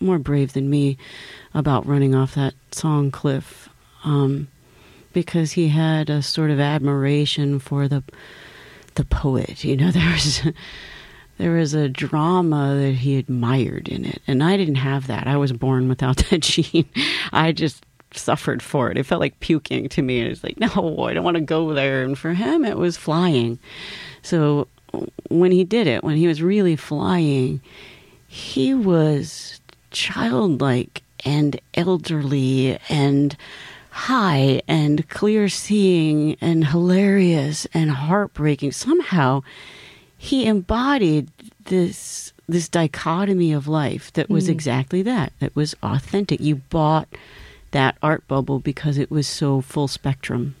more 0.00 0.18
brave 0.18 0.52
than 0.52 0.68
me 0.68 0.98
about 1.54 1.86
running 1.86 2.14
off 2.14 2.34
that 2.34 2.54
song 2.72 3.10
cliff 3.10 3.68
um, 4.04 4.48
because 5.16 5.52
he 5.52 5.68
had 5.68 6.10
a 6.10 6.20
sort 6.20 6.50
of 6.50 6.60
admiration 6.60 7.58
for 7.58 7.88
the 7.88 8.04
the 8.96 9.04
poet. 9.06 9.64
You 9.64 9.74
know, 9.74 9.90
there 9.90 10.12
was 10.12 10.42
there 11.38 11.52
was 11.52 11.72
a 11.72 11.88
drama 11.88 12.76
that 12.78 12.96
he 12.96 13.16
admired 13.16 13.88
in 13.88 14.04
it, 14.04 14.20
and 14.26 14.44
I 14.44 14.58
didn't 14.58 14.74
have 14.74 15.06
that. 15.06 15.26
I 15.26 15.38
was 15.38 15.54
born 15.54 15.88
without 15.88 16.16
that 16.30 16.42
gene. 16.42 16.84
I 17.32 17.52
just 17.52 17.86
suffered 18.12 18.62
for 18.62 18.90
it. 18.90 18.98
It 18.98 19.06
felt 19.06 19.22
like 19.22 19.40
puking 19.40 19.88
to 19.88 20.02
me. 20.02 20.20
It 20.20 20.28
was 20.28 20.44
like, 20.44 20.60
no, 20.60 21.04
I 21.04 21.14
don't 21.14 21.24
want 21.24 21.38
to 21.38 21.42
go 21.42 21.72
there. 21.72 22.04
And 22.04 22.18
for 22.18 22.34
him, 22.34 22.66
it 22.66 22.76
was 22.76 22.98
flying. 22.98 23.58
So 24.20 24.68
when 25.30 25.50
he 25.50 25.64
did 25.64 25.86
it, 25.86 26.04
when 26.04 26.16
he 26.16 26.26
was 26.26 26.42
really 26.42 26.76
flying, 26.76 27.62
he 28.28 28.74
was 28.74 29.62
childlike 29.90 31.02
and 31.24 31.58
elderly 31.72 32.78
and 32.90 33.34
high 33.96 34.60
and 34.68 35.08
clear 35.08 35.48
seeing 35.48 36.36
and 36.42 36.66
hilarious 36.66 37.66
and 37.72 37.90
heartbreaking. 37.90 38.70
Somehow 38.72 39.42
he 40.18 40.46
embodied 40.46 41.28
this 41.64 42.32
this 42.48 42.68
dichotomy 42.68 43.52
of 43.52 43.66
life 43.66 44.12
that 44.12 44.28
was 44.30 44.48
exactly 44.48 45.02
that. 45.02 45.32
That 45.40 45.56
was 45.56 45.74
authentic. 45.82 46.40
You 46.40 46.56
bought 46.56 47.08
that 47.72 47.96
art 48.02 48.26
bubble 48.28 48.60
because 48.60 48.98
it 48.98 49.10
was 49.10 49.26
so 49.26 49.60
full 49.60 49.88
spectrum. 49.88 50.54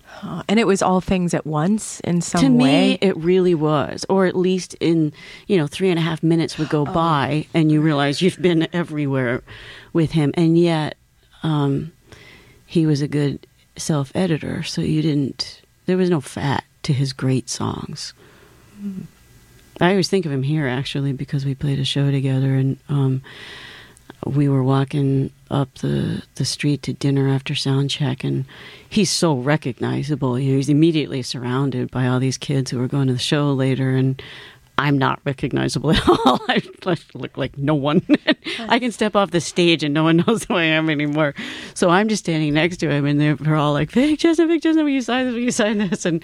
And 0.48 0.58
it 0.58 0.66
was 0.66 0.82
all 0.82 1.00
things 1.00 1.32
at 1.32 1.46
once 1.46 2.00
in 2.00 2.20
some 2.22 2.40
to 2.40 2.48
way. 2.48 2.90
me, 2.90 2.98
it 3.00 3.16
really 3.16 3.54
was, 3.54 4.04
or 4.08 4.26
at 4.26 4.34
least 4.34 4.74
in 4.80 5.12
you 5.46 5.56
know 5.56 5.66
three 5.66 5.90
and 5.90 5.98
a 5.98 6.02
half 6.02 6.22
minutes 6.22 6.58
would 6.58 6.70
go 6.70 6.82
Oh. 6.82 6.92
by, 6.92 7.46
and 7.54 7.70
you 7.70 7.80
realize 7.82 8.20
you've 8.22 8.40
been 8.42 8.66
everywhere 8.72 9.42
with 9.92 10.12
him, 10.12 10.32
and 10.34 10.58
yet 10.58 10.96
um, 11.44 11.92
he 12.66 12.84
was 12.84 13.00
a 13.00 13.08
good 13.08 13.46
self 13.76 14.12
editor, 14.14 14.62
so 14.62 14.82
you 14.82 15.00
didn't. 15.00 15.62
There 15.86 15.96
was 15.96 16.10
no 16.10 16.20
fat 16.20 16.64
to 16.82 16.92
his 16.92 17.12
great 17.12 17.48
songs. 17.48 18.12
I 19.80 19.90
always 19.90 20.08
think 20.08 20.26
of 20.26 20.32
him 20.32 20.42
here 20.42 20.66
actually 20.66 21.12
because 21.12 21.44
we 21.44 21.54
played 21.54 21.78
a 21.78 21.84
show 21.84 22.10
together, 22.10 22.54
and 22.54 22.78
um, 22.88 23.22
we 24.24 24.48
were 24.48 24.62
walking 24.62 25.30
up 25.50 25.72
the 25.76 26.22
the 26.34 26.44
street 26.44 26.82
to 26.82 26.92
dinner 26.92 27.28
after 27.28 27.54
sound 27.54 27.90
check, 27.90 28.24
and 28.24 28.44
he's 28.88 29.10
so 29.10 29.34
recognizable. 29.36 30.38
You 30.38 30.52
know, 30.52 30.56
he's 30.56 30.68
immediately 30.68 31.22
surrounded 31.22 31.90
by 31.90 32.06
all 32.06 32.18
these 32.18 32.38
kids 32.38 32.70
who 32.70 32.82
are 32.82 32.88
going 32.88 33.06
to 33.06 33.12
the 33.12 33.18
show 33.18 33.52
later, 33.52 33.90
and 33.90 34.20
I'm 34.78 34.98
not 34.98 35.20
recognizable 35.24 35.90
at 35.92 36.06
all. 36.08 36.40
I 36.48 36.62
look 37.14 37.36
like 37.38 37.56
no 37.56 37.74
one. 37.74 38.06
I 38.68 38.78
can 38.78 38.92
step 38.92 39.16
off 39.16 39.30
the 39.30 39.40
stage 39.40 39.82
and 39.82 39.94
no 39.94 40.04
one 40.04 40.16
knows 40.26 40.44
who 40.44 40.54
I 40.54 40.64
am 40.64 40.90
anymore. 40.90 41.34
So 41.74 41.88
I'm 41.90 42.08
just 42.08 42.24
standing 42.24 42.54
next 42.54 42.76
to 42.78 42.90
him, 42.90 43.06
and 43.06 43.20
they're, 43.20 43.56
all 43.56 43.72
like, 43.72 43.90
"Vic 43.90 44.18
Chesnutt, 44.20 44.48
Vic 44.48 44.62
Chesnutt, 44.62 44.82
will 44.84 44.88
you 44.90 45.00
sign 45.00 45.26
this? 45.26 45.34
Will 45.34 45.40
you 45.40 45.50
sign 45.50 45.78
this?" 45.78 46.04
And 46.04 46.22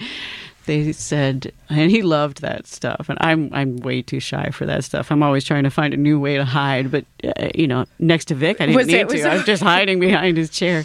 they 0.66 0.92
said, 0.92 1.52
and 1.70 1.90
he 1.90 2.02
loved 2.02 2.40
that 2.42 2.66
stuff, 2.66 3.08
and 3.08 3.18
I'm 3.20 3.48
I'm 3.52 3.78
way 3.78 4.02
too 4.02 4.20
shy 4.20 4.50
for 4.50 4.64
that 4.66 4.84
stuff. 4.84 5.10
I'm 5.10 5.22
always 5.22 5.44
trying 5.44 5.64
to 5.64 5.70
find 5.70 5.92
a 5.94 5.96
new 5.96 6.20
way 6.20 6.36
to 6.36 6.44
hide, 6.44 6.90
but 6.90 7.04
uh, 7.24 7.48
you 7.54 7.66
know, 7.66 7.86
next 7.98 8.26
to 8.26 8.34
Vic, 8.34 8.60
I 8.60 8.66
didn't 8.66 8.76
Was 8.76 8.86
need 8.86 8.94
it- 8.96 9.08
to. 9.08 9.22
I 9.22 9.34
was 9.36 9.44
just 9.44 9.62
hiding 9.62 9.98
behind 9.98 10.36
his 10.36 10.50
chair, 10.50 10.84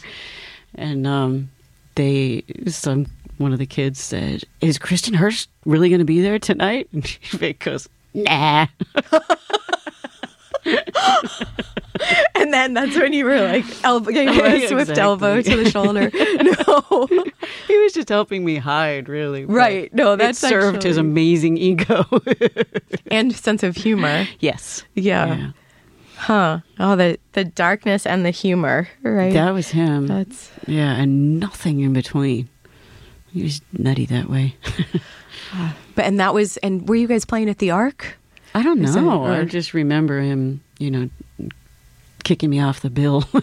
and 0.76 1.05
um, 1.05 1.51
they 1.95 2.43
some 2.68 3.05
one 3.38 3.53
of 3.53 3.59
the 3.59 3.65
kids 3.65 3.99
said, 3.99 4.43
"Is 4.61 4.77
Kristin 4.79 5.15
Hersh 5.15 5.47
really 5.65 5.89
going 5.89 5.99
to 5.99 6.05
be 6.05 6.21
there 6.21 6.39
tonight?" 6.39 6.88
And 6.93 7.05
Vic 7.31 7.59
goes, 7.59 7.88
"Nah." 8.13 8.67
And 12.35 12.53
then 12.53 12.73
that's 12.75 12.95
when 12.95 13.11
you 13.11 13.25
were 13.25 13.41
like, 13.41 13.65
elbow, 13.83 14.11
him 14.11 14.27
a 14.29 14.67
swift 14.67 14.91
Exactly. 14.91 15.01
elbow 15.01 15.41
to 15.41 15.63
the 15.63 15.69
shoulder. 15.71 16.11
No, 16.67 17.07
he 17.67 17.77
was 17.79 17.93
just 17.93 18.09
helping 18.09 18.45
me 18.45 18.57
hide, 18.57 19.09
really. 19.09 19.45
Right. 19.45 19.91
No, 19.93 20.15
that 20.15 20.35
served 20.35 20.83
his 20.83 20.97
amazing 20.97 21.57
ego. 21.57 22.05
and 23.09 23.33
sense 23.35 23.63
of 23.63 23.75
humor. 23.75 24.27
yes. 24.39 24.83
Yeah. 24.93 25.51
Huh. 26.17 26.59
Oh, 26.79 26.95
the 26.95 27.17
the 27.33 27.43
darkness 27.45 28.05
and 28.05 28.23
the 28.25 28.31
humor. 28.31 28.88
Right. 29.01 29.33
That 29.33 29.51
was 29.53 29.69
him. 29.69 30.07
That's 30.07 30.51
Yeah, 30.67 30.93
and 30.95 31.39
nothing 31.39 31.79
in 31.79 31.93
between. 31.93 32.49
He 33.34 33.43
was 33.43 33.61
nutty 33.73 34.05
that 34.07 34.30
way. 34.30 34.55
but 35.95 36.05
and 36.05 36.19
that 36.19 36.34
was 36.34 36.57
and 36.57 36.88
were 36.88 36.95
you 36.95 37.07
guys 37.07 37.25
playing 37.25 37.49
at 37.49 37.59
the 37.59 37.71
Ark? 37.71 38.17
I 38.55 38.63
don't 38.63 38.84
Is 38.84 38.95
it- 38.95 39.01
know. 39.01 39.25
I 39.25 39.43
just 39.45 39.73
remember 39.73 40.19
him, 40.21 40.61
you 40.80 40.89
know, 40.91 41.09
kicking 42.23 42.49
me 42.49 42.59
off 42.59 42.80
the 42.82 42.89
bill. 42.89 43.23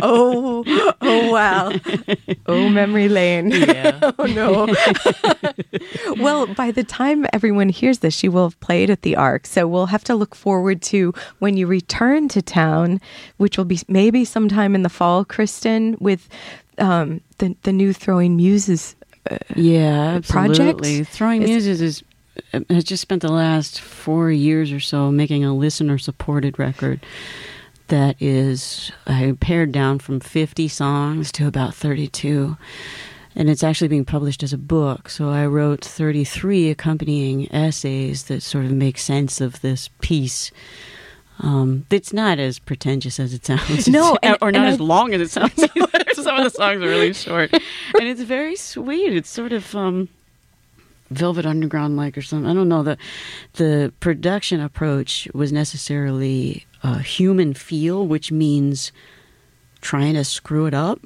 Oh, 0.00 0.64
oh 1.00 1.32
wow. 1.32 1.72
Oh, 2.46 2.68
memory 2.70 3.08
lane. 3.08 3.50
Yeah. 3.50 4.12
oh 4.18 4.24
no. 4.26 4.66
well, 6.22 6.46
by 6.46 6.70
the 6.70 6.84
time 6.84 7.26
everyone 7.32 7.68
hears 7.68 7.98
this, 7.98 8.14
she 8.14 8.28
will 8.28 8.44
have 8.44 8.58
played 8.60 8.88
at 8.90 9.02
the 9.02 9.16
Ark. 9.16 9.44
So 9.46 9.66
we'll 9.66 9.86
have 9.86 10.04
to 10.04 10.14
look 10.14 10.34
forward 10.34 10.80
to 10.82 11.12
when 11.40 11.56
you 11.56 11.66
return 11.66 12.28
to 12.28 12.40
town, 12.40 13.00
which 13.36 13.58
will 13.58 13.66
be 13.66 13.80
maybe 13.88 14.24
sometime 14.24 14.74
in 14.74 14.82
the 14.82 14.88
fall, 14.88 15.24
Kristin, 15.24 16.00
with 16.00 16.28
um, 16.78 17.20
the 17.38 17.56
the 17.62 17.72
new 17.72 17.92
Throwing 17.92 18.36
Muses. 18.36 18.94
yeah, 19.54 20.20
project? 20.26 20.60
absolutely. 20.80 21.04
Throwing 21.04 21.42
Is- 21.42 21.50
Muses 21.50 21.80
is 21.82 22.02
has 22.70 22.84
just 22.84 23.02
spent 23.02 23.22
the 23.22 23.32
last 23.32 23.80
four 23.80 24.30
years 24.30 24.70
or 24.72 24.80
so 24.80 25.10
making 25.10 25.44
a 25.44 25.54
listener 25.54 25.98
supported 25.98 26.58
record 26.58 27.00
that 27.88 28.20
is 28.20 28.92
I 29.06 29.34
pared 29.40 29.72
down 29.72 29.98
from 29.98 30.20
50 30.20 30.68
songs 30.68 31.32
to 31.32 31.48
about 31.48 31.74
32 31.74 32.56
and 33.34 33.50
it's 33.50 33.64
actually 33.64 33.88
being 33.88 34.04
published 34.04 34.42
as 34.42 34.52
a 34.52 34.58
book 34.58 35.08
so 35.10 35.30
i 35.30 35.44
wrote 35.46 35.84
33 35.84 36.70
accompanying 36.70 37.52
essays 37.52 38.24
that 38.24 38.42
sort 38.42 38.64
of 38.64 38.72
make 38.72 38.98
sense 38.98 39.40
of 39.40 39.60
this 39.60 39.90
piece 40.00 40.50
um, 41.40 41.86
it's 41.90 42.12
not 42.12 42.38
as 42.38 42.58
pretentious 42.58 43.20
as 43.20 43.32
it 43.32 43.46
sounds. 43.46 43.88
No, 43.98 44.18
and- 44.22 44.36
or 44.40 44.50
not 44.52 44.66
as 44.68 44.80
I- 44.80 44.84
long 44.84 45.14
as 45.14 45.20
it 45.20 45.30
sounds. 45.30 45.58
either. 45.58 46.04
Some 46.14 46.36
of 46.36 46.44
the 46.44 46.50
songs 46.50 46.82
are 46.82 46.88
really 46.88 47.12
short, 47.12 47.52
and 47.52 47.62
it's 48.08 48.22
very 48.22 48.56
sweet. 48.56 49.12
It's 49.14 49.30
sort 49.30 49.52
of 49.52 49.72
um, 49.74 50.08
Velvet 51.10 51.46
Underground 51.46 51.96
like 51.96 52.18
or 52.18 52.22
something. 52.22 52.50
I 52.50 52.54
don't 52.54 52.68
know. 52.68 52.82
The 52.82 52.98
the 53.54 53.92
production 54.00 54.60
approach 54.60 55.28
was 55.32 55.52
necessarily 55.52 56.66
a 56.82 56.98
human 57.00 57.54
feel, 57.54 58.06
which 58.06 58.32
means 58.32 58.90
trying 59.80 60.14
to 60.14 60.24
screw 60.24 60.66
it 60.66 60.74
up. 60.74 61.00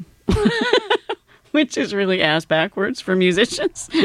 Which 1.58 1.76
is 1.78 1.94
really 1.94 2.22
ass 2.22 2.44
backwards 2.44 3.00
for 3.00 3.14
musicians. 3.16 3.88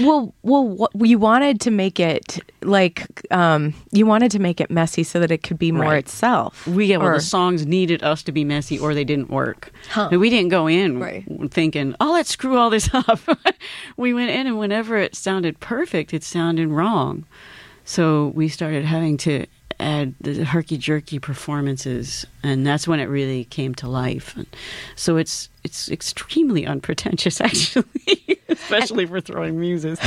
Well, 0.00 0.32
well, 0.42 0.66
what, 0.66 0.90
you 1.06 1.18
wanted 1.18 1.60
to 1.62 1.70
make 1.70 2.00
it 2.00 2.38
like 2.62 3.06
um, 3.30 3.74
you 3.92 4.06
wanted 4.06 4.30
to 4.30 4.38
make 4.38 4.60
it 4.60 4.70
messy 4.70 5.02
so 5.02 5.20
that 5.20 5.30
it 5.30 5.42
could 5.42 5.58
be 5.58 5.72
more 5.72 5.84
Right. 5.92 5.98
itself. 5.98 6.66
We 6.66 6.86
yeah, 6.86 6.96
well, 6.98 7.08
Or- 7.08 7.14
the 7.14 7.20
songs 7.20 7.66
needed 7.66 8.02
us 8.02 8.22
to 8.22 8.32
be 8.32 8.44
messy, 8.44 8.78
or 8.78 8.94
they 8.94 9.04
didn't 9.04 9.28
work. 9.30 9.72
Huh. 9.90 10.08
And 10.10 10.20
we 10.20 10.30
didn't 10.30 10.48
go 10.50 10.66
in 10.68 10.98
Right. 11.00 11.24
thinking, 11.50 11.94
"Oh, 12.00 12.12
let's 12.12 12.30
screw 12.30 12.56
all 12.56 12.70
this 12.70 12.88
up." 12.94 13.20
we 13.96 14.14
went 14.14 14.30
in, 14.30 14.46
and 14.46 14.58
whenever 14.58 14.96
it 14.96 15.14
sounded 15.14 15.60
perfect, 15.60 16.14
it 16.14 16.22
sounded 16.24 16.68
wrong. 16.68 17.24
So 17.84 18.28
we 18.34 18.48
started 18.48 18.84
having 18.84 19.16
to 19.18 19.46
add 19.80 20.14
the 20.20 20.44
herky 20.44 20.76
jerky 20.76 21.18
performances, 21.18 22.26
and 22.42 22.66
that's 22.66 22.86
when 22.86 23.00
it 23.00 23.04
really 23.06 23.44
came 23.44 23.74
to 23.76 23.88
life. 23.88 24.36
And 24.36 24.46
so 24.96 25.16
it's 25.16 25.48
it's 25.64 25.90
extremely 25.90 26.66
unpretentious, 26.66 27.40
actually, 27.40 28.40
especially 28.48 29.06
for 29.06 29.20
throwing 29.20 29.58
muses. 29.58 29.98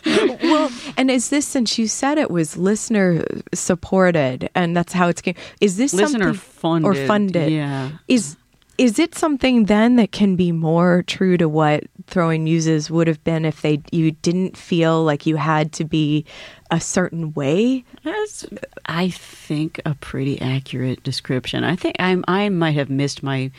well, 0.06 0.70
and 0.96 1.10
is 1.10 1.30
this 1.30 1.46
since 1.46 1.78
you 1.78 1.86
said 1.86 2.18
it 2.18 2.30
was 2.30 2.56
listener 2.56 3.24
supported 3.54 4.50
and 4.54 4.76
that's 4.76 4.92
how 4.92 5.08
it's? 5.08 5.22
Is 5.60 5.76
this 5.76 5.94
Listener 5.94 6.34
something 6.34 6.84
or 6.84 6.94
funded, 6.94 7.06
funded? 7.06 7.52
yeah. 7.52 7.90
Is 8.08 8.36
is 8.82 8.98
it 8.98 9.14
something 9.14 9.66
then 9.66 9.94
that 9.94 10.10
can 10.10 10.34
be 10.34 10.50
more 10.50 11.04
true 11.06 11.36
to 11.36 11.48
what 11.48 11.84
throwing 12.08 12.42
muses 12.42 12.90
would 12.90 13.06
have 13.06 13.22
been 13.22 13.44
if 13.44 13.62
they 13.62 13.80
you 13.92 14.10
didn't 14.10 14.56
feel 14.56 15.04
like 15.04 15.24
you 15.24 15.36
had 15.36 15.72
to 15.74 15.84
be 15.84 16.24
a 16.72 16.80
certain 16.80 17.32
way? 17.34 17.84
That's, 18.02 18.44
I 18.86 19.10
think, 19.10 19.80
a 19.86 19.94
pretty 19.94 20.40
accurate 20.40 21.04
description. 21.04 21.62
I 21.62 21.76
think 21.76 21.94
I'm, 22.00 22.24
I 22.26 22.48
might 22.48 22.74
have 22.74 22.90
missed 22.90 23.22
my 23.22 23.52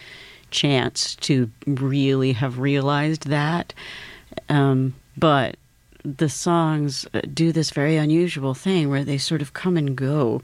chance 0.51 1.15
to 1.15 1.49
really 1.65 2.33
have 2.33 2.59
realized 2.59 3.29
that. 3.29 3.73
Um, 4.49 4.93
but 5.15 5.55
the 6.03 6.27
songs 6.27 7.07
uh, 7.13 7.21
do 7.33 7.53
this 7.53 7.71
very 7.71 7.95
unusual 7.95 8.53
thing 8.53 8.89
where 8.89 9.05
they 9.05 9.17
sort 9.17 9.41
of 9.41 9.53
come 9.53 9.77
and 9.77 9.95
go. 9.95 10.41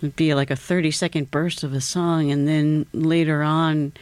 It'd 0.00 0.16
be 0.16 0.34
like 0.34 0.50
a 0.50 0.56
30 0.56 0.90
second 0.90 1.30
burst 1.30 1.62
of 1.62 1.72
a 1.72 1.80
song, 1.80 2.30
and 2.30 2.46
then 2.46 2.86
later 2.92 3.42
on, 3.42 3.92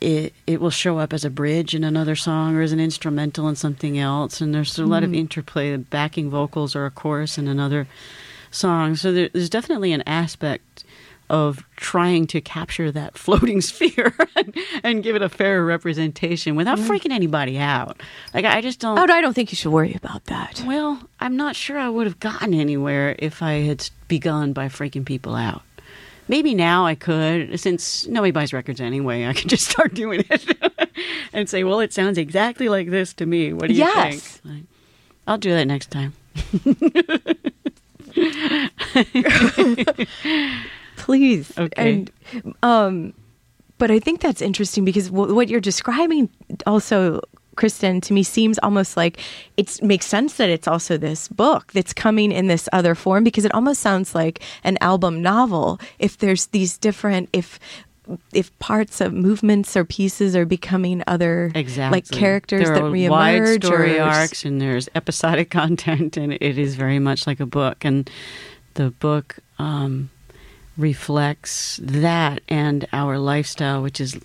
it 0.00 0.32
it 0.46 0.60
will 0.60 0.70
show 0.70 0.98
up 0.98 1.12
as 1.12 1.24
a 1.24 1.30
bridge 1.30 1.74
in 1.74 1.84
another 1.84 2.16
song 2.16 2.56
or 2.56 2.62
as 2.62 2.72
an 2.72 2.80
instrumental 2.80 3.48
in 3.48 3.56
something 3.56 3.98
else. 3.98 4.40
And 4.40 4.54
there's 4.54 4.78
a 4.78 4.86
lot 4.86 5.02
of 5.02 5.10
mm-hmm. 5.10 5.20
interplay 5.20 5.72
the 5.72 5.78
backing 5.78 6.30
vocals 6.30 6.76
or 6.76 6.86
a 6.86 6.90
chorus 6.90 7.38
in 7.38 7.48
another 7.48 7.86
song. 8.50 8.96
So 8.96 9.12
there, 9.12 9.28
there's 9.32 9.50
definitely 9.50 9.92
an 9.92 10.02
aspect 10.06 10.84
of 11.30 11.64
trying 11.76 12.26
to 12.26 12.40
capture 12.40 12.90
that 12.90 13.16
floating 13.24 13.60
sphere 13.60 14.14
and, 14.36 14.56
and 14.82 15.02
give 15.02 15.16
it 15.16 15.22
a 15.22 15.28
fair 15.28 15.64
representation 15.64 16.56
without 16.56 16.78
mm. 16.78 16.86
freaking 16.86 17.12
anybody 17.12 17.58
out 17.58 18.00
like 18.34 18.44
i 18.44 18.60
just 18.60 18.80
don't 18.80 18.98
Oh, 18.98 19.12
I 19.12 19.20
don't 19.20 19.34
think 19.34 19.52
you 19.52 19.56
should 19.56 19.72
worry 19.72 19.94
about 19.94 20.24
that. 20.26 20.62
well 20.66 21.00
i'm 21.20 21.36
not 21.36 21.56
sure 21.56 21.78
i 21.78 21.88
would 21.88 22.06
have 22.06 22.20
gotten 22.20 22.54
anywhere 22.54 23.14
if 23.18 23.42
i 23.42 23.54
had 23.54 23.88
begun 24.08 24.52
by 24.52 24.68
freaking 24.68 25.04
people 25.04 25.34
out 25.34 25.62
Maybe 26.30 26.54
now 26.54 26.84
I 26.84 26.94
could, 26.94 27.58
since 27.58 28.06
nobody 28.06 28.32
buys 28.32 28.52
records 28.52 28.82
anyway, 28.82 29.26
I 29.26 29.32
can 29.32 29.48
just 29.54 29.70
start 29.70 29.94
doing 29.94 30.24
it 30.28 30.58
and 31.32 31.48
say, 31.48 31.64
well, 31.64 31.80
it 31.80 31.92
sounds 31.94 32.18
exactly 32.18 32.68
like 32.68 32.90
this 32.90 33.14
to 33.14 33.24
me. 33.26 33.54
What 33.54 33.68
do 33.68 33.72
you 33.72 33.78
Yes. 33.78 34.36
think? 34.36 34.54
Like, 34.54 34.64
I'll 35.26 35.38
do 35.38 35.50
that 35.52 35.64
next 35.64 35.90
time. 35.90 36.12
Please 41.08 41.56
Okay. 41.56 41.74
and 41.92 42.54
um 42.62 43.14
but 43.78 43.90
i 43.90 43.98
think 43.98 44.20
that's 44.20 44.42
interesting 44.42 44.84
because 44.84 45.08
w- 45.08 45.34
what 45.34 45.48
you're 45.48 45.60
describing 45.72 46.28
also 46.66 47.20
kristin 47.56 48.00
to 48.02 48.12
me 48.12 48.22
seems 48.22 48.58
almost 48.60 48.94
like 48.96 49.18
it 49.56 49.82
makes 49.82 50.04
sense 50.06 50.36
that 50.36 50.50
it's 50.50 50.68
also 50.68 50.96
this 50.98 51.26
book 51.28 51.72
that's 51.72 51.92
coming 51.94 52.30
in 52.30 52.46
this 52.46 52.68
other 52.72 52.94
form 52.94 53.24
because 53.24 53.44
it 53.48 53.52
almost 53.54 53.80
sounds 53.80 54.14
like 54.14 54.36
an 54.64 54.76
album 54.80 55.22
novel 55.22 55.80
if 55.98 56.18
there's 56.18 56.46
these 56.48 56.76
different 56.76 57.28
if 57.32 57.58
if 58.32 58.56
parts 58.58 59.00
of 59.00 59.12
movements 59.12 59.76
or 59.76 59.84
pieces 59.84 60.34
are 60.36 60.46
becoming 60.46 61.02
other 61.06 61.50
Exactly. 61.54 61.96
like 61.98 62.08
characters 62.10 62.64
there 62.64 62.74
that 62.74 62.82
are 62.84 62.90
reemerge 62.90 63.10
wide 63.10 63.64
story 63.64 63.98
or 63.98 64.02
arcs 64.04 64.44
and 64.46 64.60
there's 64.62 64.88
episodic 64.94 65.50
content, 65.60 66.16
and 66.16 66.32
it 66.32 66.56
is 66.58 66.74
very 66.74 66.98
much 66.98 67.26
like 67.26 67.38
a 67.40 67.44
book. 67.46 67.84
And 67.84 68.08
the 68.80 68.92
book 68.92 69.36
um, 69.58 70.08
reflects 70.78 71.78
that 71.82 72.40
and 72.48 72.86
our 72.92 73.18
lifestyle, 73.18 73.82
which 73.82 74.00
is 74.00 74.16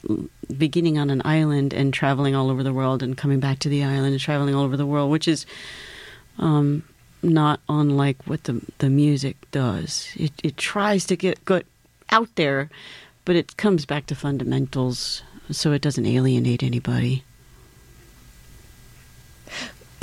beginning 0.58 0.97
on 0.97 1.10
an 1.10 1.22
island 1.26 1.74
and 1.74 1.93
traveling 1.93 2.36
all 2.36 2.49
over 2.49 2.64
the 2.64 2.72
world 2.72 3.04
and 3.04 3.18
coming 3.18 3.39
back 3.39 3.60
to 3.60 3.70
the 3.70 3.84
island 3.84 4.14
and 4.14 4.20
traveling 4.20 4.56
all 4.56 4.64
over 4.64 4.78
the 4.78 4.86
world, 4.86 5.12
which 5.12 5.28
is 5.28 5.45
um, 6.38 6.84
not 7.22 7.60
unlike 7.68 8.18
what 8.26 8.43
the 8.45 8.62
the 8.78 8.89
music 8.89 9.36
does. 9.51 10.14
It 10.16 10.32
it 10.43 10.58
tries 10.58 11.06
to 11.06 11.16
get 11.16 11.43
good 11.43 11.66
out 12.12 12.30
there, 12.36 12.70
but 13.26 13.36
it 13.36 13.58
comes 13.58 13.86
back 13.86 14.06
to 14.08 14.16
fundamentals, 14.16 15.24
so 15.51 15.72
it 15.72 15.82
doesn't 15.82 16.06
alienate 16.06 16.64
anybody. 16.64 17.24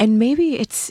and 0.01 0.19
maybe 0.19 0.59
it's 0.59 0.91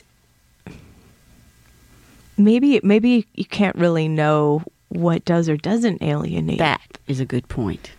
maybe 2.36 2.80
maybe 2.82 3.26
you 3.34 3.44
can't 3.44 3.76
really 3.76 4.08
know 4.08 4.62
what 4.90 5.24
does 5.24 5.48
or 5.48 5.56
doesn't 5.56 6.02
alienate 6.02 6.58
That 6.58 6.98
is 7.06 7.20
a 7.20 7.24
good 7.24 7.48
point. 7.48 7.92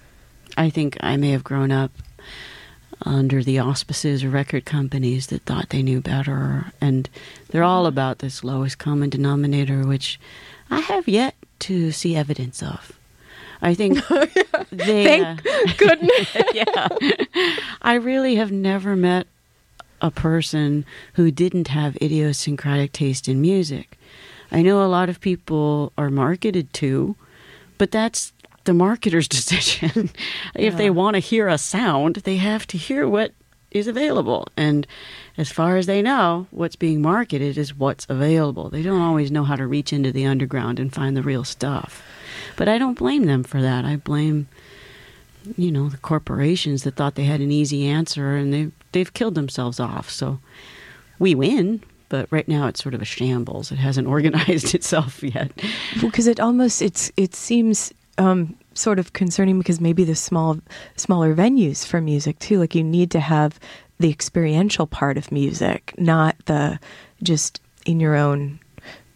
I 0.56 0.70
think 0.70 0.98
I 1.00 1.18
may 1.18 1.32
have 1.32 1.44
grown 1.44 1.72
up 1.72 1.92
under 3.04 3.44
the 3.44 3.58
auspices 3.60 4.24
of 4.24 4.34
record 4.34 4.66
companies 4.66 5.28
that 5.28 5.44
thought 5.44 5.70
they 5.70 5.82
knew 5.82 6.02
better, 6.02 6.72
and 6.80 7.10
they're 7.50 7.64
all 7.64 7.88
about 7.88 8.20
this 8.20 8.44
lowest 8.44 8.78
common 8.78 9.10
denominator, 9.10 9.88
which 9.88 10.20
I 10.70 10.82
have 10.82 11.08
yet 11.08 11.36
to 11.60 11.92
see 11.92 12.16
evidence 12.16 12.62
of. 12.62 12.94
I 13.62 13.74
think 13.74 14.00
they. 14.72 15.04
Thank 15.04 15.46
uh, 15.46 15.74
goodness. 15.78 16.38
yeah. 16.54 16.88
I 17.82 17.96
really 17.96 18.36
have 18.36 18.52
never 18.52 18.96
met 18.96 19.28
a 20.02 20.12
person 20.12 20.86
who 21.14 21.32
didn't 21.32 21.68
have 21.70 21.96
idiosyncratic 22.02 22.92
taste 22.92 23.28
in 23.28 23.40
music. 23.40 23.98
I 24.52 24.62
know 24.62 24.84
a 24.84 24.88
lot 24.88 25.10
of 25.10 25.22
people 25.22 25.94
are 25.98 26.10
marketed 26.10 26.74
to, 26.74 27.16
but 27.78 27.92
that's 27.92 28.34
the 28.66 28.74
marketer's 28.74 29.28
decision. 29.40 30.10
if 30.56 30.78
they 30.78 30.90
want 30.90 31.16
to 31.16 31.20
hear 31.20 31.48
a 31.48 31.58
sound, 31.58 32.18
they 32.18 32.38
have 32.38 32.68
to 32.68 32.78
hear 32.78 33.08
what 33.08 33.34
is 33.72 33.88
available. 33.88 34.48
And 34.58 34.86
as 35.38 35.50
far 35.50 35.78
as 35.78 35.86
they 35.86 36.02
know, 36.02 36.48
what's 36.52 36.76
being 36.76 37.02
marketed 37.02 37.58
is 37.58 37.74
what's 37.74 38.06
available. 38.10 38.70
They 38.70 38.84
don't 38.84 39.02
always 39.02 39.32
know 39.32 39.46
how 39.46 39.56
to 39.56 39.66
reach 39.66 39.94
into 39.94 40.12
the 40.12 40.26
underground 40.26 40.80
and 40.80 40.94
find 40.94 41.16
the 41.16 41.24
real 41.24 41.46
stuff. 41.46 42.04
But 42.58 42.68
I 42.68 42.78
don't 42.78 42.98
blame 42.98 43.26
them 43.26 43.44
for 43.44 43.62
that. 43.62 43.86
I 43.86 43.96
blame 43.96 44.48
you 45.58 45.72
know 45.72 45.90
the 45.90 45.98
corporations 45.98 46.84
that 46.84 46.96
thought 46.96 47.16
they 47.16 47.24
had 47.24 47.42
an 47.42 47.52
easy 47.52 47.88
answer 47.88 48.36
and 48.36 48.54
they 48.54 48.72
they've 48.92 49.14
killed 49.14 49.36
themselves 49.36 49.80
off. 49.80 50.10
So 50.10 50.40
we 51.20 51.36
win, 51.36 51.84
but 52.12 52.28
right 52.30 52.48
now 52.48 52.68
it's 52.68 52.84
sort 52.84 52.94
of 52.94 53.02
a 53.02 53.06
shambles. 53.06 53.72
It 53.72 53.78
hasn't 53.78 54.08
organized 54.16 54.76
itself 54.76 55.24
yet. 55.24 55.52
because 56.02 56.28
it 56.28 56.40
almost 56.40 56.82
it's 56.82 57.12
it 57.16 57.34
seems 57.34 57.92
um, 58.18 58.56
sort 58.74 59.00
of 59.00 59.14
concerning 59.14 59.58
because 59.58 59.80
maybe 59.80 60.04
the 60.04 60.14
small, 60.14 60.60
smaller 60.98 61.34
venues 61.34 61.86
for 61.86 62.02
music 62.02 62.38
too. 62.40 62.60
Like 62.60 62.76
you 62.76 62.84
need 62.84 63.10
to 63.12 63.22
have 63.22 63.60
the 64.00 64.10
experiential 64.10 64.86
part 64.88 65.18
of 65.18 65.32
music, 65.32 65.94
not 65.98 66.36
the 66.46 66.80
just 67.24 67.62
in 67.86 68.02
your 68.02 68.16
own, 68.16 68.60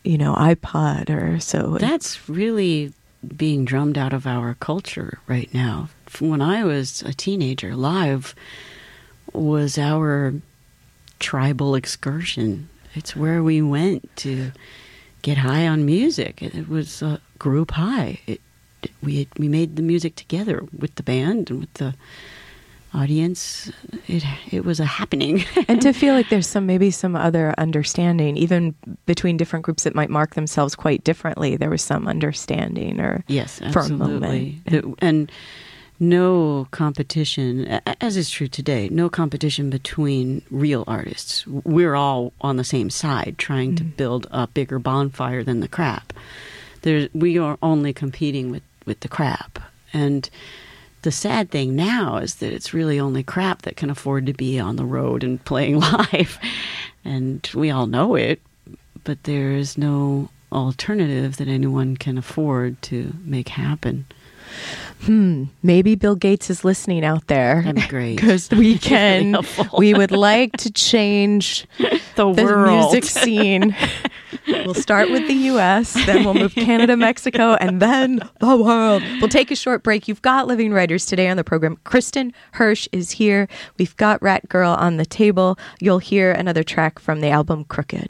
you 0.06 0.18
know, 0.18 0.34
iPod 0.34 1.10
or 1.10 1.40
so. 1.40 1.78
That's 1.80 2.30
really 2.30 2.94
being 3.36 3.66
drummed 3.66 3.98
out 3.98 4.14
of 4.14 4.26
our 4.26 4.54
culture 4.54 5.20
right 5.28 5.52
now. 5.54 5.90
When 6.20 6.42
I 6.42 6.64
was 6.64 7.02
a 7.02 7.14
teenager, 7.14 7.76
live 7.76 8.36
was 9.34 9.78
our 9.78 10.34
tribal 11.20 11.76
excursion. 11.76 12.70
It's 12.96 13.16
where 13.16 13.44
we 13.44 13.62
went 13.62 14.16
to 14.18 14.52
get 15.22 15.38
high 15.40 15.68
on 15.68 15.86
music. 15.86 16.42
It 16.42 16.70
was 16.70 17.02
uh, 17.02 17.18
a 17.18 17.38
group 17.38 17.72
high. 17.72 18.20
It, 18.28 18.42
we 19.02 19.28
we 19.38 19.48
made 19.48 19.76
the 19.76 19.82
music 19.82 20.16
together 20.16 20.64
with 20.78 20.96
the 20.96 21.04
band 21.04 21.50
and 21.50 21.62
with 21.62 21.74
the 21.76 21.96
audience. 22.94 23.72
It 24.08 24.24
it 24.52 24.64
was 24.64 24.80
a 24.80 24.86
happening. 24.86 25.44
and 25.68 25.82
to 25.82 25.94
feel 25.94 26.14
like 26.14 26.30
there's 26.30 26.48
some 26.48 26.66
maybe 26.66 26.92
some 26.92 27.16
other 27.16 27.54
understanding, 27.58 28.38
even 28.38 28.76
between 29.06 29.38
different 29.38 29.66
groups 29.66 29.84
that 29.84 29.96
might 29.96 30.10
mark 30.10 30.36
themselves 30.36 30.76
quite 30.76 31.04
differently. 31.04 31.58
There 31.58 31.70
was 31.70 31.82
some 31.82 32.08
understanding, 32.08 33.00
or 33.00 33.24
yes, 33.28 33.60
for 33.72 33.80
a 33.80 33.90
moment. 33.90 34.62
absolutely. 34.68 34.96
and 35.00 35.32
no 36.00 36.68
competition, 36.72 37.66
as 38.02 38.18
is 38.18 38.30
true 38.30 38.48
today. 38.48 38.90
No 38.90 39.10
competition 39.10 39.70
between 39.70 40.42
real 40.52 40.84
artists. 40.88 41.46
We're 41.48 41.96
all 41.96 42.34
on 42.42 42.58
the 42.58 42.64
same 42.64 42.90
side, 42.90 43.36
trying 43.38 43.76
to 43.76 43.84
mm. 43.84 43.96
build 43.96 44.28
a 44.32 44.48
bigger 44.48 44.80
bonfire 44.80 45.44
than 45.44 45.62
the 45.62 45.68
crap. 45.68 46.14
There, 46.82 47.10
we 47.14 47.38
are 47.38 47.58
only 47.62 47.94
competing 47.94 48.52
with 48.52 48.64
with 48.86 49.00
the 49.00 49.08
crap, 49.08 49.58
and 49.94 50.30
the 51.02 51.12
sad 51.12 51.52
thing 51.52 51.76
now 51.76 52.18
is 52.18 52.36
that 52.36 52.52
it's 52.52 52.74
really 52.74 53.00
only 53.00 53.24
crap 53.24 53.62
that 53.62 53.78
can 53.78 53.90
afford 53.90 54.26
to 54.26 54.34
be 54.34 54.60
on 54.60 54.76
the 54.76 54.86
road 54.86 55.24
and 55.24 55.44
playing 55.46 55.80
live. 55.80 56.40
And 57.06 57.48
we 57.54 57.70
all 57.72 57.86
know 57.86 58.16
it, 58.16 58.42
but 59.04 59.24
there 59.24 59.52
is 59.52 59.78
no 59.78 60.30
alternative 60.52 61.38
that 61.38 61.48
anyone 61.48 61.96
can 61.96 62.18
afford 62.18 62.82
to 62.84 63.14
make 63.24 63.50
happen. 63.50 64.06
Hmm, 65.06 65.44
maybe 65.62 65.94
Bill 65.96 66.16
Gates 66.16 66.50
is 66.50 66.66
listening 66.66 67.06
out 67.06 67.28
there. 67.28 67.62
That'd 67.64 67.76
be 67.76 67.88
great. 67.88 68.16
Because 68.26 68.50
we 68.50 68.78
can, 68.80 69.34
helpful. 69.34 69.68
we 69.78 69.94
would 69.94 70.12
like 70.12 70.54
to 70.58 70.72
change 70.72 71.68
The, 72.16 72.32
the 72.34 72.44
world. 72.44 72.94
music 72.94 73.04
scene. 73.04 73.76
we'll 74.48 74.74
start 74.74 75.12
with 75.12 75.28
the 75.28 75.34
U.S., 75.34 75.94
then 76.06 76.24
we'll 76.24 76.34
move 76.34 76.56
Canada, 76.56 76.96
Mexico, 76.96 77.56
and 77.56 77.82
then 77.82 78.22
the 78.40 78.56
world. 78.56 79.04
We'll 79.20 79.28
take 79.28 79.52
a 79.52 79.56
short 79.56 79.84
break. 79.84 80.08
You've 80.08 80.22
got 80.22 80.48
living 80.48 80.72
writers 80.72 81.06
today 81.06 81.28
on 81.28 81.36
the 81.36 81.44
program. 81.44 81.78
Kristin 81.86 82.32
Hersh 82.54 82.88
is 82.94 83.12
here. 83.12 83.50
We've 83.78 83.96
got 83.98 84.22
Rat 84.24 84.48
Girl 84.48 84.72
on 84.72 84.96
the 84.96 85.06
table. 85.06 85.60
You'll 85.82 86.00
hear 86.00 86.32
another 86.32 86.64
track 86.64 87.00
from 87.00 87.20
the 87.20 87.30
album 87.30 87.66
Crooked. 87.66 88.10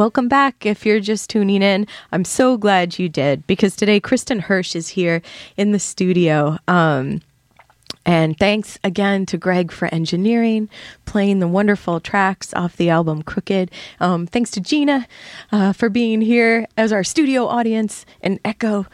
Welcome 0.00 0.28
back. 0.28 0.64
If 0.64 0.86
you're 0.86 0.98
just 0.98 1.28
tuning 1.28 1.60
in, 1.60 1.86
I'm 2.10 2.24
so 2.24 2.56
glad 2.56 2.98
you 2.98 3.10
did 3.10 3.46
because 3.46 3.76
today 3.76 4.00
Kristin 4.00 4.40
Hersh 4.40 4.74
is 4.74 4.88
here 4.88 5.20
in 5.58 5.72
the 5.72 5.78
studio. 5.78 6.56
Um, 6.66 7.20
and 8.06 8.34
thanks 8.38 8.78
again 8.82 9.26
to 9.26 9.36
Greg 9.36 9.70
for 9.70 9.92
engineering, 9.92 10.70
playing 11.04 11.40
the 11.40 11.48
wonderful 11.48 12.00
tracks 12.00 12.54
off 12.54 12.78
the 12.78 12.88
album 12.88 13.22
Crooked. 13.22 13.70
Um, 14.00 14.26
thanks 14.26 14.50
to 14.52 14.60
Gina 14.62 15.06
uh, 15.52 15.74
for 15.74 15.90
being 15.90 16.22
here 16.22 16.66
as 16.78 16.94
our 16.94 17.04
studio 17.04 17.46
audience. 17.46 18.06
And 18.22 18.40
Echo 18.42 18.86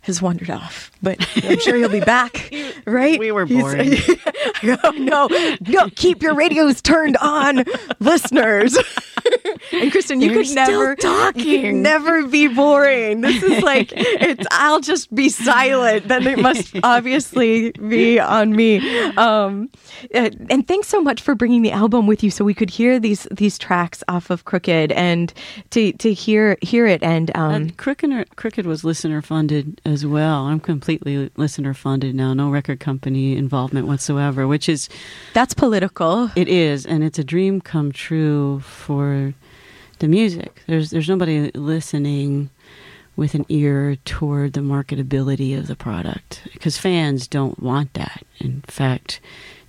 has 0.00 0.22
wandered 0.22 0.48
off, 0.48 0.90
but 1.04 1.18
I'm 1.44 1.60
sure 1.60 1.76
he'll 1.76 1.88
be 1.88 2.00
back, 2.00 2.52
right? 2.86 3.18
We 3.18 3.30
were 3.30 3.46
oh, 3.50 4.92
no, 4.96 5.28
no, 5.68 5.88
keep 5.94 6.22
your 6.22 6.34
radios 6.34 6.82
turned 6.82 7.16
on, 7.18 7.64
listeners. 8.00 8.76
and 9.72 9.92
Kristin, 9.92 10.22
you 10.22 10.32
could 10.32 10.54
never 10.54 10.96
talking. 10.96 11.82
never 11.82 12.26
be 12.26 12.48
boring. 12.48 13.20
This 13.20 13.42
is 13.42 13.62
like 13.62 13.92
it's. 13.94 14.46
I'll 14.50 14.80
just 14.80 15.14
be 15.14 15.28
silent. 15.28 16.08
Then 16.08 16.26
it 16.26 16.38
must 16.38 16.74
obviously 16.82 17.72
be 17.72 18.18
on 18.18 18.56
me. 18.56 18.78
Um, 19.16 19.70
uh, 20.14 20.30
and 20.50 20.66
thanks 20.66 20.88
so 20.88 21.00
much 21.00 21.20
for 21.22 21.34
bringing 21.34 21.62
the 21.62 21.72
album 21.72 22.06
with 22.06 22.22
you, 22.22 22.30
so 22.30 22.44
we 22.44 22.54
could 22.54 22.70
hear 22.70 22.98
these 22.98 23.26
these 23.30 23.58
tracks 23.58 24.02
off 24.08 24.30
of 24.30 24.44
Crooked 24.44 24.92
and 24.92 25.32
to 25.70 25.92
to 25.92 26.12
hear 26.12 26.56
hear 26.62 26.86
it. 26.86 27.02
And 27.02 27.34
um, 27.36 27.54
And 27.54 27.76
Crooked, 27.76 28.36
Crooked 28.36 28.66
was 28.66 28.84
listener 28.84 29.22
funded 29.22 29.80
as 29.84 30.06
well. 30.06 30.46
I'm 30.46 30.60
completely 30.60 30.93
listener 31.36 31.74
funded 31.74 32.14
now, 32.14 32.34
no 32.34 32.50
record 32.50 32.80
company 32.80 33.36
involvement 33.36 33.86
whatsoever, 33.86 34.46
which 34.46 34.68
is 34.68 34.88
that's 35.32 35.54
political. 35.54 36.30
it 36.36 36.48
is, 36.48 36.86
and 36.86 37.04
it's 37.04 37.18
a 37.18 37.24
dream 37.24 37.60
come 37.60 37.92
true 37.92 38.60
for 38.60 39.34
the 39.98 40.08
music. 40.08 40.62
There's 40.66 40.90
there's 40.90 41.08
nobody 41.08 41.50
listening 41.54 42.50
with 43.16 43.34
an 43.34 43.46
ear 43.48 43.96
toward 44.04 44.54
the 44.54 44.60
marketability 44.60 45.56
of 45.56 45.66
the 45.66 45.76
product 45.76 46.42
because 46.52 46.76
fans 46.78 47.28
don't 47.28 47.60
want 47.60 47.94
that. 47.94 48.24
In 48.40 48.62
fact, 48.62 49.20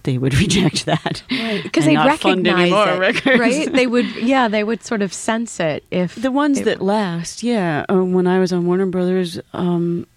they 0.06 0.18
would 0.18 0.34
reject 0.46 0.86
that 0.86 1.22
Right. 1.30 1.62
Because 1.62 1.86
and 1.86 1.92
they 1.92 1.96
not 1.96 2.20
fund 2.20 2.48
any 2.48 2.72
recognize 2.72 2.96
it, 2.96 3.00
records. 3.00 3.40
right? 3.40 3.74
They 3.76 3.88
would, 3.88 4.08
yeah, 4.16 4.48
they 4.48 4.64
would 4.64 4.84
sort 4.84 5.02
of 5.02 5.14
sense 5.14 5.60
it 5.60 5.84
if 5.92 6.16
The 6.16 6.32
ones 6.32 6.62
that 6.62 6.82
last, 6.82 7.44
yeah. 7.44 7.86
Uh, 7.90 8.04
when 8.04 8.26
I 8.28 8.40
was 8.40 8.52
on 8.54 8.66
Warner 8.66 8.86
Brothers, 8.86 9.40
um, 9.54 10.08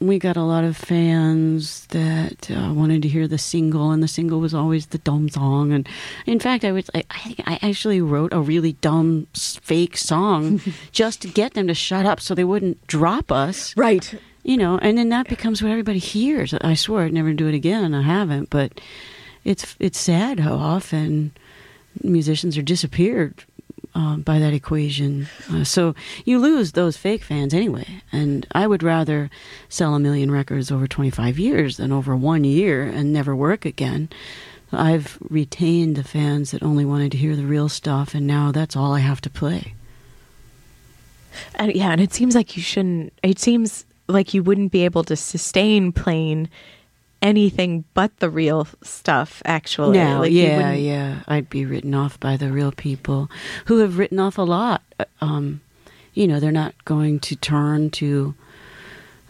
we 0.00 0.18
got 0.18 0.36
a 0.36 0.42
lot 0.42 0.64
of 0.64 0.76
fans 0.76 1.86
that 1.86 2.50
uh, 2.50 2.72
wanted 2.74 3.02
to 3.02 3.08
hear 3.08 3.26
the 3.28 3.38
single, 3.38 3.90
and 3.92 4.02
the 4.02 4.08
single 4.08 4.40
was 4.40 4.52
always 4.54 4.86
the 4.86 4.98
dumb 4.98 5.28
song. 5.28 5.72
And 5.72 5.88
in 6.26 6.38
fact, 6.40 6.64
I 6.64 6.72
was, 6.72 6.90
I, 6.94 7.04
I 7.10 7.18
think 7.20 7.40
I 7.46 7.58
actually 7.62 8.00
wrote 8.00 8.32
a 8.32 8.40
really 8.40 8.72
dumb, 8.80 9.26
fake 9.34 9.96
song 9.96 10.60
just 10.92 11.22
to 11.22 11.28
get 11.28 11.54
them 11.54 11.66
to 11.68 11.74
shut 11.74 12.04
up, 12.04 12.20
so 12.20 12.34
they 12.34 12.44
wouldn't 12.44 12.84
drop 12.86 13.30
us. 13.32 13.76
right. 13.76 14.14
You 14.46 14.58
know, 14.58 14.76
and 14.82 14.98
then 14.98 15.08
that 15.08 15.26
becomes 15.28 15.62
what 15.62 15.70
everybody 15.72 15.98
hears. 15.98 16.52
I 16.52 16.74
swear 16.74 17.06
I'd 17.06 17.14
never 17.14 17.32
do 17.32 17.48
it 17.48 17.54
again, 17.54 17.94
I 17.94 18.02
haven't. 18.02 18.50
But 18.50 18.78
it's 19.44 19.76
it's 19.78 19.98
sad 19.98 20.40
how 20.40 20.54
often 20.54 21.32
musicians 22.02 22.56
are 22.58 22.62
disappeared 22.62 23.44
uh, 23.94 24.16
by 24.16 24.38
that 24.38 24.52
equation. 24.52 25.28
Uh, 25.50 25.64
so 25.64 25.94
you 26.24 26.38
lose 26.38 26.72
those 26.72 26.96
fake 26.96 27.22
fans 27.22 27.54
anyway. 27.54 28.02
And 28.10 28.46
I 28.52 28.66
would 28.66 28.82
rather 28.82 29.30
sell 29.68 29.94
a 29.94 30.00
million 30.00 30.30
records 30.30 30.70
over 30.70 30.86
25 30.86 31.38
years 31.38 31.76
than 31.76 31.92
over 31.92 32.16
one 32.16 32.44
year 32.44 32.82
and 32.82 33.12
never 33.12 33.36
work 33.36 33.64
again. 33.64 34.08
I've 34.72 35.18
retained 35.20 35.94
the 35.96 36.02
fans 36.02 36.50
that 36.50 36.62
only 36.62 36.84
wanted 36.84 37.12
to 37.12 37.18
hear 37.18 37.36
the 37.36 37.44
real 37.44 37.68
stuff, 37.68 38.12
and 38.12 38.26
now 38.26 38.50
that's 38.50 38.74
all 38.74 38.92
I 38.92 38.98
have 39.00 39.20
to 39.20 39.30
play. 39.30 39.74
And 41.54 41.72
yeah, 41.74 41.92
and 41.92 42.00
it 42.00 42.12
seems 42.12 42.34
like 42.34 42.56
you 42.56 42.62
shouldn't. 42.62 43.12
It 43.22 43.38
seems 43.38 43.84
like 44.08 44.34
you 44.34 44.42
wouldn't 44.42 44.72
be 44.72 44.84
able 44.84 45.04
to 45.04 45.16
sustain 45.16 45.92
playing 45.92 46.48
anything 47.24 47.84
but 47.94 48.16
the 48.18 48.30
real 48.30 48.68
stuff. 48.82 49.42
Actually, 49.44 49.98
No, 49.98 50.20
Like, 50.20 50.32
yeah, 50.32 50.72
yeah. 50.72 51.20
I'd 51.26 51.48
be 51.50 51.64
written 51.64 51.94
off 51.94 52.20
by 52.20 52.36
the 52.36 52.52
real 52.52 52.70
people 52.70 53.28
who 53.64 53.78
have 53.78 53.98
written 53.98 54.20
off 54.20 54.38
a 54.38 54.42
lot. 54.42 54.82
Uh, 55.00 55.04
Um, 55.20 55.62
you 56.12 56.28
know, 56.28 56.38
they're 56.38 56.52
not 56.52 56.74
going 56.84 57.18
to 57.20 57.34
turn 57.34 57.90
to 57.90 58.34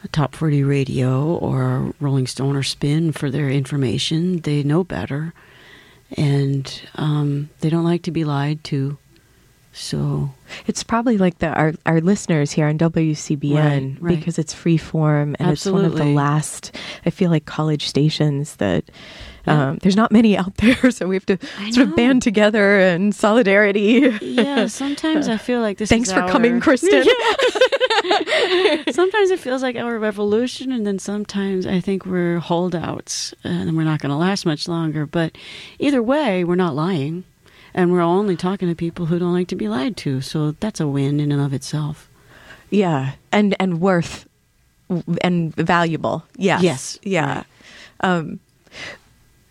a 0.02 0.08
top 0.08 0.34
40 0.34 0.62
radio 0.64 1.24
or 1.36 1.94
Rolling 2.00 2.26
Stone 2.26 2.56
or 2.56 2.62
Spin 2.62 3.12
for 3.12 3.30
their 3.30 3.48
information. 3.48 4.40
They 4.40 4.62
know 4.62 4.84
better. 4.84 5.32
And 6.16 6.82
um, 6.96 7.48
they 7.60 7.70
don't 7.70 7.84
like 7.84 8.02
to 8.02 8.10
be 8.10 8.24
lied 8.24 8.62
to. 8.64 8.98
So 9.76 10.30
It's 10.68 10.84
probably 10.84 11.18
like 11.18 11.38
the 11.38 11.48
our, 11.48 11.74
our 11.84 12.00
listeners 12.00 12.52
here 12.52 12.66
on 12.68 12.78
WCBN 12.78 13.54
Right, 13.54 13.96
right. 14.00 14.16
because 14.16 14.38
it's 14.38 14.54
free 14.54 14.76
form 14.78 15.34
and 15.40 15.50
it's 15.50 15.66
one 15.66 15.84
of 15.84 15.96
the 15.96 16.04
last 16.04 16.76
I 17.04 17.10
feel 17.10 17.28
like 17.28 17.44
college 17.44 17.88
stations 17.88 18.54
that 18.56 18.84
Yeah. 19.46 19.70
um, 19.70 19.78
there's 19.82 19.96
not 19.96 20.12
many 20.12 20.36
out 20.38 20.54
there 20.62 20.90
so 20.92 21.08
we 21.08 21.16
have 21.16 21.26
to 21.26 21.38
I 21.58 21.70
sort 21.72 21.88
of 21.88 21.96
band 21.96 22.22
together 22.22 22.78
and 22.78 23.12
solidarity. 23.12 24.16
yeah, 24.22 24.66
sometimes 24.82 25.26
I 25.28 25.38
feel 25.38 25.60
like 25.60 25.78
this. 25.78 25.88
Thanks 25.90 26.12
for 26.12 26.26
coming, 26.28 26.60
Kristin. 26.60 27.04
sometimes 28.92 29.30
it 29.30 29.40
feels 29.40 29.62
like 29.62 29.76
our 29.76 29.98
revolution, 29.98 30.72
and 30.72 30.86
then 30.86 30.98
sometimes 30.98 31.66
I 31.66 31.80
think 31.80 32.06
we're 32.06 32.38
holdouts, 32.38 33.34
and 33.44 33.76
we're 33.76 33.84
not 33.84 34.00
going 34.00 34.10
to 34.10 34.16
last 34.16 34.46
much 34.46 34.68
longer. 34.68 35.06
But 35.06 35.36
either 35.78 36.02
way, 36.02 36.44
we're 36.44 36.54
not 36.54 36.74
lying, 36.74 37.24
and 37.74 37.92
we're 37.92 38.00
only 38.00 38.36
talking 38.36 38.68
to 38.68 38.74
people 38.74 39.06
who 39.06 39.18
don't 39.18 39.32
like 39.32 39.48
to 39.48 39.56
be 39.56 39.68
lied 39.68 39.96
to. 39.98 40.20
So 40.20 40.52
that's 40.60 40.80
a 40.80 40.86
win 40.86 41.20
in 41.20 41.32
and 41.32 41.40
of 41.42 41.52
itself. 41.52 42.08
Yeah, 42.70 43.12
and 43.32 43.54
and 43.60 43.80
worth 43.80 44.26
and 45.22 45.54
valuable. 45.56 46.24
Yes. 46.36 46.62
Yes, 46.62 46.98
Yeah. 47.02 47.44
Um 48.00 48.40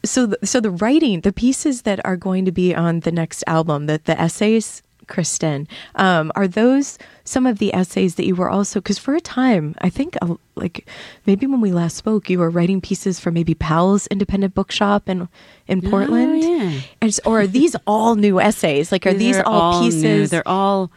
so 0.06 0.26
the, 0.26 0.46
so 0.46 0.60
the 0.60 0.72
writing, 0.72 1.22
the 1.22 1.32
pieces 1.32 1.84
that 1.84 2.06
are 2.06 2.18
going 2.18 2.44
to 2.46 2.52
be 2.52 2.76
on 2.76 3.02
the 3.02 3.12
next 3.12 3.44
album, 3.48 3.86
the 3.88 4.02
the 4.04 4.20
essays, 4.20 4.82
Kristin, 5.08 5.68
um, 5.96 6.32
are 6.36 6.48
those 6.48 6.98
some 7.26 7.46
of 7.46 7.60
the 7.60 7.74
essays 7.74 8.16
that 8.16 8.26
you 8.26 8.36
were 8.36 8.50
also 8.50 8.80
because 8.82 8.98
for 8.98 9.16
a 9.16 9.22
time, 9.22 9.76
I 9.80 9.90
think 9.90 10.18
uh, 10.22 10.36
like 10.56 10.88
maybe 11.26 11.46
when 11.48 11.62
we 11.62 11.72
last 11.72 11.96
spoke, 11.98 12.30
you 12.30 12.40
were 12.40 12.50
writing 12.50 12.82
pieces 12.82 13.20
for 13.20 13.32
maybe 13.32 13.54
Powell's 13.54 14.08
Independent 14.08 14.54
Bookshop 14.54 15.08
in 15.10 15.28
in 15.68 15.82
Portland. 15.82 16.44
Oh, 16.44 16.64
yeah. 16.64 16.82
And 17.02 17.20
or 17.26 17.42
are 17.42 17.48
these 17.48 17.76
all 17.88 18.16
new 18.16 18.40
essays? 18.40 18.92
Like 18.92 19.06
are 19.06 19.14
these 19.14 19.40
all, 19.40 19.82
new. 19.82 19.90
pieces? 19.92 20.30
They're 20.32 20.48
all. 20.48 20.92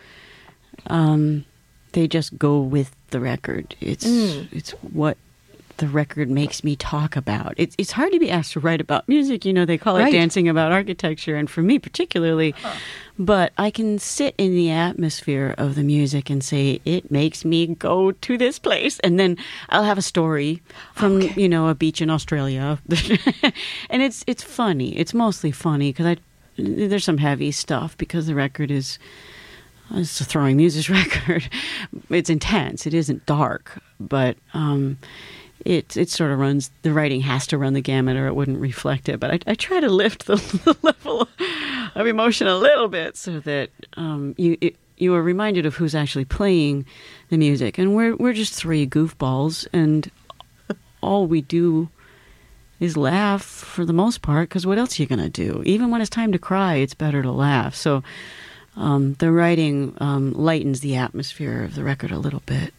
Um, 0.88 1.44
they 1.92 2.07
just 2.07 2.36
go 2.38 2.61
with 2.61 2.94
the 3.11 3.20
record. 3.20 3.74
It's 3.80 4.07
Mm. 4.07 4.48
it's 4.52 4.70
what 4.82 5.16
the 5.79 5.89
record 5.89 6.31
makes 6.31 6.64
me 6.64 6.74
talk 6.77 7.16
about. 7.16 7.55
It's 7.57 7.74
it's 7.79 7.93
hard 7.93 8.12
to 8.12 8.18
be 8.18 8.31
asked 8.31 8.53
to 8.53 8.61
write 8.61 8.81
about 8.81 9.09
music. 9.09 9.45
You 9.45 9.53
know, 9.53 9.64
they 9.64 9.79
call 9.79 9.97
it 9.97 10.03
Right. 10.05 10.12
dancing 10.12 10.49
about 10.49 10.72
architecture, 10.72 11.37
and 11.37 11.49
for 11.51 11.62
me 11.62 11.79
particularly, 11.79 12.55
but 13.18 13.53
I 13.59 13.70
can 13.70 13.99
sit 13.99 14.35
in 14.39 14.55
the 14.55 14.70
atmosphere 14.70 15.55
of 15.59 15.74
the 15.74 15.83
music 15.83 16.31
and 16.31 16.43
say 16.43 16.81
it 16.85 17.11
makes 17.11 17.45
me 17.45 17.66
go 17.66 18.12
to 18.12 18.39
this 18.39 18.59
place, 18.59 18.99
and 19.01 19.18
then 19.20 19.37
I'll 19.68 19.85
have 19.85 19.99
a 19.99 20.03
story 20.03 20.62
from 20.95 21.16
Okay. 21.18 21.41
you 21.43 21.49
know 21.49 21.68
a 21.68 21.74
beach 21.74 22.01
in 22.01 22.11
Australia, 22.11 22.79
and 23.91 24.03
it's 24.03 24.24
it's 24.27 24.43
funny. 24.43 24.97
It's 24.97 25.14
mostly 25.14 25.53
funny 25.53 25.91
because 25.93 26.07
I 26.07 26.16
there's 26.59 27.05
some 27.05 27.18
heavy 27.18 27.53
stuff 27.53 27.99
because 27.99 28.27
the 28.27 28.35
record 28.35 28.70
is 28.70 28.99
it's 29.95 30.20
a 30.20 30.24
throwing 30.24 30.57
muses 30.57 30.89
record. 31.01 31.49
It's 32.11 32.31
intense. 32.31 32.87
It 32.87 32.95
isn't 32.95 33.24
dark, 33.27 33.81
but 34.01 34.37
um, 34.55 34.99
it 35.66 35.96
it 35.96 36.08
sort 36.08 36.30
of 36.30 36.38
runs. 36.38 36.70
The 36.82 36.92
writing 36.92 37.20
has 37.22 37.46
to 37.48 37.58
run 37.58 37.72
the 37.72 37.80
gamut, 37.80 38.16
or 38.16 38.26
it 38.26 38.34
wouldn't 38.34 38.58
reflect 38.58 39.08
it. 39.08 39.18
But 39.18 39.30
I, 39.32 39.50
I 39.50 39.54
try 39.54 39.80
to 39.80 39.88
lift 39.88 40.26
the, 40.26 40.36
the 40.64 40.76
level 40.82 41.28
of 41.94 42.06
emotion 42.06 42.46
a 42.46 42.56
little 42.56 42.88
bit 42.88 43.16
so 43.16 43.40
that 43.40 43.70
um, 43.96 44.34
you 44.38 44.56
it, 44.60 44.76
you 44.96 45.14
are 45.14 45.22
reminded 45.22 45.66
of 45.66 45.74
who's 45.74 45.94
actually 45.94 46.24
playing 46.24 46.86
the 47.28 47.36
music, 47.36 47.78
and 47.78 47.96
we're 47.96 48.14
we're 48.14 48.32
just 48.32 48.54
three 48.54 48.86
goofballs, 48.86 49.66
and 49.72 50.10
all 51.02 51.26
we 51.26 51.40
do 51.40 51.88
is 52.78 52.96
laugh 52.96 53.42
for 53.42 53.84
the 53.84 53.92
most 53.92 54.22
part 54.22 54.48
because 54.48 54.66
what 54.66 54.78
else 54.78 54.98
are 54.98 55.02
you 55.02 55.08
to 55.08 55.28
do 55.30 55.62
even 55.64 55.90
when 55.90 56.02
it's 56.02 56.10
time 56.10 56.30
to 56.30 56.38
cry 56.38 56.74
it's 56.74 56.92
better 56.92 57.22
to 57.22 57.30
laugh 57.30 57.74
so 57.74 58.02
um, 58.76 59.14
the 59.14 59.32
writing 59.32 59.96
um, 59.98 60.34
lightens 60.34 60.80
the 60.80 60.94
atmosphere 60.94 61.62
of 61.62 61.74
the 61.74 61.82
record 61.82 62.10
a 62.10 62.18
little 62.18 62.42
bit 62.44 62.74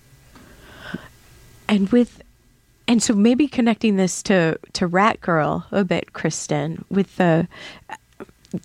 and 1.67 1.89
with 1.89 2.21
and 2.88 3.03
so 3.03 3.13
maybe 3.13 3.47
connecting 3.47 3.95
this 3.95 4.23
to 4.23 4.57
to 4.73 4.88
rat 4.88 5.19
girl 5.21 5.65
a 5.71 5.83
bit 5.83 6.13
kristin 6.13 6.83
with 6.89 7.15
the 7.17 7.47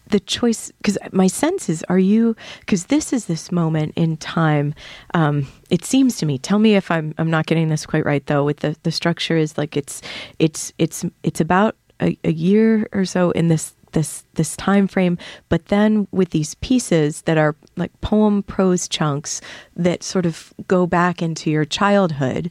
the 0.08 0.20
choice 0.20 0.70
because 0.78 0.96
my 1.10 1.26
sense 1.26 1.68
is 1.68 1.84
are 1.88 1.98
you 1.98 2.36
because 2.60 2.86
this 2.86 3.12
is 3.12 3.26
this 3.26 3.50
moment 3.50 3.92
in 3.96 4.16
time 4.16 4.74
um 5.14 5.46
it 5.70 5.84
seems 5.84 6.16
to 6.16 6.26
me 6.26 6.38
tell 6.38 6.58
me 6.58 6.76
if 6.76 6.90
i'm 6.90 7.14
i'm 7.18 7.30
not 7.30 7.46
getting 7.46 7.68
this 7.68 7.84
quite 7.84 8.04
right 8.04 8.26
though 8.26 8.44
with 8.44 8.60
the 8.60 8.76
the 8.84 8.92
structure 8.92 9.36
is 9.36 9.58
like 9.58 9.76
it's 9.76 10.00
it's 10.38 10.72
it's 10.78 11.04
it's 11.22 11.40
about 11.40 11.76
a, 12.00 12.16
a 12.24 12.32
year 12.32 12.88
or 12.92 13.04
so 13.04 13.32
in 13.32 13.48
this 13.48 13.74
this 13.92 14.24
this 14.34 14.56
time 14.56 14.86
frame 14.86 15.16
but 15.48 15.66
then 15.66 16.06
with 16.10 16.30
these 16.30 16.54
pieces 16.56 17.22
that 17.22 17.38
are 17.38 17.54
like 17.76 17.92
poem 18.00 18.42
prose 18.42 18.88
chunks 18.88 19.40
that 19.76 20.02
sort 20.02 20.26
of 20.26 20.52
go 20.66 20.86
back 20.86 21.22
into 21.22 21.50
your 21.50 21.64
childhood 21.64 22.48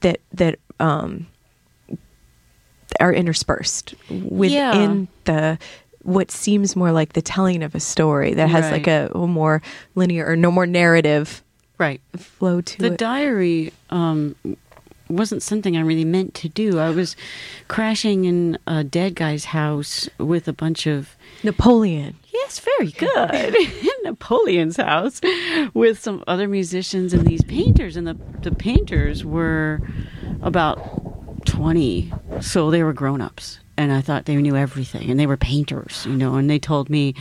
that 0.00 0.20
that 0.32 0.58
um 0.80 1.26
are 3.00 3.12
interspersed 3.12 3.94
within 4.08 5.08
the 5.24 5.58
what 6.02 6.30
seems 6.30 6.76
more 6.76 6.92
like 6.92 7.14
the 7.14 7.22
telling 7.22 7.62
of 7.62 7.74
a 7.74 7.80
story 7.80 8.34
that 8.34 8.48
has 8.48 8.70
like 8.70 8.86
a, 8.86 9.10
a 9.14 9.26
more 9.26 9.62
linear 9.94 10.26
or 10.26 10.36
no 10.36 10.50
more 10.50 10.66
narrative 10.66 11.42
right. 11.78 12.00
flow 12.16 12.60
to 12.60 12.78
the 12.78 12.92
it. 12.92 12.98
diary 12.98 13.72
um, 13.90 14.36
wasn't 15.16 15.42
something 15.42 15.76
I 15.76 15.80
really 15.80 16.04
meant 16.04 16.34
to 16.34 16.48
do. 16.48 16.78
I 16.78 16.90
was 16.90 17.16
crashing 17.68 18.24
in 18.24 18.58
a 18.66 18.84
dead 18.84 19.14
guy's 19.14 19.46
house 19.46 20.08
with 20.18 20.48
a 20.48 20.52
bunch 20.52 20.86
of 20.86 21.16
Napoleon. 21.42 22.16
Yes, 22.32 22.58
very 22.60 22.90
good. 22.90 23.54
In 23.54 23.90
Napoleon's 24.04 24.76
house 24.76 25.20
with 25.72 25.98
some 25.98 26.24
other 26.26 26.48
musicians 26.48 27.12
and 27.12 27.26
these 27.26 27.42
painters. 27.44 27.96
And 27.96 28.06
the, 28.06 28.18
the 28.42 28.50
painters 28.50 29.24
were 29.24 29.80
about 30.42 31.46
20. 31.46 32.12
So 32.40 32.70
they 32.70 32.82
were 32.82 32.92
grown 32.92 33.20
ups. 33.20 33.60
And 33.76 33.92
I 33.92 34.00
thought 34.00 34.26
they 34.26 34.36
knew 34.36 34.54
everything. 34.56 35.10
And 35.10 35.18
they 35.18 35.26
were 35.26 35.36
painters, 35.36 36.06
you 36.06 36.14
know. 36.14 36.36
And 36.36 36.48
they 36.48 36.60
told 36.60 36.88
me, 36.88 37.14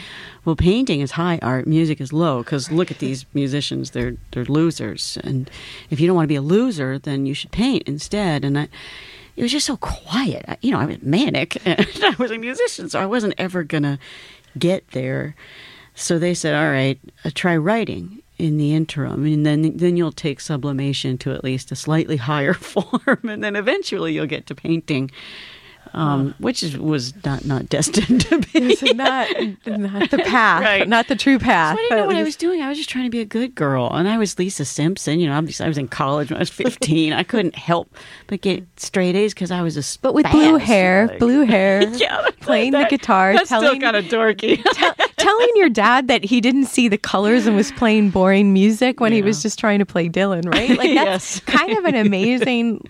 well, 0.46 0.56
painting 0.56 1.02
is 1.02 1.12
high 1.12 1.40
art, 1.42 1.66
music 1.66 2.00
is 2.00 2.14
low. 2.14 2.44
Because 2.44 2.72
look 2.72 2.92
at 2.92 3.00
these 3.00 3.26
musicians, 3.34 3.92
they're, 3.92 4.16
they're 4.32 4.46
losers. 4.46 5.18
And 5.24 5.50
if 5.90 6.00
you 6.00 6.06
don't 6.06 6.16
want 6.16 6.26
to 6.26 6.28
be 6.28 6.36
a 6.36 6.42
loser, 6.44 7.00
then 7.00 7.26
you 7.26 7.34
should 7.34 7.52
paint 7.52 7.84
instead. 7.88 8.46
And 8.46 8.58
I, 8.60 8.68
it 9.36 9.42
was 9.42 9.52
just 9.52 9.66
so 9.66 9.78
quiet. 9.78 10.46
I- 10.48 10.58
You 10.62 10.72
know, 10.72 10.80
I 10.80 10.86
was 10.86 11.02
manic 11.02 11.58
and 11.66 11.88
I 12.04 12.16
was 12.20 12.30
a 12.30 12.38
musician, 12.38 12.88
so 12.88 13.00
I 13.00 13.08
wasn't 13.08 13.34
ever 13.40 13.64
to 13.64 13.98
get 14.58 14.88
there. 14.92 15.36
So 15.96 16.18
they 16.20 16.34
said, 16.36 16.56
"All 16.56 16.72
right, 16.72 17.00
uh, 17.24 17.30
try 17.36 17.56
writing 17.58 18.22
in 18.40 18.58
the 18.58 18.74
interim, 18.74 19.26
and 19.26 19.46
then 19.46 19.78
then 19.78 19.96
you'll 19.96 20.12
take 20.12 20.40
sublimation 20.40 21.18
to 21.20 21.32
at 21.32 21.44
least 21.44 21.72
a 21.72 21.76
slightly 21.76 22.18
higher 22.30 22.54
form, 22.56 23.20
and 23.30 23.44
then 23.44 23.56
eventually 23.56 24.14
you'll 24.14 24.26
get 24.28 24.46
to 24.48 24.56
painting." 24.56 25.10
Um, 25.94 26.34
which 26.40 26.64
is, 26.64 26.78
was 26.78 27.14
not 27.24 27.46
not 27.46 27.70
destined 27.70 28.22
to 28.22 28.40
be. 28.40 28.76
Not 28.94 29.28
not 29.68 30.10
the 30.10 30.18
path, 30.26 30.64
Right. 30.64 30.88
not 30.88 31.08
the 31.08 31.16
true 31.16 31.38
path. 31.38 31.76
So 31.76 31.80
I 31.80 31.84
didn't 31.84 31.98
know 31.98 32.04
at 32.04 32.08
what 32.08 32.16
I 32.16 32.24
was 32.24 32.36
doing. 32.36 32.62
I 32.62 32.70
was 32.70 32.78
just 32.80 32.90
trying 32.90 33.04
to 33.06 33.12
be 33.12 33.20
a 33.20 33.26
good 33.26 33.54
girl, 33.54 33.90
and 33.94 34.08
I 34.08 34.18
was 34.18 34.38
Lisa 34.40 34.66
Simpson. 34.66 35.20
You 35.20 35.28
know, 35.30 35.38
obviously 35.38 35.66
I 35.66 35.68
was 35.70 35.78
in 35.78 35.88
college 35.88 36.30
when 36.32 36.38
I 36.38 36.40
was 36.40 36.50
fifteen. 36.64 37.14
I 37.14 37.22
couldn't 37.24 37.56
help 37.56 37.96
but 38.28 38.42
get 38.42 38.64
straight 38.78 39.16
A's 39.16 39.34
because 39.34 39.52
I 39.52 39.62
was 39.62 39.78
a 39.78 40.00
But 40.02 40.14
with 40.16 40.30
blue 40.32 40.56
hair, 40.58 41.08
Like- 41.08 41.20
blue 41.20 41.46
hair, 41.46 41.84
yeah, 41.96 42.28
playing 42.42 42.72
the 42.72 42.86
guitar, 42.90 43.34
That's 43.34 43.50
telling 43.50 43.68
still 43.70 43.80
kind 43.80 43.96
of 43.96 44.06
dorky. 44.06 44.64
tell- 44.74 44.96
telling 45.18 45.50
your 45.56 45.70
dad 45.70 46.08
that 46.08 46.24
he 46.26 46.42
didn't 46.42 46.66
see 46.66 46.88
the 46.88 46.98
colors 46.98 47.46
and 47.48 47.56
was 47.56 47.72
playing 47.74 48.10
boring 48.10 48.52
music 48.52 49.00
when 49.00 49.12
he 49.14 49.22
was 49.22 49.42
just 49.44 49.58
trying 49.60 49.80
to 49.80 49.86
play 49.86 50.10
Dylan, 50.10 50.52
right? 50.52 50.70
Like 50.78 50.96
that's 50.96 51.36
Yes. 51.36 51.40
kind 51.42 51.78
of 51.78 51.86
an 51.86 51.96
amazing, 51.96 52.82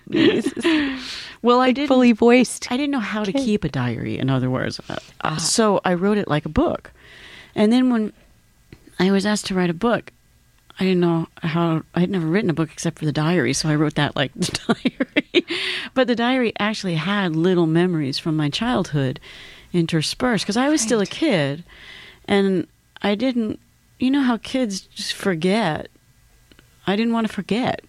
well, 1.44 1.60
I 1.60 1.70
did 1.72 1.88
fully 1.88 2.12
voiced. 2.12 2.70
I 2.72 2.76
didn't 2.76 2.90
know 2.92 3.00
how 3.14 3.22
to 3.24 3.30
Okay. 3.30 3.44
keep 3.44 3.62
a 3.64 3.68
diary. 3.68 4.18
In 4.18 4.28
other 4.30 4.48
words, 4.50 4.80
Uh, 4.88 4.96
Ah. 5.22 5.36
so 5.36 5.80
I 5.84 5.94
wrote 5.94 6.18
it 6.18 6.26
like 6.28 6.44
a 6.46 6.48
book. 6.62 6.90
And 7.54 7.70
then 7.72 7.90
when 7.90 8.12
I 8.98 9.10
was 9.10 9.24
asked 9.26 9.46
to 9.46 9.54
write 9.54 9.70
a 9.70 9.74
book, 9.88 10.10
I 10.80 10.84
didn't 10.84 11.00
know 11.00 11.28
how. 11.42 11.82
I 11.94 12.00
had 12.00 12.10
never 12.10 12.26
written 12.26 12.50
a 12.50 12.54
book 12.60 12.70
except 12.72 12.98
for 12.98 13.04
the 13.04 13.12
diary, 13.12 13.52
so 13.52 13.68
I 13.68 13.76
wrote 13.76 13.94
that 13.94 14.16
like 14.16 14.32
the 14.36 14.58
diary. 14.66 15.46
but 15.94 16.08
the 16.08 16.16
diary 16.16 16.52
actually 16.58 16.96
had 16.96 17.36
little 17.36 17.66
memories 17.68 18.18
from 18.18 18.36
my 18.36 18.50
childhood 18.50 19.20
interspersed 19.72 20.44
because 20.44 20.56
I 20.56 20.68
was 20.68 20.80
still 20.80 21.00
a 21.00 21.06
kid, 21.06 21.62
and 22.26 22.66
I 23.02 23.14
didn't. 23.14 23.60
You 24.00 24.10
know 24.10 24.22
how 24.22 24.36
kids 24.38 24.80
just 24.80 25.12
forget. 25.14 25.88
I 26.86 26.96
didn't 26.96 27.12
want 27.12 27.26
to 27.28 27.32
forget, 27.32 27.80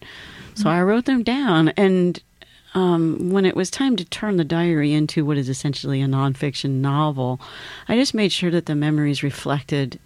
so 0.54 0.70
I 0.70 0.82
wrote 0.84 1.06
them 1.06 1.24
down. 1.24 1.70
And 1.70 2.22
um, 2.76 3.32
when 3.32 3.46
it 3.46 3.56
was 3.56 3.72
time 3.72 3.96
to 3.96 4.06
turn 4.06 4.38
the 4.38 4.44
diary 4.44 4.94
into 4.94 5.26
what 5.26 5.38
is 5.38 5.50
essentially 5.50 6.02
a 6.02 6.06
nonfiction 6.08 6.82
novel, 6.82 7.40
I 7.88 7.96
just 7.96 8.14
made 8.14 8.32
sure 8.32 8.52
that 8.52 8.68
the 8.68 8.76
memories 8.76 9.24
reflected 9.24 10.00